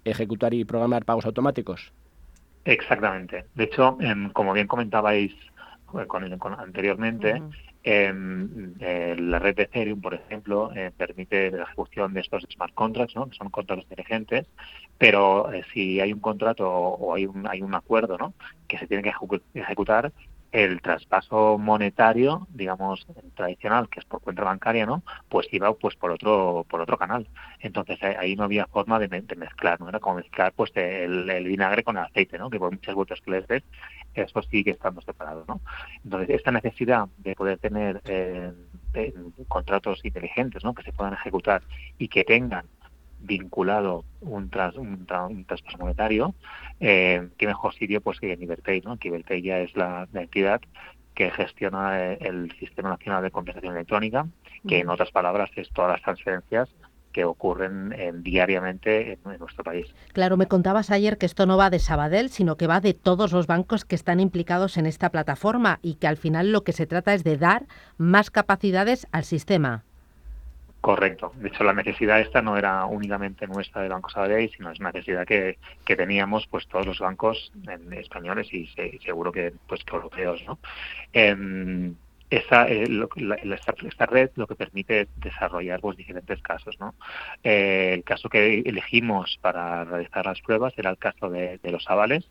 ejecutar 0.03 0.53
y 0.55 0.65
programar 0.65 1.05
pagos 1.05 1.25
automáticos? 1.25 1.93
Exactamente. 2.65 3.45
De 3.53 3.65
hecho, 3.65 3.97
em, 4.01 4.31
como 4.31 4.53
bien 4.53 4.67
comentabais 4.67 5.31
eh, 5.99 6.05
con, 6.07 6.53
anteriormente, 6.53 7.41
em, 7.83 8.73
eh, 8.79 9.15
la 9.19 9.39
red 9.39 9.55
de 9.55 9.63
Ethereum, 9.63 10.01
por 10.01 10.13
ejemplo, 10.13 10.71
eh, 10.75 10.91
permite 10.95 11.51
la 11.51 11.63
ejecución 11.63 12.13
de 12.13 12.21
estos 12.21 12.47
smart 12.51 12.73
contracts, 12.73 13.15
¿no? 13.15 13.29
que 13.29 13.37
son 13.37 13.49
contratos 13.49 13.85
inteligentes, 13.85 14.47
pero 14.97 15.49
si 15.73 15.99
hay 15.99 16.11
un 16.11 16.19
contrato 16.19 16.67
o, 16.69 17.13
hay, 17.13 17.25
un, 17.25 17.47
hay 17.47 17.61
un 17.61 17.73
acuerdo 17.73 18.17
¿no? 18.17 18.33
que 18.67 18.77
se 18.77 18.87
tiene 18.87 19.03
que 19.03 19.13
ejecutar, 19.55 20.11
el 20.51 20.81
traspaso 20.81 21.57
monetario, 21.59 22.47
digamos, 22.49 23.05
tradicional, 23.35 23.87
que 23.89 23.99
es 23.99 24.05
por 24.05 24.21
cuenta 24.21 24.43
bancaria, 24.43 24.85
¿no? 24.85 25.03
Pues 25.27 25.47
iba 25.51 25.71
pues 25.73 25.95
por 25.95 26.11
otro 26.11 26.65
por 26.67 26.81
otro 26.81 26.97
canal. 26.97 27.27
Entonces 27.59 28.01
ahí 28.01 28.35
no 28.35 28.43
había 28.43 28.65
forma 28.65 28.99
de, 28.99 29.07
mezclar, 29.37 29.79
¿no? 29.79 29.89
Era 29.89 29.99
como 29.99 30.15
mezclar 30.15 30.53
pues 30.53 30.71
el, 30.75 31.45
vinagre 31.45 31.83
con 31.83 31.97
el 31.97 32.03
aceite, 32.03 32.37
¿no? 32.37 32.49
Que 32.49 32.59
por 32.59 32.71
muchas 32.71 32.95
vueltas 32.95 33.21
que 33.21 33.31
les 33.31 33.47
des, 33.47 33.63
eso 34.13 34.41
sigue 34.43 34.71
estando 34.71 35.01
separado, 35.01 35.45
¿no? 35.47 35.61
Entonces 36.03 36.29
esta 36.31 36.51
necesidad 36.51 37.07
de 37.17 37.35
poder 37.35 37.59
tener 37.59 38.01
eh, 38.05 38.51
contratos 39.47 40.03
inteligentes, 40.03 40.63
¿no? 40.63 40.73
Que 40.73 40.83
se 40.83 40.93
puedan 40.93 41.13
ejecutar 41.13 41.61
y 41.97 42.07
que 42.07 42.23
tengan 42.23 42.65
vinculado 43.19 44.05
un, 44.21 44.49
tras, 44.49 44.75
un, 44.75 45.05
traspaso 45.05 45.77
monetario, 45.77 46.33
eh, 46.79 47.29
qué 47.37 47.47
mejor 47.47 47.73
sitio 47.73 48.01
pues 48.01 48.19
que 48.19 48.33
en 48.33 48.41
Iberpay, 48.41 48.81
¿no? 48.81 48.97
Que 48.97 49.09
Iberpay 49.09 49.41
ya 49.41 49.59
es 49.59 49.75
la, 49.75 50.07
entidad 50.13 50.61
que 51.13 51.31
gestiona 51.31 52.11
eh, 52.11 52.17
el 52.21 52.51
Sistema 52.59 52.89
Nacional 52.89 53.23
de 53.23 53.31
Compensación 53.31 53.75
Electrónica, 53.75 54.27
que 54.67 54.79
en 54.79 54.89
otras 54.89 55.11
palabras 55.11 55.49
es 55.55 55.69
todas 55.69 55.91
las 55.91 56.01
transferencias 56.01 56.69
que 57.11 57.25
ocurren 57.25 57.91
eh, 57.93 58.11
diariamente 58.13 59.13
en, 59.13 59.31
en, 59.31 59.39
nuestro 59.39 59.63
país. 59.63 59.87
Claro, 60.13 60.37
me 60.37 60.47
contabas 60.47 60.91
ayer 60.91 61.17
que 61.17 61.25
esto 61.25 61.45
no 61.45 61.57
va 61.57 61.71
de 61.71 61.79
Sabadell, 61.79 62.29
sino 62.29 62.55
que 62.55 62.67
va 62.67 62.81
de 62.81 62.93
todos 62.93 63.31
los 63.33 63.47
bancos 63.47 63.83
que 63.83 63.95
están 63.95 64.19
implicados 64.19 64.77
en 64.77 64.85
esta 64.85 65.09
plataforma 65.09 65.79
y 65.81 65.95
que 65.95 66.07
al 66.07 66.17
final 66.17 66.51
lo 66.51 66.63
que 66.63 66.71
se 66.71 66.85
trata 66.85 67.13
es 67.13 67.23
de 67.23 67.37
dar 67.37 67.65
más 67.97 68.29
capacidades 68.29 69.07
al 69.11 69.23
sistema. 69.23 69.83
Correcto. 70.81 71.33
De 71.35 71.49
hecho, 71.49 71.65
la 71.65 71.73
necesidad 71.73 72.21
esta 72.21 72.41
no 72.41 72.57
era 72.57 72.85
únicamente 72.85 73.45
nuestra 73.47 73.81
de 73.81 73.89
Banco 73.89 74.09
Sabadell, 74.09 74.49
sino 74.49 74.71
es 74.71 74.79
una 74.79 74.91
necesidad 74.91 75.25
que, 75.25 75.57
que 75.85 75.95
teníamos 75.97 76.47
pues 76.47 76.67
todos 76.67 76.85
los 76.85 76.99
bancos 76.99 77.51
españoles 77.91 78.47
y 78.53 78.67
seguro 79.03 79.31
que 79.31 79.53
pues 79.67 79.81
europeos, 79.91 80.41
¿no? 80.47 80.57
Em, 81.11 81.95
esa, 82.29 82.69
eh, 82.69 82.87
esta, 83.87 84.05
red 84.05 84.29
lo 84.35 84.45
que 84.45 84.55
permite 84.55 85.01
es 85.01 85.07
desarrollar 85.17 85.79
pues, 85.81 85.97
diferentes 85.97 86.41
casos. 86.41 86.79
¿no? 86.79 86.93
Eh, 87.43 87.93
el 87.95 88.03
caso 88.03 88.29
que 88.29 88.59
elegimos 88.59 89.37
para 89.41 89.83
realizar 89.83 90.25
las 90.25 90.39
pruebas 90.41 90.73
era 90.77 90.91
el 90.91 90.97
caso 90.97 91.29
de, 91.29 91.59
los 91.63 91.89
avales. 91.89 92.29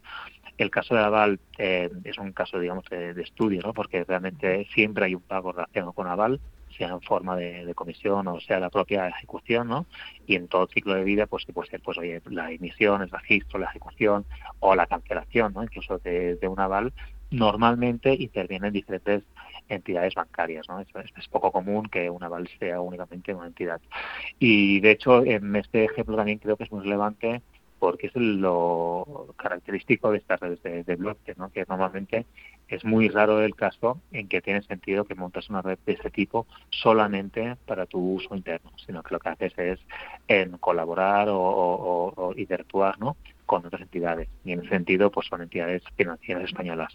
El 0.57 0.71
caso 0.71 0.95
de 0.95 1.01
aval 1.01 1.41
eh, 1.59 1.91
es 2.05 2.19
un 2.19 2.33
caso, 2.33 2.59
digamos, 2.59 2.85
de, 2.91 3.15
de, 3.15 3.23
estudio, 3.23 3.61
¿no? 3.63 3.73
porque 3.73 4.05
realmente 4.05 4.67
siempre 4.73 5.05
hay 5.05 5.15
un 5.15 5.23
pago 5.23 5.53
relacionado 5.53 5.93
con 5.93 6.07
aval 6.07 6.41
sea 6.79 6.91
en 6.91 7.03
forma 7.03 7.37
de, 7.37 7.75
comisión 7.75 8.27
o 8.29 8.41
sea 8.41 8.61
la 8.61 8.71
propia 8.71 9.09
ejecución, 9.09 9.69
¿no? 9.69 9.87
Y 10.27 10.37
en 10.37 10.49
todo 10.49 10.67
ciclo 10.69 10.95
de 10.95 11.05
vida, 11.05 11.27
pues 11.27 11.45
puede 11.53 11.69
ser, 11.69 11.81
pues 11.81 11.99
oye, 11.99 12.23
la 12.31 12.51
emisión, 12.51 13.03
el 13.03 13.11
registro, 13.11 13.59
la 13.59 13.67
ejecución 13.67 14.25
o 14.61 14.75
la 14.75 14.87
cancelación, 14.87 15.53
¿no? 15.53 15.63
Incluso 15.63 15.99
de, 15.99 16.39
un 16.49 16.61
aval, 16.61 16.93
normalmente 17.31 18.15
intervienen 18.15 18.73
diferentes 18.73 19.25
entidades 19.69 20.15
bancarias, 20.15 20.67
¿no? 20.69 20.81
Es, 20.81 20.89
poco 21.29 21.53
común 21.53 21.89
que 21.91 22.09
un 22.09 22.23
aval 22.23 22.49
sea 22.59 22.81
únicamente 22.81 23.35
una 23.35 23.49
entidad. 23.49 23.81
Y 24.39 24.81
de 24.81 24.93
hecho, 24.93 25.25
en 25.25 25.55
este 25.57 25.85
ejemplo 25.85 26.17
también 26.17 26.39
creo 26.39 26.57
que 26.57 26.65
es 26.65 26.73
muy 26.73 26.83
relevante 26.83 27.43
porque 27.79 28.09
es 28.09 28.17
lo 28.17 29.35
característico 29.37 30.11
de 30.11 30.19
estas 30.19 30.41
redes 30.41 30.87
de, 30.87 30.97
bloques, 30.97 31.37
¿no? 31.39 31.51
que 31.51 31.65
normalmente 31.69 32.27
es 32.69 32.85
muy 32.85 33.09
raro 33.09 33.41
el 33.43 33.55
caso 33.55 34.01
en 34.13 34.29
que 34.29 34.43
tiene 34.43 34.63
sentido 34.63 35.05
que 35.05 35.15
montes 35.15 35.49
una 35.49 35.63
red 35.63 35.79
de 35.87 35.95
este 35.95 36.11
tipo 36.11 36.47
solamente 36.71 37.57
para 37.67 37.87
tu 37.87 37.99
uso 37.99 38.35
interno, 38.35 38.73
sino 38.85 39.03
que 39.03 39.15
lo 39.15 39.21
que 39.21 39.31
haces 39.31 39.59
es 39.59 39.81
en 40.29 40.59
colaborar 40.59 41.29
o, 41.31 42.13
o, 42.15 42.35
interactuar 42.37 42.99
¿no? 42.99 43.17
con 43.47 43.65
otras 43.65 43.83
entidades. 43.83 44.29
Y 44.45 44.53
en 44.53 44.61
ese 44.61 44.69
sentido, 44.69 45.11
pues 45.11 45.27
son 45.29 45.43
entidades 45.43 45.83
financieras 45.97 46.45
españolas. 46.45 46.93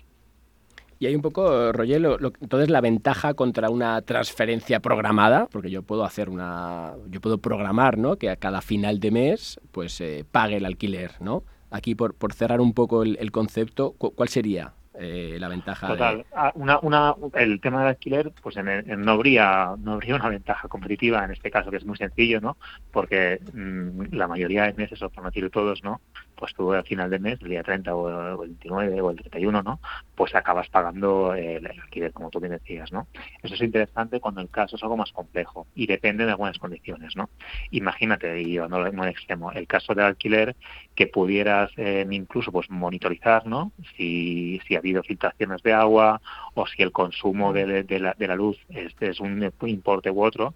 Y 1.00 1.08
hay 1.08 1.16
un 1.16 1.22
poco, 1.24 1.74
Roger, 1.74 2.02
entonces 2.40 2.70
la 2.70 2.80
ventaja 2.80 3.34
contra 3.34 3.70
una 3.70 4.02
transferencia 4.04 4.80
programada, 4.80 5.48
porque 5.52 5.72
yo 5.72 5.82
puedo 5.82 6.06
hacer 6.06 6.30
una, 6.30 6.94
yo 7.10 7.20
puedo 7.20 7.40
programar, 7.40 7.98
¿no? 7.98 8.16
Que 8.16 8.30
a 8.30 8.38
cada 8.38 8.62
final 8.62 9.00
de 9.00 9.12
mes, 9.12 9.60
pues 9.72 10.00
eh, 10.00 10.24
pague 10.32 10.58
el 10.58 10.66
alquiler, 10.66 11.14
¿no? 11.20 11.44
Aquí 11.72 11.96
por, 11.96 12.14
por 12.14 12.34
cerrar 12.34 12.62
un 12.62 12.74
poco 12.74 13.02
el 13.04 13.32
concepto, 13.32 13.94
¿cuál 13.94 14.30
sería 14.30 14.76
eh, 14.96 15.38
la 15.40 15.48
ventaja. 15.48 15.88
Total. 15.88 16.26
Ah, 16.36 16.52
una, 16.56 16.80
una, 16.80 17.16
el 17.34 17.60
tema 17.60 17.80
del 17.80 17.90
alquiler, 17.90 18.32
pues 18.42 18.56
no 18.58 19.12
habría 19.12 19.76
no 19.80 19.94
habría 19.94 20.16
una 20.16 20.30
ventaja 20.30 20.68
competitiva 20.68 21.24
en 21.24 21.32
este 21.32 21.50
caso, 21.50 21.72
que 21.72 21.78
es 21.78 21.86
muy 21.86 21.98
sencillo, 21.98 22.40
¿no? 22.42 22.58
Porque 22.92 23.40
mm, 23.54 24.14
la 24.16 24.28
mayoría 24.28 24.64
de 24.64 24.74
meses, 24.74 25.02
o 25.02 25.10
por 25.10 25.24
no 25.24 25.30
decir 25.30 25.50
todos, 25.50 25.84
¿no? 25.84 26.02
Pues 26.36 26.54
tú 26.54 26.74
al 26.74 26.84
final 26.84 27.10
del 27.10 27.22
mes, 27.22 27.40
el 27.42 27.50
día 27.50 27.64
30 27.64 27.96
o 27.96 28.44
el 28.44 28.50
29 28.50 29.02
o 29.02 29.12
el 29.12 29.18
31, 29.18 29.64
¿no? 29.64 29.80
Pues 30.16 30.36
acabas 30.36 30.70
pagando 30.70 31.34
el, 31.34 31.66
alquiler, 31.66 32.12
como 32.12 32.30
tú 32.30 32.40
bien 32.40 32.54
decías, 32.54 32.92
¿no? 32.92 33.08
Eso 33.42 33.56
es 33.56 33.62
interesante 33.62 34.20
cuando 34.20 34.42
el 34.42 34.50
caso 34.50 34.76
es 34.76 34.84
algo 34.84 34.98
más 34.98 35.12
complejo 35.12 35.68
y 35.76 35.88
depende 35.88 36.26
de 36.26 36.32
algunas 36.32 36.58
condiciones, 36.58 37.16
¿no? 37.16 37.30
Imagínate, 37.72 38.42
y 38.42 38.54
yo 38.54 38.68
no, 38.68 38.92
no 38.92 39.06
extremo, 39.06 39.52
el 39.52 39.68
caso 39.68 39.94
del 39.94 40.06
alquiler 40.06 40.56
que 40.96 41.08
pudieras 41.08 41.72
eh, 41.78 42.06
incluso 42.10 42.52
pues 42.52 42.70
monitorizar, 42.70 43.48
¿no? 43.48 43.72
Si, 43.98 44.62
si 44.68 44.76
habido 44.76 45.04
filtraciones 45.04 45.64
de 45.64 45.74
agua 45.74 46.22
o 46.54 46.68
si 46.68 46.84
el 46.84 46.92
consumo 46.92 47.54
de, 47.54 47.84
la, 48.00 48.14
de 48.14 48.28
la, 48.28 48.36
luz 48.36 48.58
es, 48.70 48.94
es, 49.00 49.20
un 49.20 49.52
importe 49.62 50.12
u 50.12 50.24
otro. 50.24 50.54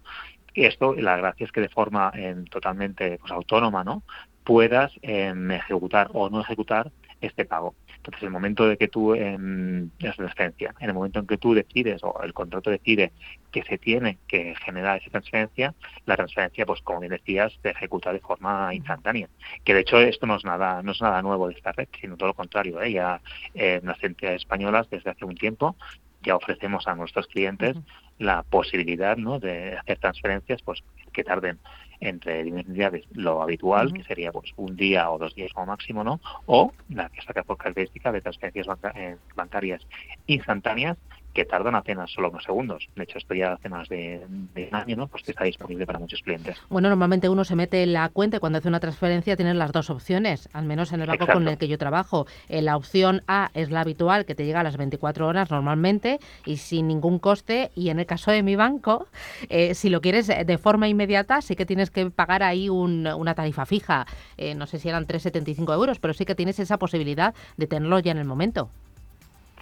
Esto, 0.54 0.94
la 0.94 1.16
gracia 1.16 1.44
es 1.44 1.52
que 1.52 1.60
de 1.60 1.68
forma 1.68 2.12
totalmente 2.50 3.18
pues, 3.18 3.32
autónoma, 3.32 3.84
¿no? 3.84 4.02
puedas 4.48 4.90
em, 5.02 5.50
ejecutar 5.50 6.08
o 6.14 6.30
no 6.30 6.40
ejecutar 6.40 6.90
este 7.20 7.44
pago. 7.44 7.74
Entonces, 7.96 8.22
el 8.22 8.30
momento 8.30 8.66
de 8.66 8.78
que 8.78 8.88
tú, 8.88 9.12
en 9.12 9.92
la 9.98 10.14
transferencia, 10.14 10.74
en 10.80 10.88
el 10.88 10.94
momento 10.94 11.18
en 11.18 11.26
que 11.26 11.36
tú 11.36 11.52
decides 11.52 12.02
o 12.02 12.22
el 12.22 12.32
contrato 12.32 12.70
decide 12.70 13.12
que 13.50 13.62
se 13.64 13.76
tiene 13.76 14.16
que 14.26 14.54
generar 14.64 15.02
esa 15.02 15.10
transferencia, 15.10 15.74
la 16.06 16.16
transferencia, 16.16 16.64
pues 16.64 16.80
como 16.80 17.00
bien 17.00 17.12
decías, 17.12 17.52
se 17.62 17.68
ejecuta 17.68 18.10
de 18.10 18.20
forma 18.20 18.74
instantánea. 18.74 19.28
Que 19.64 19.74
de 19.74 19.80
hecho 19.80 19.98
esto 19.98 20.26
no 20.26 20.36
es 20.36 20.44
nada, 20.46 20.82
no 20.82 20.92
es 20.92 21.02
nada 21.02 21.20
nuevo 21.20 21.48
de 21.48 21.54
esta 21.54 21.72
red, 21.72 21.88
sino 22.00 22.16
todo 22.16 22.28
lo 22.28 22.34
contrario. 22.34 22.80
¿eh? 22.80 22.92
Ya 22.92 23.20
en 23.52 23.84
las 23.84 24.02
entidades 24.02 24.40
españolas 24.40 24.88
desde 24.88 25.10
hace 25.10 25.26
un 25.26 25.36
tiempo 25.36 25.76
ya 26.22 26.36
ofrecemos 26.36 26.86
a 26.88 26.94
nuestros 26.94 27.26
clientes 27.26 27.76
la 28.18 28.42
posibilidad 28.42 29.16
¿no? 29.16 29.38
de 29.38 29.76
hacer 29.76 29.98
transferencias 29.98 30.62
pues 30.62 30.82
que 31.12 31.24
tarden 31.24 31.58
entre 32.00 32.44
dimensiones 32.44 33.04
lo 33.12 33.42
habitual, 33.42 33.92
que 33.92 34.04
sería 34.04 34.30
pues 34.30 34.52
un 34.56 34.76
día 34.76 35.10
o 35.10 35.18
dos 35.18 35.34
días 35.34 35.52
como 35.52 35.66
máximo, 35.66 36.04
¿no? 36.04 36.20
O 36.46 36.72
la 36.90 37.08
que 37.08 37.22
saca 37.22 37.42
por 37.42 37.56
característica 37.56 38.12
de 38.12 38.20
transferencias 38.20 38.68
eh, 38.94 39.16
bancarias 39.34 39.84
instantáneas 40.26 40.96
que 41.32 41.44
tardan 41.44 41.74
apenas 41.74 42.10
solo 42.10 42.30
unos 42.30 42.44
segundos. 42.44 42.88
De 42.96 43.04
hecho, 43.04 43.18
esto 43.18 43.34
ya 43.34 43.52
hace 43.52 43.68
más 43.68 43.88
de, 43.88 44.20
un 44.28 44.74
año, 44.74 44.96
¿no? 44.96 45.06
Pues 45.06 45.28
está 45.28 45.44
disponible 45.44 45.86
para 45.86 45.98
muchos 45.98 46.22
clientes. 46.22 46.56
Bueno, 46.68 46.88
normalmente 46.88 47.28
uno 47.28 47.44
se 47.44 47.54
mete 47.54 47.82
en 47.82 47.92
la 47.92 48.08
cuenta 48.08 48.38
y 48.38 48.40
cuando 48.40 48.58
hace 48.58 48.68
una 48.68 48.80
transferencia 48.80 49.36
tiene 49.36 49.54
las 49.54 49.72
dos 49.72 49.90
opciones, 49.90 50.48
al 50.52 50.64
menos 50.64 50.92
en 50.92 51.02
el 51.02 51.06
banco 51.06 51.26
con 51.26 51.46
el 51.46 51.58
que 51.58 51.68
yo 51.68 51.78
trabajo. 51.78 52.26
Eh, 52.48 52.62
la 52.62 52.76
opción 52.76 53.22
A 53.28 53.50
es 53.54 53.70
la 53.70 53.82
habitual, 53.82 54.24
que 54.24 54.34
te 54.34 54.44
llega 54.46 54.60
a 54.60 54.64
las 54.64 54.76
24 54.76 55.26
horas 55.26 55.50
normalmente 55.50 56.18
y 56.44 56.56
sin 56.56 56.88
ningún 56.88 57.18
coste. 57.18 57.70
Y 57.74 57.90
en 57.90 58.00
el 58.00 58.06
caso 58.06 58.30
de 58.30 58.42
mi 58.42 58.56
banco, 58.56 59.06
eh, 59.48 59.74
si 59.74 59.90
lo 59.90 60.00
quieres 60.00 60.26
de 60.26 60.58
forma 60.58 60.88
inmediata, 60.88 61.40
sí 61.40 61.54
que 61.56 61.66
tienes 61.66 61.90
que 61.90 62.10
pagar 62.10 62.42
ahí 62.42 62.68
una 62.68 63.34
tarifa 63.34 63.66
fija. 63.66 64.06
Eh, 64.36 64.54
no 64.54 64.66
sé 64.66 64.78
si 64.78 64.88
eran 64.88 65.06
3,75 65.06 65.74
euros, 65.74 65.98
pero 65.98 66.14
sí 66.14 66.24
que 66.24 66.34
tienes 66.34 66.58
esa 66.58 66.78
posibilidad 66.78 67.34
de 67.56 67.66
tenerlo 67.66 67.98
ya 67.98 68.12
en 68.12 68.18
el 68.18 68.24
momento. 68.24 68.70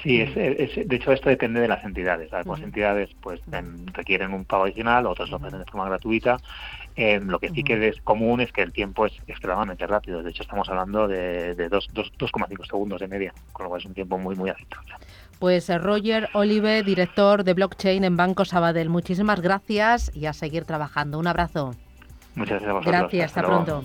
Sí, 0.07 0.21
es, 0.21 0.89
de 0.89 0.97
hecho 0.97 1.11
esto 1.11 1.29
depende 1.29 1.61
de 1.61 1.67
las 1.67 1.85
entidades. 1.85 2.33
Algunas 2.33 2.63
entidades 2.63 3.11
pues 3.21 3.41
requieren 3.93 4.33
un 4.33 4.45
pago 4.45 4.65
adicional, 4.65 5.05
otras 5.07 5.31
lo 5.31 5.39
hacen 5.39 5.59
de 5.59 5.65
forma 5.65 5.87
gratuita. 5.87 6.37
Eh, 6.95 7.21
lo 7.21 7.41
que 7.41 7.51
sí 7.51 7.65
que 7.65 7.89
es 7.89 8.01
común 8.03 8.41
es 8.41 8.53
que 8.53 8.63
el 8.63 8.73
tiempo 8.73 9.05
es 9.05 9.13
extremadamente 9.27 9.85
rápido. 9.87 10.23
De 10.23 10.31
hecho 10.31 10.45
estamos 10.45 10.69
hablando 10.69 11.09
de, 11.09 11.57
de 11.57 11.69
2,5 11.69 12.67
segundos 12.67 13.01
de 13.01 13.09
media, 13.09 13.35
con 13.53 13.65
lo 13.65 13.71
cual 13.71 13.81
es 13.81 13.87
un 13.87 13.95
tiempo 13.95 14.17
muy 14.17 14.37
muy 14.37 14.49
aceptable. 14.49 14.95
Pues 15.41 15.69
eh, 15.69 15.79
Roger 15.79 16.29
Olive, 16.35 16.85
director 16.85 17.43
de 17.43 17.55
blockchain 17.55 18.05
en 18.05 18.17
Banco 18.17 18.45
Sabadell. 18.45 18.89
Muchísimas 18.89 19.41
gracias 19.41 20.15
y 20.15 20.27
a 20.27 20.33
seguir 20.33 20.65
trabajando. 20.65 21.19
Un 21.19 21.27
abrazo. 21.27 21.75
Muchas 22.37 22.63
gracias 22.63 22.71
a 22.71 22.73
vosotros. 22.75 23.01
Gracias, 23.01 23.37
hasta, 23.37 23.43
pronto. 23.43 23.83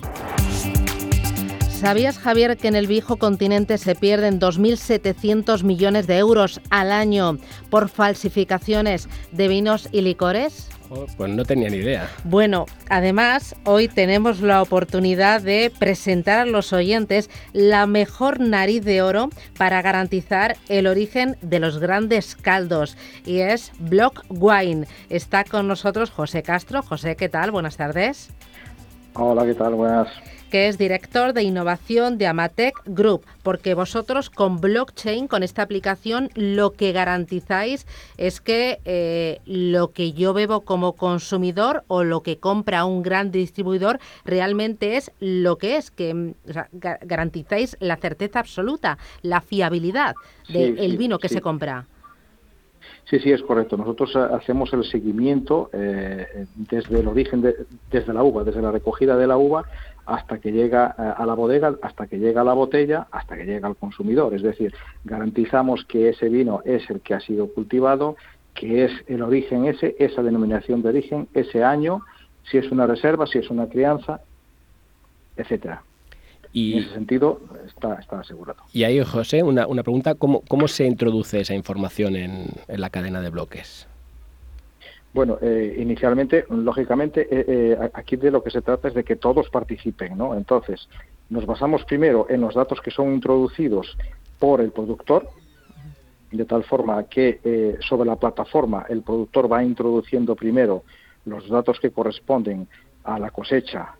¿Sabías, 1.82 2.16
Javier, 2.16 2.56
que 2.56 2.68
en 2.68 2.76
el 2.76 2.86
viejo 2.86 3.16
continente 3.16 3.76
se 3.76 3.96
pierden 3.96 4.38
2.700 4.38 5.64
millones 5.64 6.06
de 6.06 6.16
euros 6.16 6.60
al 6.70 6.92
año 6.92 7.38
por 7.70 7.88
falsificaciones 7.88 9.08
de 9.32 9.48
vinos 9.48 9.88
y 9.90 10.02
licores? 10.02 10.68
Pues 11.16 11.32
no 11.32 11.44
tenía 11.44 11.70
ni 11.70 11.78
idea. 11.78 12.08
Bueno, 12.22 12.66
además, 12.88 13.56
hoy 13.64 13.88
tenemos 13.88 14.42
la 14.42 14.62
oportunidad 14.62 15.40
de 15.40 15.72
presentar 15.76 16.38
a 16.38 16.46
los 16.46 16.72
oyentes 16.72 17.28
la 17.52 17.88
mejor 17.88 18.38
nariz 18.38 18.84
de 18.84 19.02
oro 19.02 19.30
para 19.58 19.82
garantizar 19.82 20.58
el 20.68 20.86
origen 20.86 21.36
de 21.42 21.58
los 21.58 21.78
grandes 21.78 22.36
caldos. 22.36 22.96
Y 23.26 23.40
es 23.40 23.72
Block 23.80 24.24
Wine. 24.28 24.86
Está 25.10 25.42
con 25.42 25.66
nosotros 25.66 26.10
José 26.10 26.44
Castro. 26.44 26.80
José, 26.80 27.16
¿qué 27.16 27.28
tal? 27.28 27.50
Buenas 27.50 27.76
tardes. 27.76 28.30
Hola, 29.14 29.44
¿qué 29.44 29.54
tal? 29.54 29.74
Buenas 29.74 30.06
que 30.52 30.68
es 30.68 30.76
director 30.76 31.32
de 31.32 31.44
innovación 31.44 32.18
de 32.18 32.26
Amatec 32.26 32.74
Group, 32.84 33.24
porque 33.42 33.72
vosotros 33.72 34.28
con 34.28 34.60
blockchain, 34.60 35.26
con 35.26 35.42
esta 35.42 35.62
aplicación, 35.62 36.28
lo 36.34 36.72
que 36.72 36.92
garantizáis 36.92 37.86
es 38.18 38.42
que 38.42 38.78
eh, 38.84 39.40
lo 39.46 39.92
que 39.92 40.12
yo 40.12 40.34
bebo 40.34 40.60
como 40.60 40.92
consumidor 40.92 41.84
o 41.88 42.04
lo 42.04 42.20
que 42.20 42.36
compra 42.36 42.84
un 42.84 43.02
gran 43.02 43.30
distribuidor 43.30 43.98
realmente 44.26 44.98
es 44.98 45.10
lo 45.20 45.56
que 45.56 45.78
es, 45.78 45.90
que 45.90 46.34
garantizáis 47.00 47.78
la 47.80 47.96
certeza 47.96 48.40
absoluta, 48.40 48.98
la 49.22 49.40
fiabilidad 49.40 50.14
del 50.50 50.98
vino 50.98 51.18
que 51.18 51.30
se 51.30 51.40
compra. 51.40 51.86
Sí, 53.08 53.18
sí, 53.18 53.30
es 53.30 53.42
correcto. 53.42 53.76
Nosotros 53.76 54.14
hacemos 54.16 54.72
el 54.72 54.84
seguimiento 54.84 55.70
eh, 55.72 56.46
desde 56.56 57.00
el 57.00 57.08
origen, 57.08 57.42
desde 57.90 58.12
la 58.12 58.22
uva, 58.22 58.44
desde 58.44 58.62
la 58.62 58.70
recogida 58.70 59.16
de 59.16 59.26
la 59.26 59.36
uva 59.36 59.64
hasta 60.06 60.38
que 60.38 60.52
llega 60.52 60.94
eh, 60.98 61.12
a 61.16 61.26
la 61.26 61.34
bodega, 61.34 61.76
hasta 61.82 62.06
que 62.06 62.18
llega 62.18 62.40
a 62.40 62.44
la 62.44 62.54
botella, 62.54 63.06
hasta 63.10 63.36
que 63.36 63.44
llega 63.44 63.68
al 63.68 63.76
consumidor. 63.76 64.34
Es 64.34 64.42
decir, 64.42 64.74
garantizamos 65.04 65.84
que 65.84 66.08
ese 66.08 66.28
vino 66.28 66.60
es 66.64 66.88
el 66.90 67.00
que 67.00 67.14
ha 67.14 67.20
sido 67.20 67.48
cultivado, 67.48 68.16
que 68.54 68.84
es 68.84 68.92
el 69.06 69.22
origen 69.22 69.66
ese, 69.66 69.96
esa 69.98 70.22
denominación 70.22 70.82
de 70.82 70.88
origen, 70.88 71.28
ese 71.34 71.64
año, 71.64 72.02
si 72.50 72.58
es 72.58 72.70
una 72.70 72.86
reserva, 72.86 73.26
si 73.26 73.38
es 73.38 73.48
una 73.50 73.68
crianza, 73.68 74.20
etcétera. 75.36 75.82
Y, 76.52 76.74
en 76.74 76.78
ese 76.80 76.94
sentido 76.94 77.40
está, 77.66 77.94
está 77.94 78.20
asegurado. 78.20 78.60
Y 78.72 78.84
ahí, 78.84 79.02
José, 79.02 79.42
una, 79.42 79.66
una 79.66 79.82
pregunta, 79.82 80.14
¿cómo, 80.16 80.42
¿cómo 80.48 80.68
se 80.68 80.84
introduce 80.84 81.40
esa 81.40 81.54
información 81.54 82.14
en, 82.14 82.48
en 82.68 82.80
la 82.80 82.90
cadena 82.90 83.22
de 83.22 83.30
bloques? 83.30 83.88
Bueno, 85.14 85.36
eh, 85.42 85.76
inicialmente, 85.78 86.46
lógicamente, 86.48 87.28
eh, 87.30 87.44
eh, 87.46 87.90
aquí 87.92 88.16
de 88.16 88.30
lo 88.30 88.42
que 88.42 88.50
se 88.50 88.62
trata 88.62 88.88
es 88.88 88.94
de 88.94 89.04
que 89.04 89.16
todos 89.16 89.50
participen, 89.50 90.16
¿no? 90.16 90.34
Entonces, 90.34 90.88
nos 91.28 91.44
basamos 91.44 91.84
primero 91.84 92.26
en 92.30 92.40
los 92.40 92.54
datos 92.54 92.80
que 92.80 92.90
son 92.90 93.12
introducidos 93.12 93.98
por 94.38 94.62
el 94.62 94.70
productor, 94.70 95.28
de 96.30 96.46
tal 96.46 96.64
forma 96.64 97.04
que 97.04 97.76
sobre 97.86 98.08
la 98.08 98.16
plataforma 98.16 98.86
el 98.88 99.02
productor 99.02 99.52
va 99.52 99.62
introduciendo 99.62 100.34
primero 100.34 100.82
los 101.26 101.46
datos 101.50 101.78
que 101.78 101.90
corresponden 101.90 102.66
a 103.04 103.18
la 103.18 103.30
cosecha, 103.30 103.96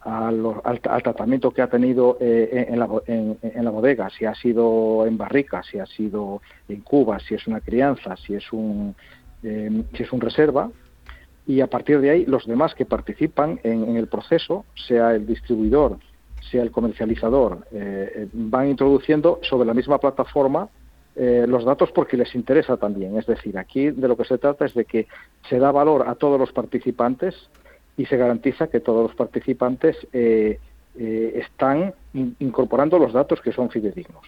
al, 0.00 0.80
tratamiento 0.80 1.52
que 1.52 1.62
ha 1.62 1.68
tenido 1.68 2.18
en, 2.20 2.78
la, 2.78 2.88
en, 3.06 3.64
la, 3.64 3.70
bodega, 3.70 4.10
si 4.10 4.24
ha 4.24 4.34
sido 4.34 5.06
en 5.06 5.16
barrica, 5.16 5.62
si 5.62 5.78
ha 5.78 5.86
sido 5.86 6.42
en 6.68 6.80
cuba, 6.80 7.20
si 7.20 7.34
es 7.34 7.46
una 7.46 7.60
crianza, 7.60 8.16
si 8.16 8.34
es 8.34 8.52
un, 8.52 8.96
eh, 9.48 9.70
si 9.94 10.02
es 10.02 10.12
un 10.12 10.20
reserva, 10.20 10.70
y 11.46 11.60
a 11.60 11.68
partir 11.68 12.00
de 12.00 12.10
ahí 12.10 12.26
los 12.26 12.46
demás 12.46 12.74
que 12.74 12.84
participan 12.84 13.60
en, 13.62 13.96
el 13.96 14.08
proceso, 14.08 14.64
sea 14.74 15.14
el 15.14 15.24
distribuidor, 15.24 15.98
sea 16.50 16.62
el 16.62 16.72
comercializador, 16.72 17.64
eh, 17.70 18.12
eh, 18.16 18.28
van 18.32 18.68
introduciendo 18.68 19.38
sobre 19.42 19.66
la 19.66 19.74
misma 19.74 19.98
plataforma 19.98 20.68
los 21.18 21.64
datos 21.64 21.90
porque 21.92 22.18
les 22.18 22.34
interesa 22.34 22.76
también. 22.76 23.16
Es 23.16 23.24
decir, 23.24 23.56
aquí 23.56 23.88
de 23.90 24.06
lo 24.06 24.18
que 24.18 24.26
se 24.26 24.36
trata 24.36 24.66
es 24.66 24.74
de 24.74 24.84
que 24.84 25.06
se 25.48 25.58
da 25.58 25.72
valor 25.72 26.06
a 26.06 26.14
todos 26.14 26.38
los 26.38 26.52
participantes 26.52 27.34
y 27.96 28.04
se 28.04 28.18
garantiza 28.18 28.66
que 28.66 28.80
todos 28.80 29.04
los 29.04 29.16
participantes 29.16 29.96
están 30.94 31.94
incorporando 32.12 32.98
los 32.98 33.14
datos 33.14 33.40
que 33.40 33.50
son 33.50 33.70
fidedignos. 33.70 34.26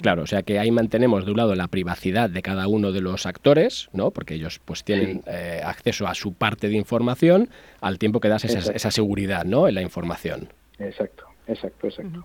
Claro, 0.00 0.22
o 0.22 0.26
sea 0.26 0.42
que 0.42 0.58
ahí 0.58 0.70
mantenemos 0.70 1.24
de 1.24 1.30
un 1.30 1.36
lado 1.36 1.54
la 1.54 1.68
privacidad 1.68 2.28
de 2.28 2.42
cada 2.42 2.66
uno 2.66 2.92
de 2.92 3.00
los 3.00 3.26
actores, 3.26 3.88
¿no? 3.92 4.10
Porque 4.10 4.34
ellos 4.34 4.60
pues 4.64 4.82
tienen 4.82 5.22
eh, 5.26 5.60
acceso 5.64 6.06
a 6.06 6.14
su 6.14 6.34
parte 6.34 6.68
de 6.68 6.74
información 6.74 7.48
al 7.80 7.98
tiempo 7.98 8.20
que 8.20 8.28
das 8.28 8.44
esa, 8.44 8.72
esa, 8.72 8.90
seguridad, 8.90 9.44
¿no? 9.44 9.68
En 9.68 9.74
la 9.74 9.82
información. 9.82 10.48
Exacto, 10.78 11.24
exacto, 11.46 11.86
exacto. 11.86 12.24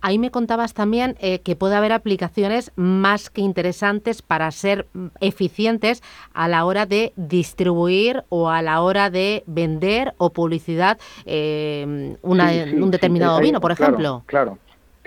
Ahí 0.00 0.18
me 0.18 0.30
contabas 0.30 0.74
también 0.74 1.16
eh, 1.20 1.38
que 1.40 1.54
puede 1.54 1.76
haber 1.76 1.92
aplicaciones 1.92 2.72
más 2.74 3.30
que 3.30 3.42
interesantes 3.42 4.22
para 4.22 4.50
ser 4.50 4.88
mm, 4.92 5.06
eficientes 5.20 6.02
a 6.34 6.48
la 6.48 6.64
hora 6.64 6.84
de 6.84 7.12
distribuir 7.16 8.24
o 8.28 8.50
a 8.50 8.60
la 8.62 8.80
hora 8.80 9.10
de 9.10 9.44
vender 9.46 10.14
o 10.18 10.30
publicidad 10.30 10.98
eh, 11.26 12.16
un 12.22 12.90
determinado 12.90 13.40
vino, 13.40 13.60
por 13.60 13.70
ejemplo. 13.70 14.24
Claro, 14.26 14.58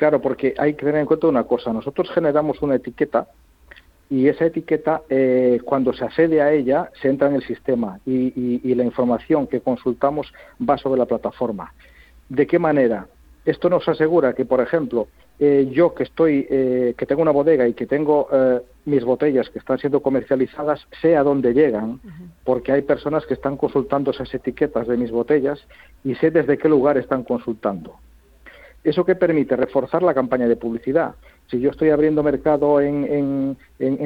claro, 0.01 0.19
porque 0.19 0.55
hay 0.57 0.73
que 0.73 0.83
tener 0.83 1.01
en 1.01 1.05
cuenta 1.05 1.27
una 1.27 1.43
cosa. 1.43 1.71
Nosotros 1.71 2.09
generamos 2.09 2.59
una 2.63 2.73
etiqueta 2.73 3.27
y 4.09 4.27
esa 4.27 4.45
etiqueta, 4.47 5.03
eh, 5.07 5.59
cuando 5.63 5.93
se 5.93 6.03
accede 6.03 6.41
a 6.41 6.51
ella, 6.51 6.89
se 6.99 7.07
entra 7.07 7.27
en 7.27 7.35
el 7.35 7.43
sistema 7.43 7.99
y 8.07 8.73
la 8.73 8.83
información 8.83 9.45
que 9.45 9.61
consultamos 9.61 10.33
va 10.67 10.79
sobre 10.79 10.97
la 10.97 11.05
plataforma. 11.05 11.71
¿De 12.29 12.47
qué 12.47 12.57
manera? 12.57 13.05
Esto 13.45 13.69
nos 13.69 13.87
asegura 13.87 14.33
que, 14.33 14.43
por 14.43 14.59
ejemplo, 14.59 15.07
eh, 15.39 15.69
yo 15.71 15.93
que 15.93 16.03
estoy, 16.03 16.47
eh, 16.49 16.95
que 16.97 17.05
tengo 17.05 17.21
una 17.21 17.31
bodega 17.31 17.67
y 17.67 17.73
que 17.73 17.85
tengo 17.85 18.27
eh, 18.31 18.61
mis 18.85 19.03
botellas 19.03 19.49
que 19.51 19.59
están 19.59 19.77
siendo 19.77 19.99
comercializadas, 19.99 20.87
sé 20.99 21.15
a 21.15 21.21
dónde 21.21 21.53
llegan, 21.53 21.99
porque 22.43 22.71
hay 22.71 22.81
personas 22.81 23.25
que 23.27 23.35
están 23.35 23.55
consultando 23.55 24.11
esas 24.11 24.33
etiquetas 24.33 24.87
de 24.87 24.97
mis 24.97 25.11
botellas 25.11 25.59
y 26.03 26.15
sé 26.15 26.31
desde 26.31 26.57
qué 26.57 26.69
lugar 26.69 26.97
están 26.97 27.23
consultando. 27.23 27.95
¿Eso 28.83 29.05
que 29.05 29.15
permite? 29.15 29.55
Reforzar 29.55 30.01
la 30.01 30.13
campaña 30.13 30.47
de 30.47 30.55
publicidad. 30.55 31.15
Si 31.47 31.59
yo 31.59 31.69
estoy 31.69 31.89
abriendo 31.89 32.23
mercado 32.23 32.81
en, 32.81 33.57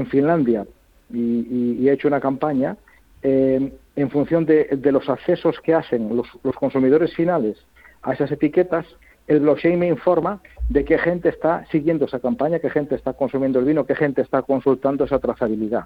Finlandia 0.10 0.66
y, 1.14 1.88
he 1.88 1.94
hecho 1.94 2.08
una 2.08 2.20
campaña, 2.20 2.76
en 3.24 4.10
función 4.12 4.46
de, 4.46 4.78
los 4.92 5.10
accesos 5.10 5.60
que 5.62 5.74
hacen 5.74 6.16
los 6.16 6.56
consumidores 6.56 7.14
finales 7.16 7.58
a 8.02 8.14
esas 8.14 8.32
etiquetas, 8.32 8.86
el 9.28 9.40
blockchain 9.40 9.80
me 9.80 9.88
informa 9.88 10.40
de 10.70 10.86
qué 10.86 10.98
gente 10.98 11.30
está 11.30 11.66
siguiendo 11.72 12.06
esa 12.06 12.20
campaña, 12.20 12.60
qué 12.60 12.70
gente 12.70 12.96
está 12.96 13.14
consumiendo 13.14 13.60
el 13.60 13.66
vino, 13.66 13.86
qué 13.86 13.96
gente 13.96 14.22
está 14.22 14.42
consultando 14.44 15.06
esa 15.06 15.20
trazabilidad, 15.20 15.86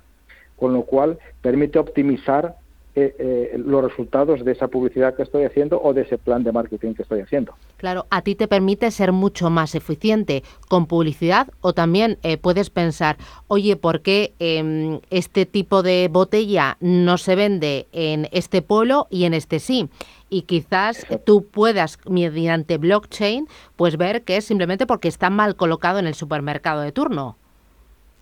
con 0.57 0.73
lo 0.73 0.83
cual 0.83 1.19
permite 1.41 1.79
optimizar 1.79 2.55
eh, 3.01 3.15
eh, 3.17 3.57
los 3.57 3.83
resultados 3.83 4.43
de 4.43 4.51
esa 4.51 4.67
publicidad 4.67 5.15
que 5.15 5.23
estoy 5.23 5.43
haciendo 5.43 5.81
o 5.81 5.93
de 5.93 6.01
ese 6.01 6.17
plan 6.17 6.43
de 6.43 6.51
marketing 6.51 6.93
que 6.93 7.03
estoy 7.03 7.21
haciendo. 7.21 7.53
Claro, 7.77 8.05
a 8.09 8.21
ti 8.21 8.35
te 8.35 8.47
permite 8.47 8.91
ser 8.91 9.11
mucho 9.11 9.49
más 9.49 9.75
eficiente 9.75 10.43
con 10.67 10.85
publicidad 10.85 11.47
o 11.61 11.73
también 11.73 12.17
eh, 12.23 12.37
puedes 12.37 12.69
pensar, 12.69 13.17
oye, 13.47 13.75
¿por 13.75 14.01
qué 14.01 14.33
em, 14.39 14.99
este 15.09 15.45
tipo 15.45 15.83
de 15.83 16.09
botella 16.11 16.77
no 16.79 17.17
se 17.17 17.35
vende 17.35 17.87
en 17.91 18.27
este 18.31 18.61
polo 18.61 19.07
y 19.09 19.23
en 19.23 19.33
este 19.33 19.59
sí? 19.59 19.89
y 20.31 20.43
quizás 20.43 21.07
tú 21.25 21.47
puedas, 21.47 21.97
mediante 22.07 22.77
blockchain, 22.77 23.47
pues 23.75 23.97
ver 23.97 24.23
que 24.23 24.37
es 24.37 24.45
simplemente 24.45 24.85
porque 24.85 25.07
está 25.07 25.31
mal 25.31 25.55
colocado 25.55 25.97
en 25.97 26.05
el 26.05 26.13
supermercado 26.13 26.81
de 26.81 26.91
turno. 26.91 27.38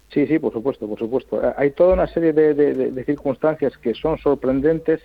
Sí, 0.09 0.25
sí, 0.25 0.39
por 0.39 0.53
supuesto, 0.53 0.87
por 0.87 0.99
supuesto. 0.99 1.43
Eh, 1.43 1.53
hay 1.57 1.71
toda 1.71 1.93
una 1.93 2.07
serie 2.07 2.33
de, 2.33 3.03
circunstancias 3.05 3.77
que 3.77 3.93
son 3.93 4.17
sorprendentes 4.17 5.01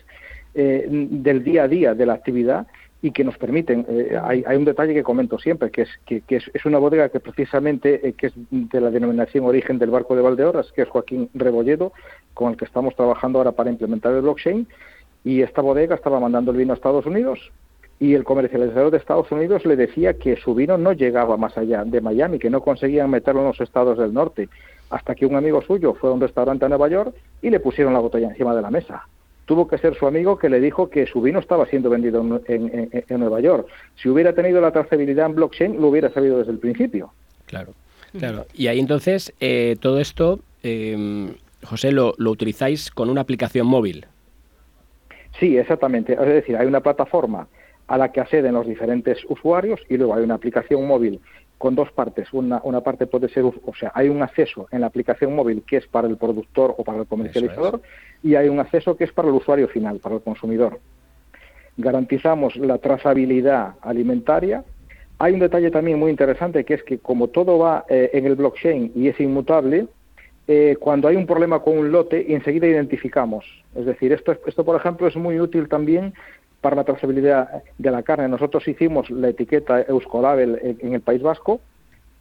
eh, 0.55 0.87
del 0.89 1.43
día 1.43 1.65
a 1.65 1.69
día 1.69 1.95
de 1.95 2.07
la 2.07 2.15
actividad 2.15 2.67
y 3.01 3.11
que 3.11 3.25
nos 3.25 3.37
permiten. 3.37 3.85
Eh, 3.89 4.17
hay, 4.23 4.45
un 4.57 4.65
detalle 4.65 4.95
que 4.95 5.03
comento 5.03 5.39
siempre, 5.39 5.71
que 5.71 5.83
es 5.83 5.89
que, 6.07 6.23
es, 6.29 6.65
una 6.65 6.79
bodega 6.79 7.09
que 7.09 7.19
precisamente 7.19 8.15
que 8.17 8.29
es 8.29 8.33
de 8.51 8.81
la 8.81 8.91
denominación 8.91 9.45
origen 9.45 9.79
del 9.79 9.91
barco 9.91 10.15
de 10.15 10.23
Valdeorras, 10.23 10.71
que 10.73 10.83
es 10.83 10.89
Joaquín 10.89 11.29
Rebolledo, 11.35 11.93
con 12.33 12.53
el 12.53 12.57
que 12.57 12.65
estamos 12.65 12.95
trabajando 12.95 13.39
ahora 13.39 13.53
para 13.53 13.71
implementar 13.71 14.15
el 14.15 14.23
blockchain 14.23 14.69
y 15.25 15.43
esta 15.43 15.63
bodega 15.63 15.97
estaba 15.97 16.21
mandando 16.21 16.53
el 16.53 16.59
vino 16.59 16.73
a 16.73 16.77
Estados 16.77 17.07
Unidos 17.07 17.51
y 18.03 18.15
el 18.15 18.25
comercializador 18.25 18.91
de 18.91 18.99
Estados 18.99 19.31
Unidos 19.31 19.65
le 19.65 19.77
decía 19.77 20.15
que 20.15 20.37
su 20.37 20.57
vino 20.57 20.77
no 20.77 20.93
llegaba 20.93 21.37
más 21.37 21.57
allá 21.57 21.85
de 21.85 22.01
Miami, 22.01 22.41
que 22.41 22.51
no 22.51 22.61
conseguían 22.61 23.11
meterlo 23.11 23.43
en 23.43 23.47
los 23.47 23.61
estados 23.61 23.97
del 23.97 24.13
norte, 24.13 24.49
hasta 24.93 25.15
que 25.15 25.25
un 25.25 25.35
amigo 25.35 25.63
suyo 25.63 25.95
fue 25.95 26.11
a 26.11 26.13
un 26.13 26.21
restaurante 26.21 26.67
a 26.67 26.69
Nueva 26.69 26.89
York 26.89 27.15
y 27.41 27.49
le 27.49 27.61
pusieron 27.61 27.95
la 27.95 27.99
botella 27.99 28.29
encima 28.29 28.55
de 28.55 28.61
la 28.61 28.71
mesa. 28.71 29.09
Tuvo 29.47 29.67
que 29.67 29.79
ser 29.79 29.97
su 29.97 30.07
amigo 30.07 30.39
que 30.39 30.51
le 30.51 30.61
dijo 30.61 30.91
que 30.91 31.07
su 31.07 31.23
vino 31.23 31.41
estaba 31.41 31.67
siendo 31.67 31.89
vendido 31.89 32.21
en, 32.47 33.19
Nueva 33.19 33.41
York. 33.41 33.67
Si 33.97 34.11
hubiera 34.11 34.35
tenido 34.35 34.61
la 34.61 34.71
trazabilidad 34.71 35.27
en 35.27 35.35
blockchain, 35.35 35.81
lo 35.81 35.89
hubiera 35.89 36.11
sabido 36.11 36.39
desde 36.39 36.53
el 36.53 36.59
principio. 36.59 37.11
Claro, 37.47 37.73
claro. 38.19 38.45
Y 38.55 38.67
ahí 38.67 38.79
entonces, 38.79 39.33
eh, 39.41 39.77
todo 39.81 39.99
esto, 39.99 40.41
eh, 40.63 41.33
José, 41.65 41.91
lo, 41.91 42.15
lo 42.19 42.31
utilizáis 42.31 42.91
con 42.91 43.09
una 43.09 43.23
aplicación 43.23 43.67
móvil. 43.67 44.07
Sí, 45.41 45.57
exactamente. 45.57 46.13
Es 46.13 46.27
decir, 46.27 46.57
hay 46.57 46.67
una 46.67 46.81
plataforma 46.81 47.49
a 47.87 47.97
la 47.99 48.13
que 48.13 48.21
acceden 48.21 48.55
los 48.55 48.67
diferentes 48.67 49.19
usuarios 49.29 49.81
y 49.89 49.97
luego 49.97 50.15
hay 50.15 50.23
una 50.23 50.35
aplicación 50.35 50.87
móvil 50.87 51.21
con 51.63 51.77
dos 51.77 51.93
partes. 51.93 52.33
Una, 52.33 52.61
una 52.65 52.81
parte 52.81 53.07
puede 53.07 53.29
ser, 53.29 53.45
o 53.45 53.75
sea, 53.79 53.93
hay 53.95 54.09
un 54.09 54.21
acceso 54.21 54.67
en 54.73 54.81
la 54.81 54.89
aplicación 54.89 55.33
móvil 55.33 55.63
que 55.65 55.77
es 55.77 55.87
para 55.87 56.09
el 56.09 56.17
productor 56.17 56.75
o 56.77 56.83
para 56.83 56.99
el 56.99 57.07
comercializador 57.07 57.81
y 58.21 58.35
hay 58.35 58.49
un 58.49 58.59
acceso 58.59 58.97
que 58.97 59.05
es 59.05 59.13
para 59.13 59.29
el 59.29 59.35
usuario 59.35 59.69
final, 59.69 60.01
para 60.01 60.17
el 60.17 60.23
consumidor. 60.23 60.81
Garantizamos 61.77 62.57
la 62.57 62.79
trazabilidad 62.79 63.75
alimentaria. 63.81 64.65
Hay 65.21 65.35
un 65.35 65.39
detalle 65.39 65.71
también 65.71 66.01
muy 66.01 66.11
interesante 66.11 66.65
que 66.65 66.75
es 66.75 66.83
que 66.83 66.99
como 66.99 67.29
todo 67.29 67.61
va 67.61 67.85
eh, 67.89 68.11
en 68.13 68.27
el 68.27 68.35
blockchain 68.35 68.91
y 68.97 69.07
es 69.07 69.21
inmutable, 69.21 69.87
eh, 70.49 70.77
cuando 70.81 71.07
hay 71.07 71.15
un 71.15 71.27
problema 71.27 71.61
con 71.61 71.79
un 71.79 71.93
lote, 71.93 72.35
enseguida 72.35 72.67
identificamos. 72.67 73.45
Es 73.77 73.87
decir, 73.87 74.13
esto, 74.13 74.37
esto, 74.45 74.65
por 74.65 74.75
ejemplo, 74.75 75.07
es 75.07 75.15
muy 75.15 75.39
útil 75.39 75.69
también 75.69 76.13
para 76.63 76.77
la 76.77 76.85
trazabilidad 76.85 77.63
de 77.77 77.91
la 77.91 78.03
carne. 78.03 78.29
Nosotros 78.29 78.67
hicimos 78.67 79.11
la 79.11 79.29
etiqueta 79.29 79.83
Euskolabel 79.83 80.79
en 80.81 80.95
el 80.95 81.03
País 81.03 81.21
Vasco 81.21 81.61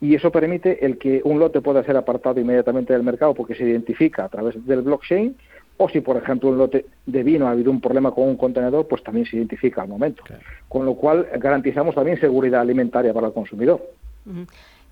y 0.01 0.15
eso 0.15 0.31
permite 0.31 0.83
el 0.83 0.97
que 0.97 1.21
un 1.23 1.39
lote 1.39 1.61
pueda 1.61 1.83
ser 1.83 1.95
apartado 1.95 2.41
inmediatamente 2.41 2.91
del 2.91 3.03
mercado 3.03 3.35
porque 3.35 3.55
se 3.55 3.63
identifica 3.63 4.25
a 4.25 4.29
través 4.29 4.65
del 4.65 4.81
blockchain 4.81 5.37
o 5.77 5.87
si, 5.89 6.01
por 6.01 6.17
ejemplo, 6.17 6.49
un 6.49 6.57
lote 6.57 6.85
de 7.05 7.23
vino 7.23 7.47
ha 7.47 7.51
habido 7.51 7.71
un 7.71 7.79
problema 7.79 8.11
con 8.11 8.27
un 8.27 8.35
contenedor, 8.35 8.87
pues 8.87 9.03
también 9.03 9.25
se 9.25 9.37
identifica 9.37 9.81
al 9.81 9.87
momento. 9.87 10.23
Con 10.67 10.85
lo 10.85 10.95
cual 10.95 11.27
garantizamos 11.37 11.95
también 11.95 12.19
seguridad 12.19 12.61
alimentaria 12.61 13.13
para 13.13 13.27
el 13.27 13.33
consumidor. 13.33 13.81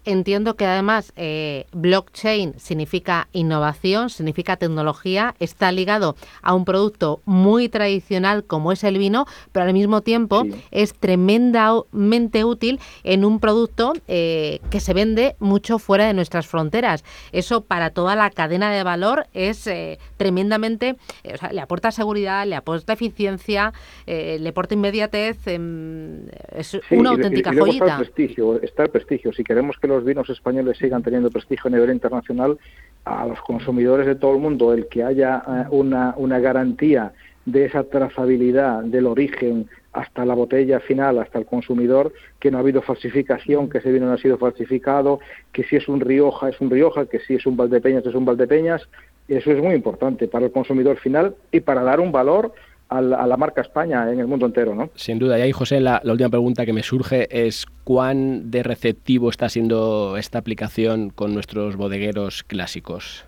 Entiendo 0.05 0.55
que 0.55 0.65
además 0.65 1.11
eh, 1.17 1.65
blockchain 1.73 2.57
significa 2.57 3.27
innovación, 3.33 4.09
significa 4.09 4.55
tecnología, 4.55 5.35
está 5.39 5.73
ligado 5.73 6.15
a 6.41 6.53
un 6.53 6.63
producto 6.63 7.19
muy 7.25 7.67
tradicional 7.67 8.45
como 8.45 8.71
es 8.71 8.85
el 8.85 8.97
vino, 8.97 9.25
pero 9.51 9.65
al 9.65 9.73
mismo 9.73 10.01
tiempo 10.01 10.43
es 10.71 10.93
tremendamente 10.93 12.45
útil 12.45 12.79
en 13.03 13.25
un 13.25 13.41
producto 13.41 13.91
eh, 14.07 14.61
que 14.69 14.79
se 14.79 14.93
vende 14.93 15.35
mucho 15.39 15.79
fuera 15.79 16.07
de 16.07 16.13
nuestras 16.13 16.47
fronteras. 16.47 17.03
Eso 17.33 17.61
para 17.61 17.89
toda 17.89 18.15
la 18.15 18.29
cadena 18.29 18.71
de 18.71 18.83
valor 18.83 19.27
es 19.33 19.67
eh, 19.67 19.99
tremendamente, 20.15 20.95
o 21.25 21.37
sea, 21.37 21.51
le 21.51 21.59
aporta 21.59 21.91
seguridad, 21.91 22.47
le 22.47 22.55
aporta 22.55 22.93
eficiencia, 22.93 23.73
le 24.07 24.47
aporta 24.47 24.75
inmediatez, 24.75 25.45
em, 25.47 26.25
es 26.55 26.79
una 26.89 27.09
auténtica 27.09 27.51
joyita. 27.51 27.85
Está 27.85 27.97
el 27.97 28.05
prestigio, 28.05 28.61
está 28.61 28.83
el 28.83 28.89
prestigio. 28.89 29.33
Si 29.33 29.43
queremos 29.43 29.77
que 29.77 29.88
los 29.89 30.05
vinos 30.05 30.29
españoles 30.29 30.77
sigan 30.77 31.03
teniendo 31.03 31.29
prestigio 31.29 31.67
a 31.67 31.71
nivel 31.71 31.91
internacional, 31.91 32.57
a 33.05 33.25
los 33.27 33.41
consumidores 33.41 34.05
de 34.05 34.15
todo 34.15 34.33
el 34.33 34.39
mundo, 34.39 34.73
el 34.73 34.87
que 34.87 35.03
haya 35.03 35.43
eh, 35.47 35.65
una, 35.71 36.13
una 36.17 36.39
garantía 36.39 37.11
de 37.45 37.65
esa 37.65 37.83
trazabilidad 37.83 38.83
del 38.83 39.07
origen 39.07 39.67
hasta 39.93 40.23
la 40.23 40.35
botella 40.35 40.79
final, 40.79 41.17
hasta 41.19 41.39
el 41.39 41.45
consumidor, 41.45 42.13
que 42.39 42.51
no 42.51 42.57
ha 42.57 42.61
habido 42.61 42.81
falsificación, 42.81 43.69
que 43.69 43.79
ese 43.79 43.91
vino 43.91 44.05
no 44.05 44.13
ha 44.13 44.17
sido 44.17 44.37
falsificado, 44.37 45.19
que 45.51 45.63
si 45.63 45.75
es 45.77 45.87
un 45.87 45.99
Rioja 45.99 46.49
es 46.49 46.61
un 46.61 46.69
Rioja, 46.69 47.05
que 47.07 47.19
si 47.19 47.35
es 47.35 47.45
un 47.45 47.57
Valdepeñas 47.57 48.05
es 48.05 48.15
un 48.15 48.25
Valdepeñas. 48.25 48.87
Eso 49.27 49.51
es 49.51 49.61
muy 49.61 49.75
importante 49.75 50.27
para 50.27 50.45
el 50.45 50.51
consumidor 50.51 50.97
final 50.97 51.35
y 51.51 51.59
para 51.59 51.83
dar 51.83 51.99
un 51.99 52.11
valor 52.11 52.53
a 52.89 53.01
la, 53.01 53.37
marca 53.37 53.61
España 53.61 54.11
en 54.11 54.19
el 54.19 54.27
mundo 54.27 54.47
entero, 54.47 54.73
¿no? 54.73 54.89
Sin 54.95 55.19
duda. 55.19 55.37
Y 55.37 55.43
ahí, 55.43 55.51
José, 55.51 55.79
la, 55.79 56.01
última 56.03 56.29
pregunta 56.29 56.65
que 56.65 56.73
me 56.73 56.81
surge 56.83 57.27
es 57.29 57.65
cuán 57.83 58.49
de 58.49 58.63
receptivo 58.63 59.29
está 59.29 59.47
siendo 59.47 60.17
esta 60.17 60.39
aplicación 60.39 61.11
con 61.11 61.33
nuestros 61.33 61.75
bodegueros 61.75 62.43
clásicos. 62.43 63.25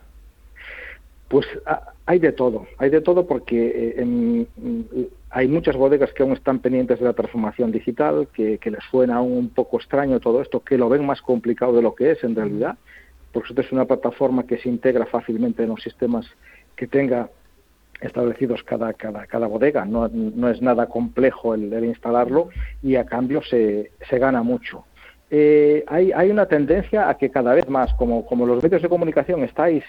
Pues 1.27 1.45
hay 2.05 2.19
de 2.19 2.33
todo, 2.33 2.67
hay 2.77 2.89
de 2.89 2.99
todo 2.99 3.25
porque 3.25 3.95
eh, 3.97 4.45
hay 5.29 5.47
muchas 5.47 5.77
bodegas 5.77 6.11
que 6.11 6.23
aún 6.23 6.33
están 6.33 6.59
pendientes 6.59 6.99
de 6.99 7.05
la 7.05 7.13
transformación 7.13 7.71
digital, 7.71 8.27
que, 8.33 8.59
les 8.63 8.83
suena 8.89 9.21
un 9.21 9.49
poco 9.49 9.77
extraño 9.77 10.19
todo 10.19 10.41
esto, 10.41 10.61
que 10.61 10.77
lo 10.77 10.89
ven 10.89 11.05
más 11.05 11.21
complicado 11.21 11.73
de 11.73 11.81
lo 11.81 11.95
que 11.95 12.11
es 12.11 12.23
en 12.25 12.35
realidad, 12.35 12.77
porque 13.31 13.49
esto 13.49 13.61
es 13.61 13.71
una 13.71 13.85
plataforma 13.85 14.43
que 14.43 14.57
se 14.57 14.67
integra 14.67 15.05
fácilmente 15.05 15.63
en 15.63 15.69
los 15.69 15.81
sistemas 15.81 16.25
que 16.75 16.87
tenga 16.87 17.29
establecidos 18.01 18.63
cada, 18.63 18.93
cada, 18.93 19.25
cada 19.27 19.47
bodega. 19.47 19.85
No, 19.85 20.09
no, 20.09 20.49
es 20.49 20.61
nada 20.61 20.87
complejo 20.87 21.53
el, 21.53 21.71
instalarlo 21.85 22.49
y 22.81 22.95
a 22.95 23.05
cambio 23.05 23.41
se, 23.43 23.91
se 24.09 24.19
gana 24.19 24.43
mucho. 24.43 24.85
eh, 25.29 25.83
hay, 25.87 26.11
hay 26.11 26.29
una 26.29 26.45
tendencia 26.45 27.09
a 27.09 27.17
que 27.17 27.29
cada 27.29 27.53
vez 27.53 27.69
más, 27.69 27.93
como, 27.93 28.25
como 28.25 28.45
los 28.45 28.61
medios 28.61 28.81
de 28.81 28.89
comunicación 28.89 29.43
estáis 29.43 29.83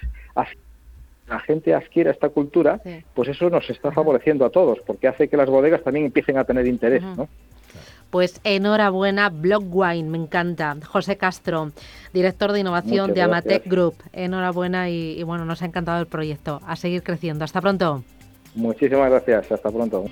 la 1.29 1.41
gente 1.41 1.75
adquiera 1.75 2.11
esta 2.11 2.29
cultura, 2.29 2.81
pues 3.15 3.29
eso 3.29 3.49
nos 3.49 3.69
está 3.71 3.91
favoreciendo 3.91 4.45
a 4.45 4.51
todos, 4.51 4.81
porque 4.87 5.09
hace 5.09 5.29
que 5.29 5.37
las 5.37 5.49
bodegas 5.49 5.83
también 5.83 6.07
empiecen 6.07 6.37
a 6.37 6.45
tener 6.45 6.67
interés, 6.67 7.03
¿no? 7.03 7.29
Pues 8.13 8.43
enhorabuena, 8.45 9.31
Block 9.31 9.65
Wine, 9.71 10.11
me 10.11 10.19
encanta. 10.19 10.77
José 10.87 11.17
Castro, 11.17 11.73
director 12.13 12.53
de 12.53 12.61
innovación 12.61 13.15
de 13.15 13.23
Amatec 13.23 13.67
Group. 13.67 13.95
Enhorabuena 14.13 14.91
y, 14.91 15.19
y, 15.19 15.23
bueno, 15.23 15.47
nos 15.47 15.63
ha 15.63 15.65
encantado 15.65 15.99
el 15.99 16.07
proyecto. 16.07 16.61
A 16.67 16.77
seguir 16.77 17.03
creciendo. 17.03 17.47
Hasta 17.47 17.63
pronto. 17.63 18.05
Muchísimas 18.55 19.09
gracias. 19.09 19.51
Hasta 19.51 19.71
pronto. 19.71 20.05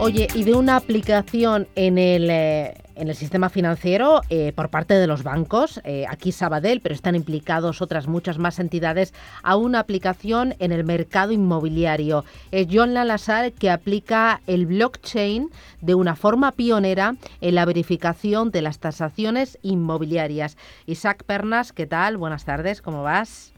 Oye, 0.00 0.26
y 0.34 0.42
de 0.42 0.54
una 0.54 0.74
aplicación 0.74 1.68
en 1.76 1.98
el, 1.98 2.28
eh, 2.30 2.74
en 2.98 3.08
el 3.08 3.14
sistema 3.14 3.48
financiero 3.48 4.22
eh, 4.28 4.52
por 4.54 4.68
parte 4.68 4.94
de 4.94 5.06
los 5.06 5.22
bancos, 5.22 5.80
eh, 5.84 6.04
aquí 6.08 6.32
Sabadell, 6.32 6.80
pero 6.80 6.94
están 6.94 7.14
implicados 7.14 7.80
otras 7.80 8.06
muchas 8.08 8.38
más 8.38 8.58
entidades, 8.58 9.14
a 9.42 9.56
una 9.56 9.78
aplicación 9.78 10.54
en 10.58 10.72
el 10.72 10.84
mercado 10.84 11.32
inmobiliario. 11.32 12.24
Es 12.50 12.66
John 12.70 12.94
Lalasar 12.94 13.52
que 13.52 13.70
aplica 13.70 14.40
el 14.46 14.66
blockchain 14.66 15.50
de 15.80 15.94
una 15.94 16.16
forma 16.16 16.52
pionera 16.52 17.16
en 17.40 17.54
la 17.54 17.64
verificación 17.64 18.50
de 18.50 18.62
las 18.62 18.80
tasaciones 18.80 19.58
inmobiliarias. 19.62 20.56
Isaac 20.86 21.22
Pernas, 21.24 21.72
¿qué 21.72 21.86
tal? 21.86 22.16
Buenas 22.16 22.44
tardes, 22.44 22.82
¿cómo 22.82 23.02
vas? 23.02 23.52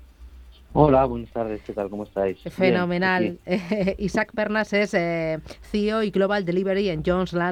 Hola, 0.72 1.04
buenas 1.04 1.30
tardes, 1.32 1.60
¿qué 1.62 1.72
tal? 1.72 1.90
¿Cómo 1.90 2.04
estáis? 2.04 2.38
Fenomenal. 2.48 3.40
Isaac 3.98 4.30
Pernas 4.32 4.72
es 4.72 4.94
eh, 4.94 5.40
CEO 5.62 6.04
y 6.04 6.12
Global 6.12 6.44
Delivery 6.44 6.90
en 6.90 7.02
Jones 7.04 7.32
La 7.32 7.50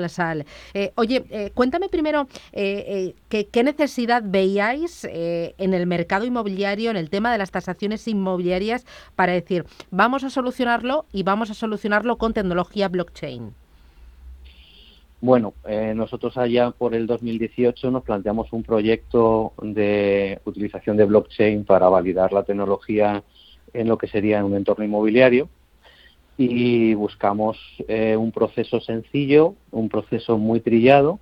Eh, 0.73 0.93
oye, 0.95 1.25
eh, 1.31 1.51
cuéntame 1.53 1.89
primero 1.89 2.29
eh, 2.53 3.16
¿qué, 3.29 3.62
necesidad 3.64 4.23
veíais 4.25 5.05
en 5.11 5.75
el 5.75 5.87
mercado 5.89 6.27
inmobiliario, 6.27 6.91
en 6.93 6.97
el 6.97 7.11
tema 7.11 7.33
de 7.33 7.39
las 7.39 7.51
tasaciones 7.51 8.07
inmobiliarias, 8.07 8.87
para 9.16 9.33
decir, 9.33 9.64
vamos 9.91 10.23
a 10.23 10.31
solucionarlo 10.31 11.07
y 11.12 11.25
vamos 11.25 11.51
a 11.51 11.55
solucionarlo 11.55 12.19
con 12.19 12.33
tecnología 12.35 12.89
blockchain. 12.89 13.53
Bueno, 15.21 15.55
eh, 15.66 15.95
nosotros 15.97 16.37
allá 16.39 16.71
por 16.71 16.95
el 16.95 17.09
2018 17.09 17.91
nos 17.91 18.05
planteamos 18.05 18.53
un 18.53 18.62
proyecto 18.62 19.53
de 19.61 20.41
utilización 20.45 20.97
de 20.97 21.07
blockchain 21.07 21.64
para 21.64 21.89
validar 21.89 22.33
la 22.33 22.45
tecnología 22.45 23.25
en 23.73 23.89
lo 23.89 23.99
que 23.99 24.07
sería 24.07 24.45
un 24.45 24.55
entorno 24.55 24.85
inmobiliario 24.85 25.49
y 26.37 26.95
buscamos 26.95 27.59
eh, 27.89 28.16
un 28.16 28.31
proceso 28.31 28.81
sencillo, 28.81 29.57
un 29.73 29.89
proceso 29.89 30.39
muy 30.39 30.61
trillado, 30.61 31.19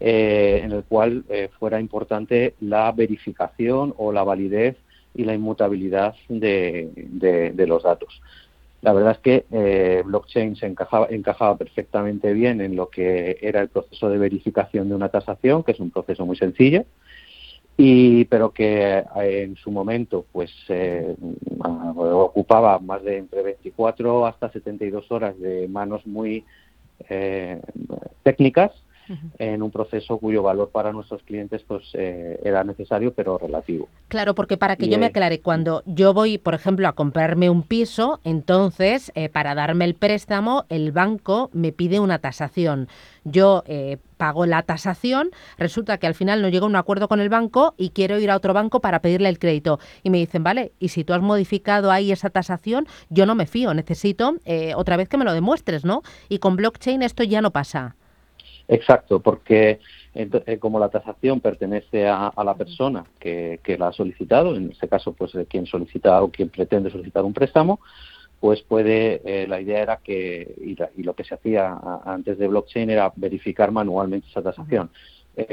eh, 0.00 0.60
en 0.62 0.72
el 0.72 0.84
cual 0.84 1.24
fuera 1.58 1.80
importante 1.80 2.54
la 2.60 2.92
verificación 2.92 3.94
o 3.96 4.12
la 4.12 4.22
validez 4.22 4.76
y 5.14 5.24
la 5.24 5.32
inmutabilidad 5.32 6.14
de 6.28 7.64
los 7.66 7.82
datos. 7.84 8.20
La 8.82 8.92
verdad 8.94 9.12
es 9.12 9.18
que 9.18 9.44
eh, 9.50 10.02
blockchain 10.04 10.56
se 10.56 10.66
encajaba, 10.66 11.08
encajaba 11.10 11.56
perfectamente 11.56 12.32
bien 12.32 12.60
en 12.60 12.76
lo 12.76 12.88
que 12.88 13.38
era 13.42 13.60
el 13.60 13.68
proceso 13.68 14.08
de 14.08 14.18
verificación 14.18 14.88
de 14.88 14.94
una 14.94 15.10
tasación, 15.10 15.62
que 15.62 15.72
es 15.72 15.80
un 15.80 15.90
proceso 15.90 16.24
muy 16.24 16.36
sencillo, 16.36 16.84
y 17.76 18.24
pero 18.26 18.52
que 18.52 18.98
eh, 18.98 19.42
en 19.42 19.56
su 19.56 19.70
momento 19.70 20.24
pues 20.32 20.50
eh, 20.68 21.14
ocupaba 21.96 22.78
más 22.78 23.02
de 23.02 23.18
entre 23.18 23.42
24 23.42 24.26
hasta 24.26 24.50
72 24.50 25.10
horas 25.12 25.38
de 25.38 25.68
manos 25.68 26.06
muy 26.06 26.44
técnicas 28.22 28.72
en 29.38 29.62
un 29.62 29.70
proceso 29.70 30.18
cuyo 30.18 30.42
valor 30.42 30.70
para 30.70 30.92
nuestros 30.92 31.22
clientes 31.22 31.62
pues 31.66 31.84
eh, 31.94 32.38
era 32.44 32.64
necesario 32.64 33.12
pero 33.12 33.38
relativo. 33.38 33.88
Claro, 34.08 34.34
porque 34.34 34.56
para 34.56 34.76
que 34.76 34.88
yo 34.88 34.98
me 34.98 35.06
aclare, 35.06 35.40
cuando 35.40 35.82
yo 35.86 36.12
voy, 36.14 36.38
por 36.38 36.54
ejemplo, 36.54 36.86
a 36.88 36.92
comprarme 36.92 37.50
un 37.50 37.62
piso, 37.62 38.20
entonces 38.24 39.12
eh, 39.14 39.28
para 39.28 39.54
darme 39.54 39.84
el 39.84 39.94
préstamo 39.94 40.64
el 40.68 40.92
banco 40.92 41.50
me 41.52 41.72
pide 41.72 42.00
una 42.00 42.18
tasación. 42.18 42.88
Yo 43.24 43.64
eh, 43.66 43.98
pago 44.16 44.46
la 44.46 44.62
tasación, 44.62 45.30
resulta 45.58 45.98
que 45.98 46.06
al 46.06 46.14
final 46.14 46.40
no 46.40 46.48
llega 46.48 46.64
a 46.64 46.68
un 46.68 46.76
acuerdo 46.76 47.06
con 47.06 47.20
el 47.20 47.28
banco 47.28 47.74
y 47.76 47.90
quiero 47.90 48.18
ir 48.18 48.30
a 48.30 48.36
otro 48.36 48.54
banco 48.54 48.80
para 48.80 49.00
pedirle 49.00 49.28
el 49.28 49.38
crédito. 49.38 49.78
Y 50.02 50.10
me 50.10 50.18
dicen, 50.18 50.42
vale, 50.42 50.72
y 50.78 50.88
si 50.88 51.04
tú 51.04 51.12
has 51.12 51.20
modificado 51.20 51.90
ahí 51.90 52.12
esa 52.12 52.30
tasación, 52.30 52.86
yo 53.10 53.26
no 53.26 53.34
me 53.34 53.46
fío, 53.46 53.74
necesito 53.74 54.36
otra 54.76 54.96
vez 54.96 55.08
que 55.08 55.18
me 55.18 55.24
lo 55.24 55.34
demuestres, 55.34 55.84
¿no? 55.84 56.02
Y 56.28 56.38
con 56.38 56.56
blockchain 56.56 57.02
esto 57.02 57.22
ya 57.22 57.42
no 57.42 57.50
pasa. 57.50 57.96
Exacto, 58.70 59.18
porque 59.18 59.80
eh, 60.14 60.58
como 60.60 60.78
la 60.78 60.88
tasación 60.88 61.40
pertenece 61.40 62.06
a, 62.06 62.32
la 62.44 62.54
persona 62.54 63.04
que, 63.18 63.58
la 63.76 63.88
ha 63.88 63.92
solicitado, 63.92 64.54
en 64.54 64.70
este 64.70 64.86
caso, 64.86 65.12
pues 65.12 65.34
eh, 65.34 65.44
quien 65.50 65.66
solicita 65.66 66.22
o 66.22 66.30
quien 66.30 66.50
pretende 66.50 66.88
solicitar 66.88 67.24
un 67.24 67.34
préstamo, 67.34 67.80
pues 68.38 68.62
puede, 68.62 69.22
eh, 69.24 69.48
la 69.48 69.60
idea 69.60 69.80
era 69.82 69.96
que, 69.96 70.54
y, 70.96 71.02
lo 71.02 71.14
que 71.14 71.24
se 71.24 71.34
hacía 71.34 71.76
antes 72.04 72.38
de 72.38 72.46
blockchain 72.46 72.90
era 72.90 73.12
verificar 73.16 73.72
manualmente 73.72 74.28
esa 74.28 74.40
tasación. 74.40 74.90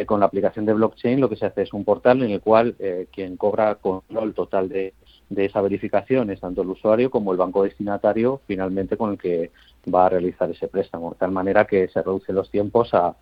con 0.06 0.20
la 0.20 0.28
aplicación 0.28 0.66
de 0.66 0.74
blockchain 0.74 1.20
lo 1.20 1.30
que 1.30 1.38
se 1.38 1.48
hace 1.48 1.64
es 1.64 1.74
un 1.74 1.86
portal 1.86 2.22
en 2.22 2.32
el 2.32 2.42
cual 2.42 2.76
quien 3.12 3.38
cobra 3.38 3.76
control 3.76 4.34
total 4.34 4.70
de, 4.70 4.94
de 5.30 5.46
esa 5.46 5.62
verificación 5.62 6.30
es 6.30 6.40
tanto 6.40 6.62
el 6.62 6.70
usuario 6.70 7.10
como 7.10 7.32
el 7.32 7.38
banco 7.38 7.64
destinatario 7.64 8.42
finalmente 8.48 8.96
con 8.98 9.12
el 9.12 9.18
que 9.18 9.52
va 9.94 10.06
a 10.06 10.10
realizar 10.10 10.50
ese 10.50 10.68
préstamo, 10.68 11.12
de 11.12 11.18
tal 11.18 11.32
manera 11.32 11.66
que 11.66 11.88
se 11.88 12.02
reducen 12.02 12.36
los 12.36 12.50
tiempos 12.50 12.92
a, 12.94 13.16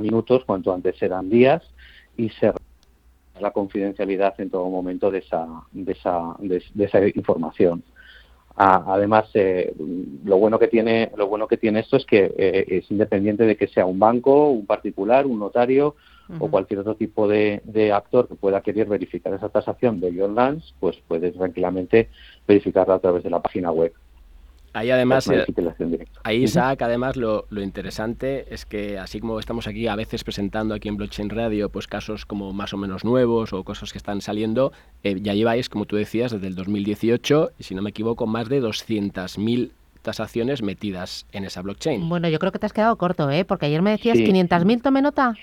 minutos, 0.00 0.44
cuanto 0.44 0.74
antes 0.74 1.00
eran 1.00 1.30
días, 1.30 1.62
y 2.16 2.28
se 2.28 2.52
la 3.40 3.50
confidencialidad 3.50 4.38
en 4.38 4.50
todo 4.50 4.68
momento 4.68 5.10
de 5.10 5.18
esa, 5.18 5.46
de 5.72 5.92
esa, 5.92 6.36
de, 6.38 6.62
esa 6.84 7.06
información. 7.08 7.82
Además, 8.56 9.28
eh, 9.34 9.74
lo 10.24 10.38
bueno 10.38 10.58
que 10.58 10.68
tiene 10.68 11.10
lo 11.16 11.26
bueno 11.26 11.48
que 11.48 11.56
tiene 11.56 11.80
esto 11.80 11.96
es 11.96 12.06
que 12.06 12.32
eh, 12.36 12.64
es 12.68 12.90
independiente 12.90 13.44
de 13.44 13.56
que 13.56 13.66
sea 13.66 13.86
un 13.86 13.98
banco, 13.98 14.50
un 14.50 14.66
particular, 14.66 15.26
un 15.26 15.38
notario 15.38 15.96
o 16.38 16.50
cualquier 16.50 16.80
otro 16.80 16.94
tipo 16.94 17.28
de, 17.28 17.60
de, 17.64 17.92
actor 17.92 18.26
que 18.26 18.34
pueda 18.34 18.62
querer 18.62 18.88
verificar 18.88 19.34
esa 19.34 19.50
tasación 19.50 20.00
de 20.00 20.14
Your 20.14 20.30
Lands, 20.30 20.74
pues 20.80 20.96
puedes 21.06 21.34
tranquilamente 21.34 22.08
verificarla 22.48 22.94
a 22.94 22.98
través 22.98 23.22
de 23.24 23.28
la 23.28 23.42
página 23.42 23.70
web. 23.70 23.92
Ahí 24.74 24.90
además, 24.90 25.30
eh, 25.30 25.46
ahí 26.24 26.42
Isaac, 26.42 26.82
además 26.82 27.16
lo, 27.16 27.46
interesante 27.52 28.52
es 28.52 28.66
que 28.66 28.98
así 28.98 29.20
como 29.20 29.38
estamos 29.38 29.68
aquí 29.68 29.86
a 29.86 29.94
veces 29.94 30.24
presentando 30.24 30.74
aquí 30.74 30.88
en 30.88 30.96
Blockchain 30.96 31.30
Radio 31.30 31.68
pues 31.68 31.86
casos 31.86 32.26
como 32.26 32.52
más 32.52 32.74
o 32.74 32.76
menos 32.76 33.04
nuevos 33.04 33.52
o 33.52 33.62
cosas 33.62 33.92
que 33.92 33.98
están 33.98 34.20
saliendo, 34.20 34.72
eh, 35.04 35.16
ya 35.22 35.32
lleváis, 35.32 35.68
como 35.68 35.86
tú 35.86 35.94
decías, 35.94 36.32
desde 36.32 36.48
el 36.48 36.56
2018, 36.56 37.52
y 37.56 37.62
si 37.62 37.76
no 37.76 37.82
me 37.82 37.90
equivoco, 37.90 38.26
más 38.26 38.48
de 38.48 38.60
200.000 38.60 39.70
tasaciones 40.02 40.60
metidas 40.60 41.24
en 41.30 41.44
esa 41.44 41.62
blockchain. 41.62 42.08
Bueno, 42.08 42.28
yo 42.28 42.40
creo 42.40 42.50
que 42.50 42.58
te 42.58 42.66
has 42.66 42.72
quedado 42.72 42.96
corto, 42.96 43.30
¿eh? 43.30 43.44
Porque 43.44 43.66
ayer 43.66 43.80
me 43.80 43.92
decías 43.92 44.18
500.000, 44.18 44.82
tome 44.82 45.02
nota. 45.02 45.34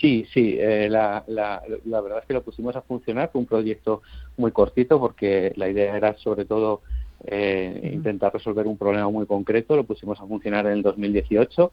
Sí, 0.00 0.26
sí, 0.32 0.56
eh, 0.58 0.88
la, 0.90 1.24
la, 1.26 1.62
la, 1.84 2.00
verdad 2.00 2.20
es 2.20 2.26
que 2.26 2.34
lo 2.34 2.42
pusimos 2.42 2.74
a 2.74 2.82
funcionar, 2.82 3.30
fue 3.30 3.40
un 3.40 3.46
proyecto 3.46 4.02
muy 4.36 4.50
cortito 4.50 4.98
porque 4.98 5.52
la 5.56 5.68
idea 5.68 5.96
era 5.96 6.16
sobre 6.18 6.46
todo 6.46 6.82
eh, 7.24 7.90
intentar 7.92 8.32
resolver 8.32 8.66
un 8.66 8.76
problema 8.76 9.08
muy 9.08 9.26
concreto. 9.26 9.76
Lo 9.76 9.84
pusimos 9.84 10.20
a 10.20 10.26
funcionar 10.26 10.66
en 10.66 10.72
el 10.72 10.82
2018. 10.82 11.72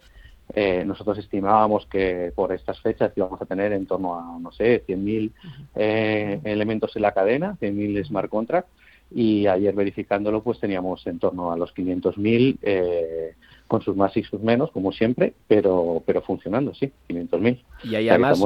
Eh, 0.56 0.84
nosotros 0.86 1.18
estimábamos 1.18 1.86
que 1.88 2.32
por 2.36 2.52
estas 2.52 2.80
fechas 2.82 3.12
íbamos 3.16 3.41
a 3.41 3.46
tener 3.46 3.72
en 3.74 3.86
torno 3.86 4.16
a, 4.16 4.38
no 4.39 4.52
sé, 4.52 4.86
100.000 4.86 5.32
eh, 5.76 6.41
elementos 6.44 6.96
en 6.96 7.02
la 7.02 7.14
cadena, 7.14 7.58
100.000 7.62 8.06
smart 8.06 8.30
contracts, 8.30 8.70
y 9.10 9.48
ayer 9.48 9.74
verificándolo 9.74 10.44
pues 10.44 10.60
teníamos 10.60 11.06
en 11.08 11.20
torno 11.20 11.52
a 11.52 11.58
los 11.58 11.74
500.000 11.74 12.58
eh, 12.62 13.36
con 13.68 13.82
sus 13.82 13.96
más 13.96 14.16
y 14.18 14.24
sus 14.24 14.41
menos, 14.41 14.72
como 14.72 14.91
siempre, 14.91 15.34
pero 15.48 16.04
pero 16.06 16.22
funcionando, 16.22 16.74
sí, 16.74 16.91
500.000. 17.10 17.64
Y 17.84 17.96
ahí 17.96 18.10
además 18.10 18.39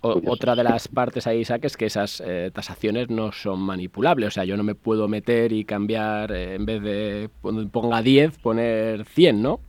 otra 0.00 0.54
de 0.54 0.62
las 0.62 0.86
partes 0.88 1.26
ahí, 1.26 1.40
Isaac, 1.40 1.64
es 1.64 1.76
que 1.76 1.86
esas 1.86 2.22
eh, 2.24 2.50
tasaciones 2.52 3.10
no 3.10 3.32
son 3.32 3.60
manipulables. 3.60 4.28
O 4.28 4.30
sea, 4.30 4.44
yo 4.44 4.56
no 4.56 4.62
me 4.62 4.74
puedo 4.74 5.08
meter 5.08 5.52
y 5.52 5.64
cambiar, 5.64 6.30
eh, 6.32 6.54
en 6.54 6.66
vez 6.66 6.82
de 6.82 7.30
ponga 7.72 8.00
10, 8.02 8.38
poner 8.38 9.04
100, 9.04 9.42
¿no? 9.42 9.60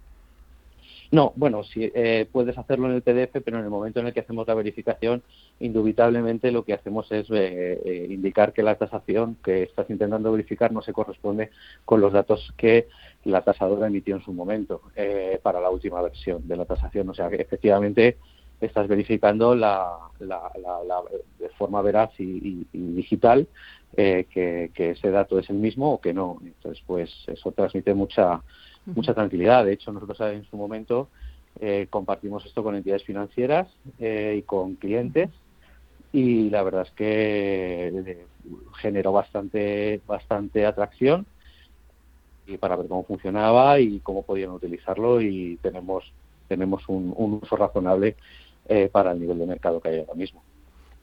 No, 1.12 1.34
bueno, 1.36 1.64
sí, 1.64 1.92
eh, 1.96 2.28
puedes 2.32 2.56
hacerlo 2.60 2.88
en 2.88 2.94
el 2.94 3.02
PDF, 3.02 3.42
pero 3.44 3.58
en 3.58 3.64
el 3.64 3.72
momento 3.72 4.00
en 4.00 4.06
el 4.06 4.14
que 4.14 4.20
hacemos 4.20 4.48
la 4.48 4.54
verificación, 4.54 5.24
indubitablemente 5.60 6.52
lo 6.52 6.64
que 6.64 6.74
hacemos 6.74 7.12
es 7.12 7.28
indicar 8.12 8.54
que 8.54 8.62
la 8.62 8.76
tasación 8.76 9.36
que 9.44 9.64
estás 9.64 9.90
intentando 9.90 10.32
verificar 10.32 10.72
no 10.72 10.84
se 10.84 10.94
corresponde 10.94 11.50
con 11.84 12.00
los 12.00 12.14
datos 12.14 12.54
que 12.56 12.88
la 13.24 13.42
tasadora 13.42 13.88
emitió 13.88 14.18
en 14.18 14.22
su 14.22 14.34
momento 14.34 14.84
para 15.42 15.60
la 15.60 15.72
última 15.72 16.00
versión 16.04 16.48
de 16.48 16.58
la 16.58 16.66
tasación. 16.66 17.10
O 17.10 17.16
sea, 17.16 17.28
que 17.28 17.38
efectivamente 17.38 18.18
estás 18.62 18.88
verificando 18.88 19.56
la, 19.56 19.98
la, 20.20 20.52
la, 20.58 21.02
de 21.40 21.50
forma 21.50 21.82
veraz 21.82 22.12
y, 22.20 22.66
digital 22.74 23.48
eh, 23.96 24.26
que, 24.30 24.72
ese 24.92 25.12
dato 25.12 25.40
es 25.40 25.50
el 25.50 25.58
mismo 25.58 25.94
o 25.94 26.02
que 26.02 26.14
no. 26.14 26.40
Entonces, 26.44 26.84
pues 26.86 27.12
eso 27.28 27.52
transmite 27.52 27.94
mucha 27.94 28.42
mucha 28.86 29.14
tranquilidad. 29.14 29.66
De 29.66 29.74
hecho, 29.74 29.92
nosotros 29.92 30.20
en 30.22 30.46
su 30.46 30.58
momento 30.58 31.10
eh, 31.60 31.88
compartimos 31.90 32.46
esto 32.46 32.64
con 32.64 32.76
entidades 32.76 33.04
financieras 33.04 33.68
eh, 34.00 34.36
y 34.40 34.42
con 34.44 34.76
clientes 34.76 35.30
y 36.12 36.50
la 36.50 36.64
verdad 36.64 36.88
es 36.88 36.92
que 36.92 38.26
generó 38.78 39.12
bastante 39.12 40.02
bastante 40.08 40.66
atracción 40.66 41.26
y 42.48 42.58
para 42.58 42.76
ver 42.76 42.88
cómo 42.88 43.04
funcionaba 43.04 43.80
y 43.80 44.00
cómo 44.00 44.24
podían 44.24 44.52
utilizarlo 44.52 45.22
y 45.22 45.60
tenemos 45.62 46.12
tenemos 46.48 46.84
un, 46.90 47.14
uso 47.16 47.56
razonable 47.56 48.16
eh, 48.70 48.88
para 48.92 49.12
el 49.12 49.20
nivel 49.20 49.40
de 49.40 49.48
mercado 49.48 49.82
que 49.82 49.90
hay 49.90 50.00
ahora 50.00 50.14
mismo. 50.14 50.44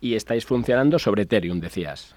Y 0.01 0.15
estáis 0.15 0.47
funcionando 0.47 1.01
sobre 1.01 1.23
Ethereum, 1.23 1.59
decías. 1.59 2.15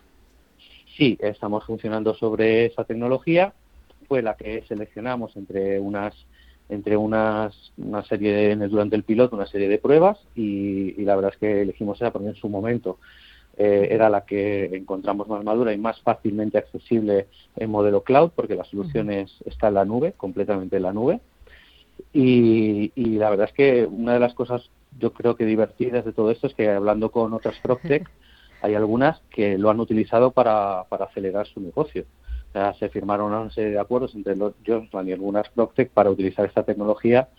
Sí, 0.95 1.17
estamos 1.19 1.65
funcionando 1.65 2.13
sobre 2.13 2.67
esa 2.67 2.83
tecnología. 2.83 3.53
Fue 4.07 4.21
la 4.21 4.35
que 4.35 4.63
seleccionamos 4.67 5.35
entre 5.35 5.79
unas 5.79 6.13
entre 6.69 6.95
unas, 6.95 7.71
una 7.77 8.03
serie 8.03 8.55
de, 8.55 8.67
durante 8.67 8.95
el 8.95 9.01
piloto 9.01 9.35
una 9.35 9.47
serie 9.47 9.67
de 9.67 9.79
pruebas 9.79 10.19
y, 10.35 11.03
la 11.03 11.15
verdad 11.15 11.31
es 11.33 11.39
que 11.39 11.61
elegimos 11.63 11.99
esa 11.99 12.11
porque 12.11 12.27
en 12.27 12.35
su 12.35 12.47
momento 12.47 12.99
eh, 13.57 13.87
era 13.89 14.07
la 14.07 14.21
que 14.21 14.65
encontramos 14.65 15.27
más 15.27 15.43
madura 15.43 15.73
y 15.73 15.79
más 15.79 15.99
fácilmente 16.01 16.59
accesible 16.59 17.25
en 17.55 17.71
modelo 17.71 18.03
cloud 18.03 18.29
porque 18.35 18.53
la 18.53 18.65
solución 18.65 19.09
está 19.09 19.69
en 19.69 19.73
la 19.73 19.85
nube, 19.85 20.13
completamente 20.15 20.77
en 20.77 20.83
la 20.83 20.93
nube. 20.93 21.19
Y, 22.13 22.91
y, 22.95 23.17
la 23.17 23.31
verdad 23.31 23.47
es 23.47 23.53
que 23.53 23.85
una 23.85 24.13
de 24.13 24.19
las 24.19 24.35
cosas 24.35 24.69
yo 24.97 25.13
creo 25.13 25.35
que 25.35 25.45
divertidas 25.45 26.05
de 26.05 26.13
todo 26.13 26.31
esto 26.31 26.47
es 26.47 26.53
que 26.53 26.69
hablando 26.69 27.11
con 27.11 27.33
otras 27.33 27.55
PropTech 27.61 28.09
hay 28.61 28.75
algunas 28.75 29.21
que 29.29 29.57
lo 29.57 29.69
han 29.69 29.79
utilizado 29.79 30.31
para, 30.31 30.85
para 30.89 31.05
acelerar 31.05 31.47
su 31.47 31.61
negocio. 31.61 32.05
se 32.77 32.89
firmaron 32.89 33.33
una 33.33 33.51
serie 33.51 33.71
de 33.71 33.79
acuerdos 33.79 34.15
entre 34.15 34.35
los 34.35 34.53
Johnson 34.65 35.07
y 35.07 35.13
algunas 35.13 35.49
PropTech 35.49 35.91
para 35.91 36.09
utilizar 36.09 36.45
esta 36.45 36.63
tecnología 36.63 37.29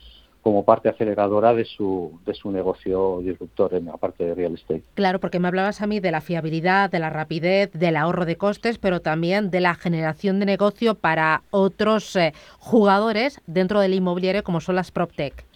como 0.42 0.64
parte 0.64 0.88
aceleradora 0.88 1.54
de 1.54 1.64
su, 1.64 2.18
de 2.24 2.34
su 2.34 2.50
negocio 2.50 3.20
disruptor 3.22 3.74
en 3.74 3.86
la 3.86 3.96
parte 3.96 4.24
de 4.24 4.34
real 4.34 4.54
estate. 4.54 4.82
Claro, 4.94 5.20
porque 5.20 5.38
me 5.38 5.48
hablabas 5.48 5.82
a 5.82 5.86
mí 5.86 6.00
de 6.00 6.10
la 6.10 6.20
fiabilidad, 6.20 6.90
de 6.90 6.98
la 6.98 7.10
rapidez, 7.10 7.70
del 7.72 7.96
ahorro 7.96 8.24
de 8.24 8.36
costes, 8.36 8.78
pero 8.78 9.00
también 9.00 9.50
de 9.50 9.60
la 9.60 9.74
generación 9.74 10.40
de 10.40 10.46
negocio 10.46 10.94
para 10.94 11.42
otros 11.50 12.16
eh, 12.16 12.32
jugadores 12.58 13.40
dentro 13.46 13.80
del 13.80 13.94
inmobiliario 13.94 14.42
como 14.42 14.60
son 14.60 14.76
las 14.76 14.90
PropTech. 14.90 15.49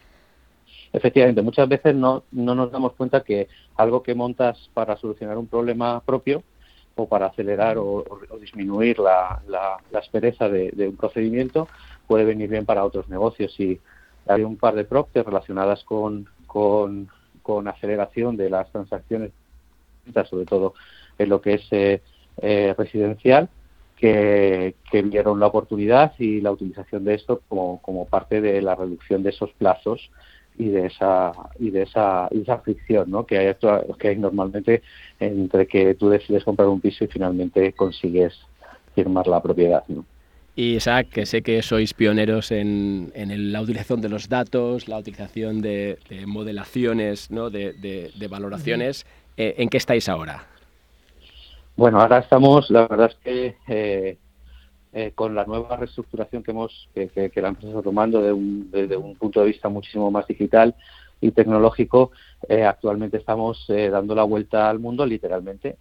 Efectivamente, 0.95 1.43
muchas 1.43 1.69
veces 1.69 1.93
no, 1.93 2.23
no 2.31 2.55
nos 2.55 2.71
damos 2.71 2.93
cuenta 2.93 3.25
que 3.25 3.49
algo 3.75 4.05
que 4.05 4.15
montas 4.15 4.71
para 4.75 4.97
solucionar 4.97 5.37
un 5.37 5.49
problema 5.49 6.01
propio 6.01 6.45
o 6.95 7.09
para 7.09 7.27
acelerar 7.27 7.79
o, 7.79 8.05
disminuir 8.41 9.01
la, 9.01 9.43
la, 9.49 9.81
aspereza 9.99 10.49
de, 10.49 10.73
un 10.89 10.97
procedimiento 10.97 11.67
puede 12.07 12.25
venir 12.25 12.49
bien 12.49 12.65
para 12.65 12.85
otros 12.85 13.09
negocios. 13.09 13.59
Y 13.59 13.81
hay 14.29 14.45
un 14.45 14.57
par 14.57 14.77
de 14.77 14.85
props 14.85 15.13
relacionadas 15.15 15.83
con, 15.83 16.29
con, 16.47 17.09
aceleración 17.67 18.37
de 18.37 18.51
las 18.51 18.71
transacciones, 18.71 19.33
sobre 20.31 20.47
todo 20.47 20.75
en 21.19 21.29
lo 21.29 21.41
que 21.41 21.55
es 21.55 21.67
eh, 21.73 22.03
eh, 22.41 22.73
residencial, 22.79 23.49
que, 23.97 24.77
que, 24.93 25.03
vieron 25.03 25.41
la 25.41 25.49
oportunidad 25.49 26.13
y 26.21 26.41
la 26.41 26.53
utilización 26.53 27.05
de 27.05 27.15
esto 27.15 27.43
como, 27.49 27.83
como 27.83 28.07
parte 28.07 28.41
de 28.41 28.63
la 28.63 28.77
reducción 28.77 29.25
de 29.25 29.31
esos 29.31 29.51
plazos 29.55 30.09
y 30.59 30.69
de 30.69 30.87
esa 30.87 31.33
y 31.59 31.71
de 31.71 31.83
esa, 31.83 32.29
esa 32.29 32.59
fricción 32.59 33.11
¿no? 33.11 33.27
que 33.27 33.39
hay 33.39 33.55
que 33.99 34.09
hay 34.09 34.17
normalmente 34.17 34.83
entre 35.19 35.67
que 35.67 35.95
tú 35.95 36.09
decides 36.09 36.45
comprar 36.45 36.69
un 36.69 36.81
piso 36.81 37.05
y 37.05 37.09
finalmente 37.09 37.73
consigues 37.73 38.39
firmar 38.95 39.27
la 39.27 39.43
propiedad 39.43 39.83
¿no? 39.89 40.05
Y 40.57 40.77
Isaac, 40.77 41.09
que 41.11 41.27
sé 41.27 41.43
que 41.43 41.63
sois 41.63 41.95
pioneros 41.95 42.53
en, 42.53 43.11
en 43.17 43.53
la 43.53 43.61
utilización 43.61 44.01
de 44.01 44.09
los 44.09 44.29
datos, 44.29 44.87
la 44.87 44.99
utilización 44.99 45.61
de, 45.61 45.99
modelaciones, 46.27 47.29
¿no? 47.33 47.51
de, 47.51 47.73
de, 47.73 48.29
valoraciones. 48.29 49.05
Eh, 49.37 49.57
¿En 49.59 49.69
qué 49.69 49.79
estáis 49.79 50.09
ahora? 50.09 50.47
Bueno, 51.75 52.01
ahora 52.01 52.19
estamos, 52.19 52.71
la 52.71 52.87
verdad 52.87 53.11
es 53.11 53.17
que 53.25 53.57
eh, 53.67 54.17
eh, 54.97 55.11
con 55.13 55.35
la 55.35 55.45
nueva 55.45 55.77
reestructuración 55.77 56.45
que 56.45 56.53
hemos 56.53 56.89
que, 56.95 57.33
la 57.35 57.49
empresa 57.49 57.71
está 57.71 57.83
tomando 57.83 58.23
de 58.23 58.33
un, 58.33 58.71
desde 58.71 58.97
un 58.97 59.17
punto 59.17 59.41
de 59.41 59.47
vista 59.47 59.69
muchísimo 59.69 60.09
más 60.13 60.25
digital 60.29 60.77
y 61.21 61.33
tecnológico, 61.33 62.13
eh, 62.49 62.63
actualmente 62.63 63.17
estamos 63.17 63.65
eh, 63.71 63.91
dando 63.91 64.15
la 64.15 64.23
vuelta 64.23 64.71
al 64.71 64.79
mundo 64.79 65.05
literalmente 65.05 65.79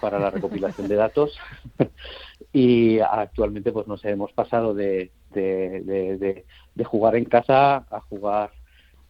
para 0.00 0.18
la 0.18 0.30
recopilación 0.30 0.88
de 0.88 0.96
datos 0.96 1.38
y 2.52 2.98
actualmente 2.98 3.70
pues 3.70 3.86
nos 3.86 4.04
hemos 4.04 4.32
pasado 4.32 4.74
de, 4.74 5.12
de, 5.30 6.44
jugar 6.84 7.14
en 7.14 7.26
casa 7.26 7.86
a 7.88 8.00
jugar 8.08 8.50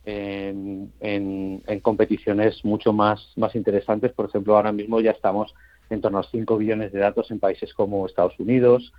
en, 0.05 0.93
en, 1.01 1.63
en, 1.67 1.81
competiciones 1.81 2.63
mucho 2.67 2.93
más, 2.93 3.33
más 3.37 3.55
interesantes. 3.55 4.13
Por 4.13 4.27
ejemplo, 4.27 4.57
ahora 4.57 4.73
mismo 4.73 5.01
ya 5.01 5.13
estamos 5.13 5.55
en 5.89 6.03
torno 6.03 6.19
a 6.19 6.25
5 6.25 6.59
billones 6.59 6.93
de 6.93 6.99
datos 6.99 7.31
en 7.31 7.41
países 7.41 7.73
como 7.73 8.05
Estados 8.05 8.39
Unidos, 8.39 8.93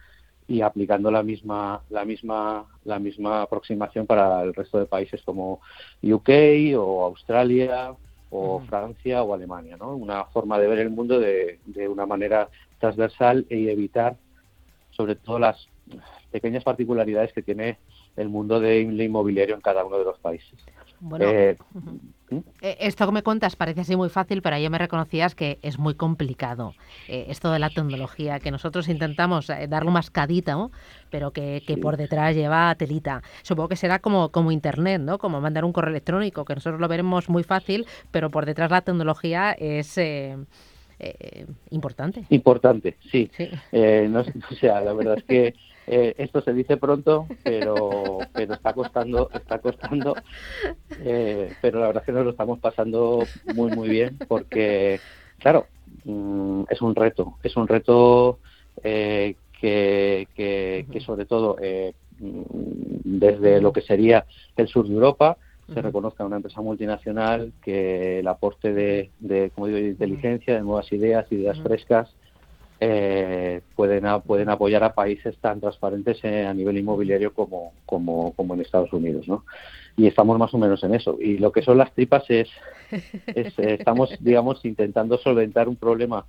y 0.49 0.61
aplicando 0.61 1.11
la 1.11 1.21
misma 1.21 1.81
la 1.89 2.03
misma 2.03 2.65
la 2.83 2.97
misma 2.97 3.43
aproximación 3.43 4.07
para 4.07 4.41
el 4.41 4.53
resto 4.53 4.79
de 4.79 4.87
países 4.87 5.21
como 5.23 5.61
UK 6.01 6.29
o 6.75 7.05
Australia 7.05 7.93
o 8.31 8.59
Francia 8.61 9.23
o 9.23 9.33
Alemania, 9.33 9.77
¿no? 9.77 9.95
Una 9.95 10.25
forma 10.25 10.59
de 10.59 10.67
ver 10.67 10.79
el 10.79 10.89
mundo 10.89 11.19
de, 11.19 11.59
de 11.65 11.87
una 11.87 12.05
manera 12.05 12.49
transversal 12.79 13.45
y 13.49 13.69
evitar 13.69 14.17
sobre 14.91 15.15
todo 15.15 15.39
las 15.39 15.67
pequeñas 16.31 16.63
particularidades 16.63 17.31
que 17.31 17.41
tiene 17.41 17.77
el 18.15 18.29
mundo 18.29 18.59
del 18.59 18.99
inmobiliario 18.99 19.55
en 19.55 19.61
cada 19.61 19.85
uno 19.85 19.97
de 19.97 20.05
los 20.05 20.19
países. 20.19 20.59
Bueno, 21.01 21.25
eh, 21.25 21.57
eh, 22.61 22.77
esto 22.79 23.05
que 23.05 23.11
me 23.11 23.23
cuentas 23.23 23.55
parece 23.55 23.81
así 23.81 23.95
muy 23.95 24.09
fácil, 24.09 24.41
pero 24.41 24.55
ayer 24.55 24.69
me 24.69 24.77
reconocías 24.77 25.35
que 25.35 25.59
es 25.61 25.79
muy 25.79 25.95
complicado. 25.95 26.73
Eh, 27.07 27.25
esto 27.29 27.51
de 27.51 27.59
la 27.59 27.69
tecnología, 27.69 28.39
que 28.39 28.51
nosotros 28.51 28.89
intentamos 28.89 29.47
darle 29.47 29.91
más 29.91 30.11
cadita, 30.11 30.53
¿no? 30.53 30.71
pero 31.09 31.31
que, 31.31 31.61
por 31.81 31.97
detrás 31.97 32.35
lleva 32.35 32.73
telita. 32.75 33.23
Supongo 33.43 33.69
que 33.69 33.75
será 33.75 33.99
como, 33.99 34.29
como 34.29 34.51
Internet, 34.51 35.01
¿no? 35.01 35.17
como 35.17 35.41
mandar 35.41 35.65
un 35.65 35.73
correo 35.73 35.91
electrónico, 35.91 36.45
que 36.45 36.55
nosotros 36.55 36.79
lo 36.79 36.87
veremos 36.87 37.29
muy 37.29 37.43
fácil, 37.43 37.85
pero 38.11 38.29
por 38.29 38.45
detrás 38.45 38.71
la 38.71 38.81
tecnología 38.81 39.53
es... 39.53 39.99
importante. 41.69 42.25
Importante, 42.29 42.97
sí. 43.09 43.31
no, 43.71 44.19
o 44.51 44.55
sea, 44.59 44.81
la 44.81 44.93
verdad 44.93 45.17
es 45.17 45.23
que 45.23 45.53
eh, 45.91 46.13
esto 46.19 46.41
se 46.41 46.53
dice 46.53 46.77
pronto, 46.77 47.25
pero, 47.43 48.19
pero 48.31 48.53
está 48.53 48.73
costando, 48.73 49.27
está 49.33 49.57
costando. 49.57 50.15
Eh, 51.01 51.51
pero 51.61 51.79
la 51.79 51.87
verdad 51.87 52.03
es 52.03 52.05
que 52.05 52.11
nos 52.11 52.25
lo 52.25 52.31
estamos 52.31 52.59
pasando 52.59 53.23
muy, 53.55 53.71
muy 53.71 53.89
bien 53.89 54.19
porque, 54.27 54.99
claro, 55.39 55.65
mm, 56.03 56.63
es 56.69 56.81
un 56.81 56.93
reto. 56.93 57.37
Es 57.41 57.57
un 57.57 57.67
reto 57.67 58.37
eh, 58.83 59.35
que, 59.59 60.27
que, 60.35 60.99
sobre 60.99 61.25
todo 61.25 61.55
mm, 62.19 62.41
desde 63.03 63.59
lo 63.59 63.73
que 63.73 63.81
sería 63.81 64.25
el 64.57 64.67
sur 64.67 64.87
de 64.87 64.93
Europa, 64.93 65.37
se 65.73 65.81
reconozca 65.81 66.25
una 66.25 66.35
empresa 66.35 66.61
multinacional 66.61 67.51
que 67.63 68.19
el 68.19 68.27
aporte 68.27 68.73
de, 68.73 69.11
de, 69.19 69.51
como 69.51 69.67
digo, 69.67 69.79
de 69.79 69.87
inteligencia, 69.87 70.55
de 70.55 70.61
nuevas 70.61 70.91
ideas, 70.91 71.31
ideas 71.31 71.59
frescas, 71.61 72.13
eh, 72.79 73.61
pueden, 73.75 74.05
pueden 74.21 74.49
apoyar 74.49 74.83
a 74.83 74.93
países 74.93 75.37
tan 75.39 75.59
transparentes 75.59 76.23
eh, 76.23 76.45
a 76.45 76.53
nivel 76.53 76.77
inmobiliario 76.77 77.33
como, 77.33 77.73
como, 77.85 78.33
como, 78.33 78.53
en 78.53 78.61
Estados 78.61 78.93
Unidos. 78.93 79.27
¿no? 79.27 79.43
Y 79.97 80.07
estamos 80.07 80.37
más 80.39 80.53
o 80.53 80.57
menos 80.57 80.83
en 80.83 80.95
eso. 80.95 81.17
Y 81.19 81.37
lo 81.37 81.51
que 81.51 81.61
son 81.61 81.77
las 81.77 81.93
tripas 81.93 82.23
es, 82.29 82.49
eh, 82.91 83.51
estamos, 83.57 84.11
digamos, 84.19 84.63
intentando 84.63 85.17
solventar 85.17 85.67
un 85.67 85.75
problema 85.75 86.25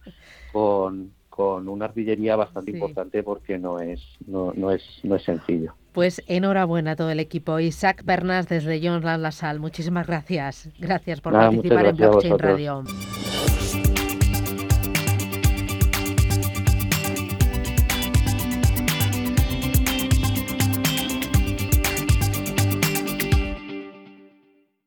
con, 0.52 1.12
con 1.28 1.68
una 1.68 1.84
artillería 1.86 2.34
bastante 2.36 2.72
importante 2.72 3.22
porque 3.22 3.58
no 3.58 3.78
es, 3.78 4.00
no, 4.26 4.52
no, 4.56 4.72
es, 4.72 4.82
no 5.04 5.16
es 5.16 5.22
sencillo. 5.22 5.74
Pues 5.92 6.22
enhorabuena 6.26 6.92
a 6.92 6.96
todo 6.96 7.10
el 7.10 7.20
equipo. 7.20 7.58
Isaac 7.58 8.02
Bernas 8.04 8.48
desde 8.48 8.80
John 8.82 9.02
La 9.02 9.32
Salle, 9.32 9.58
muchísimas 9.58 10.06
gracias. 10.06 10.68
Gracias 10.78 11.20
por 11.20 11.32
participar 11.32 11.86
en 11.86 11.96
Blockchain 11.96 12.38
Radio. 12.38 12.84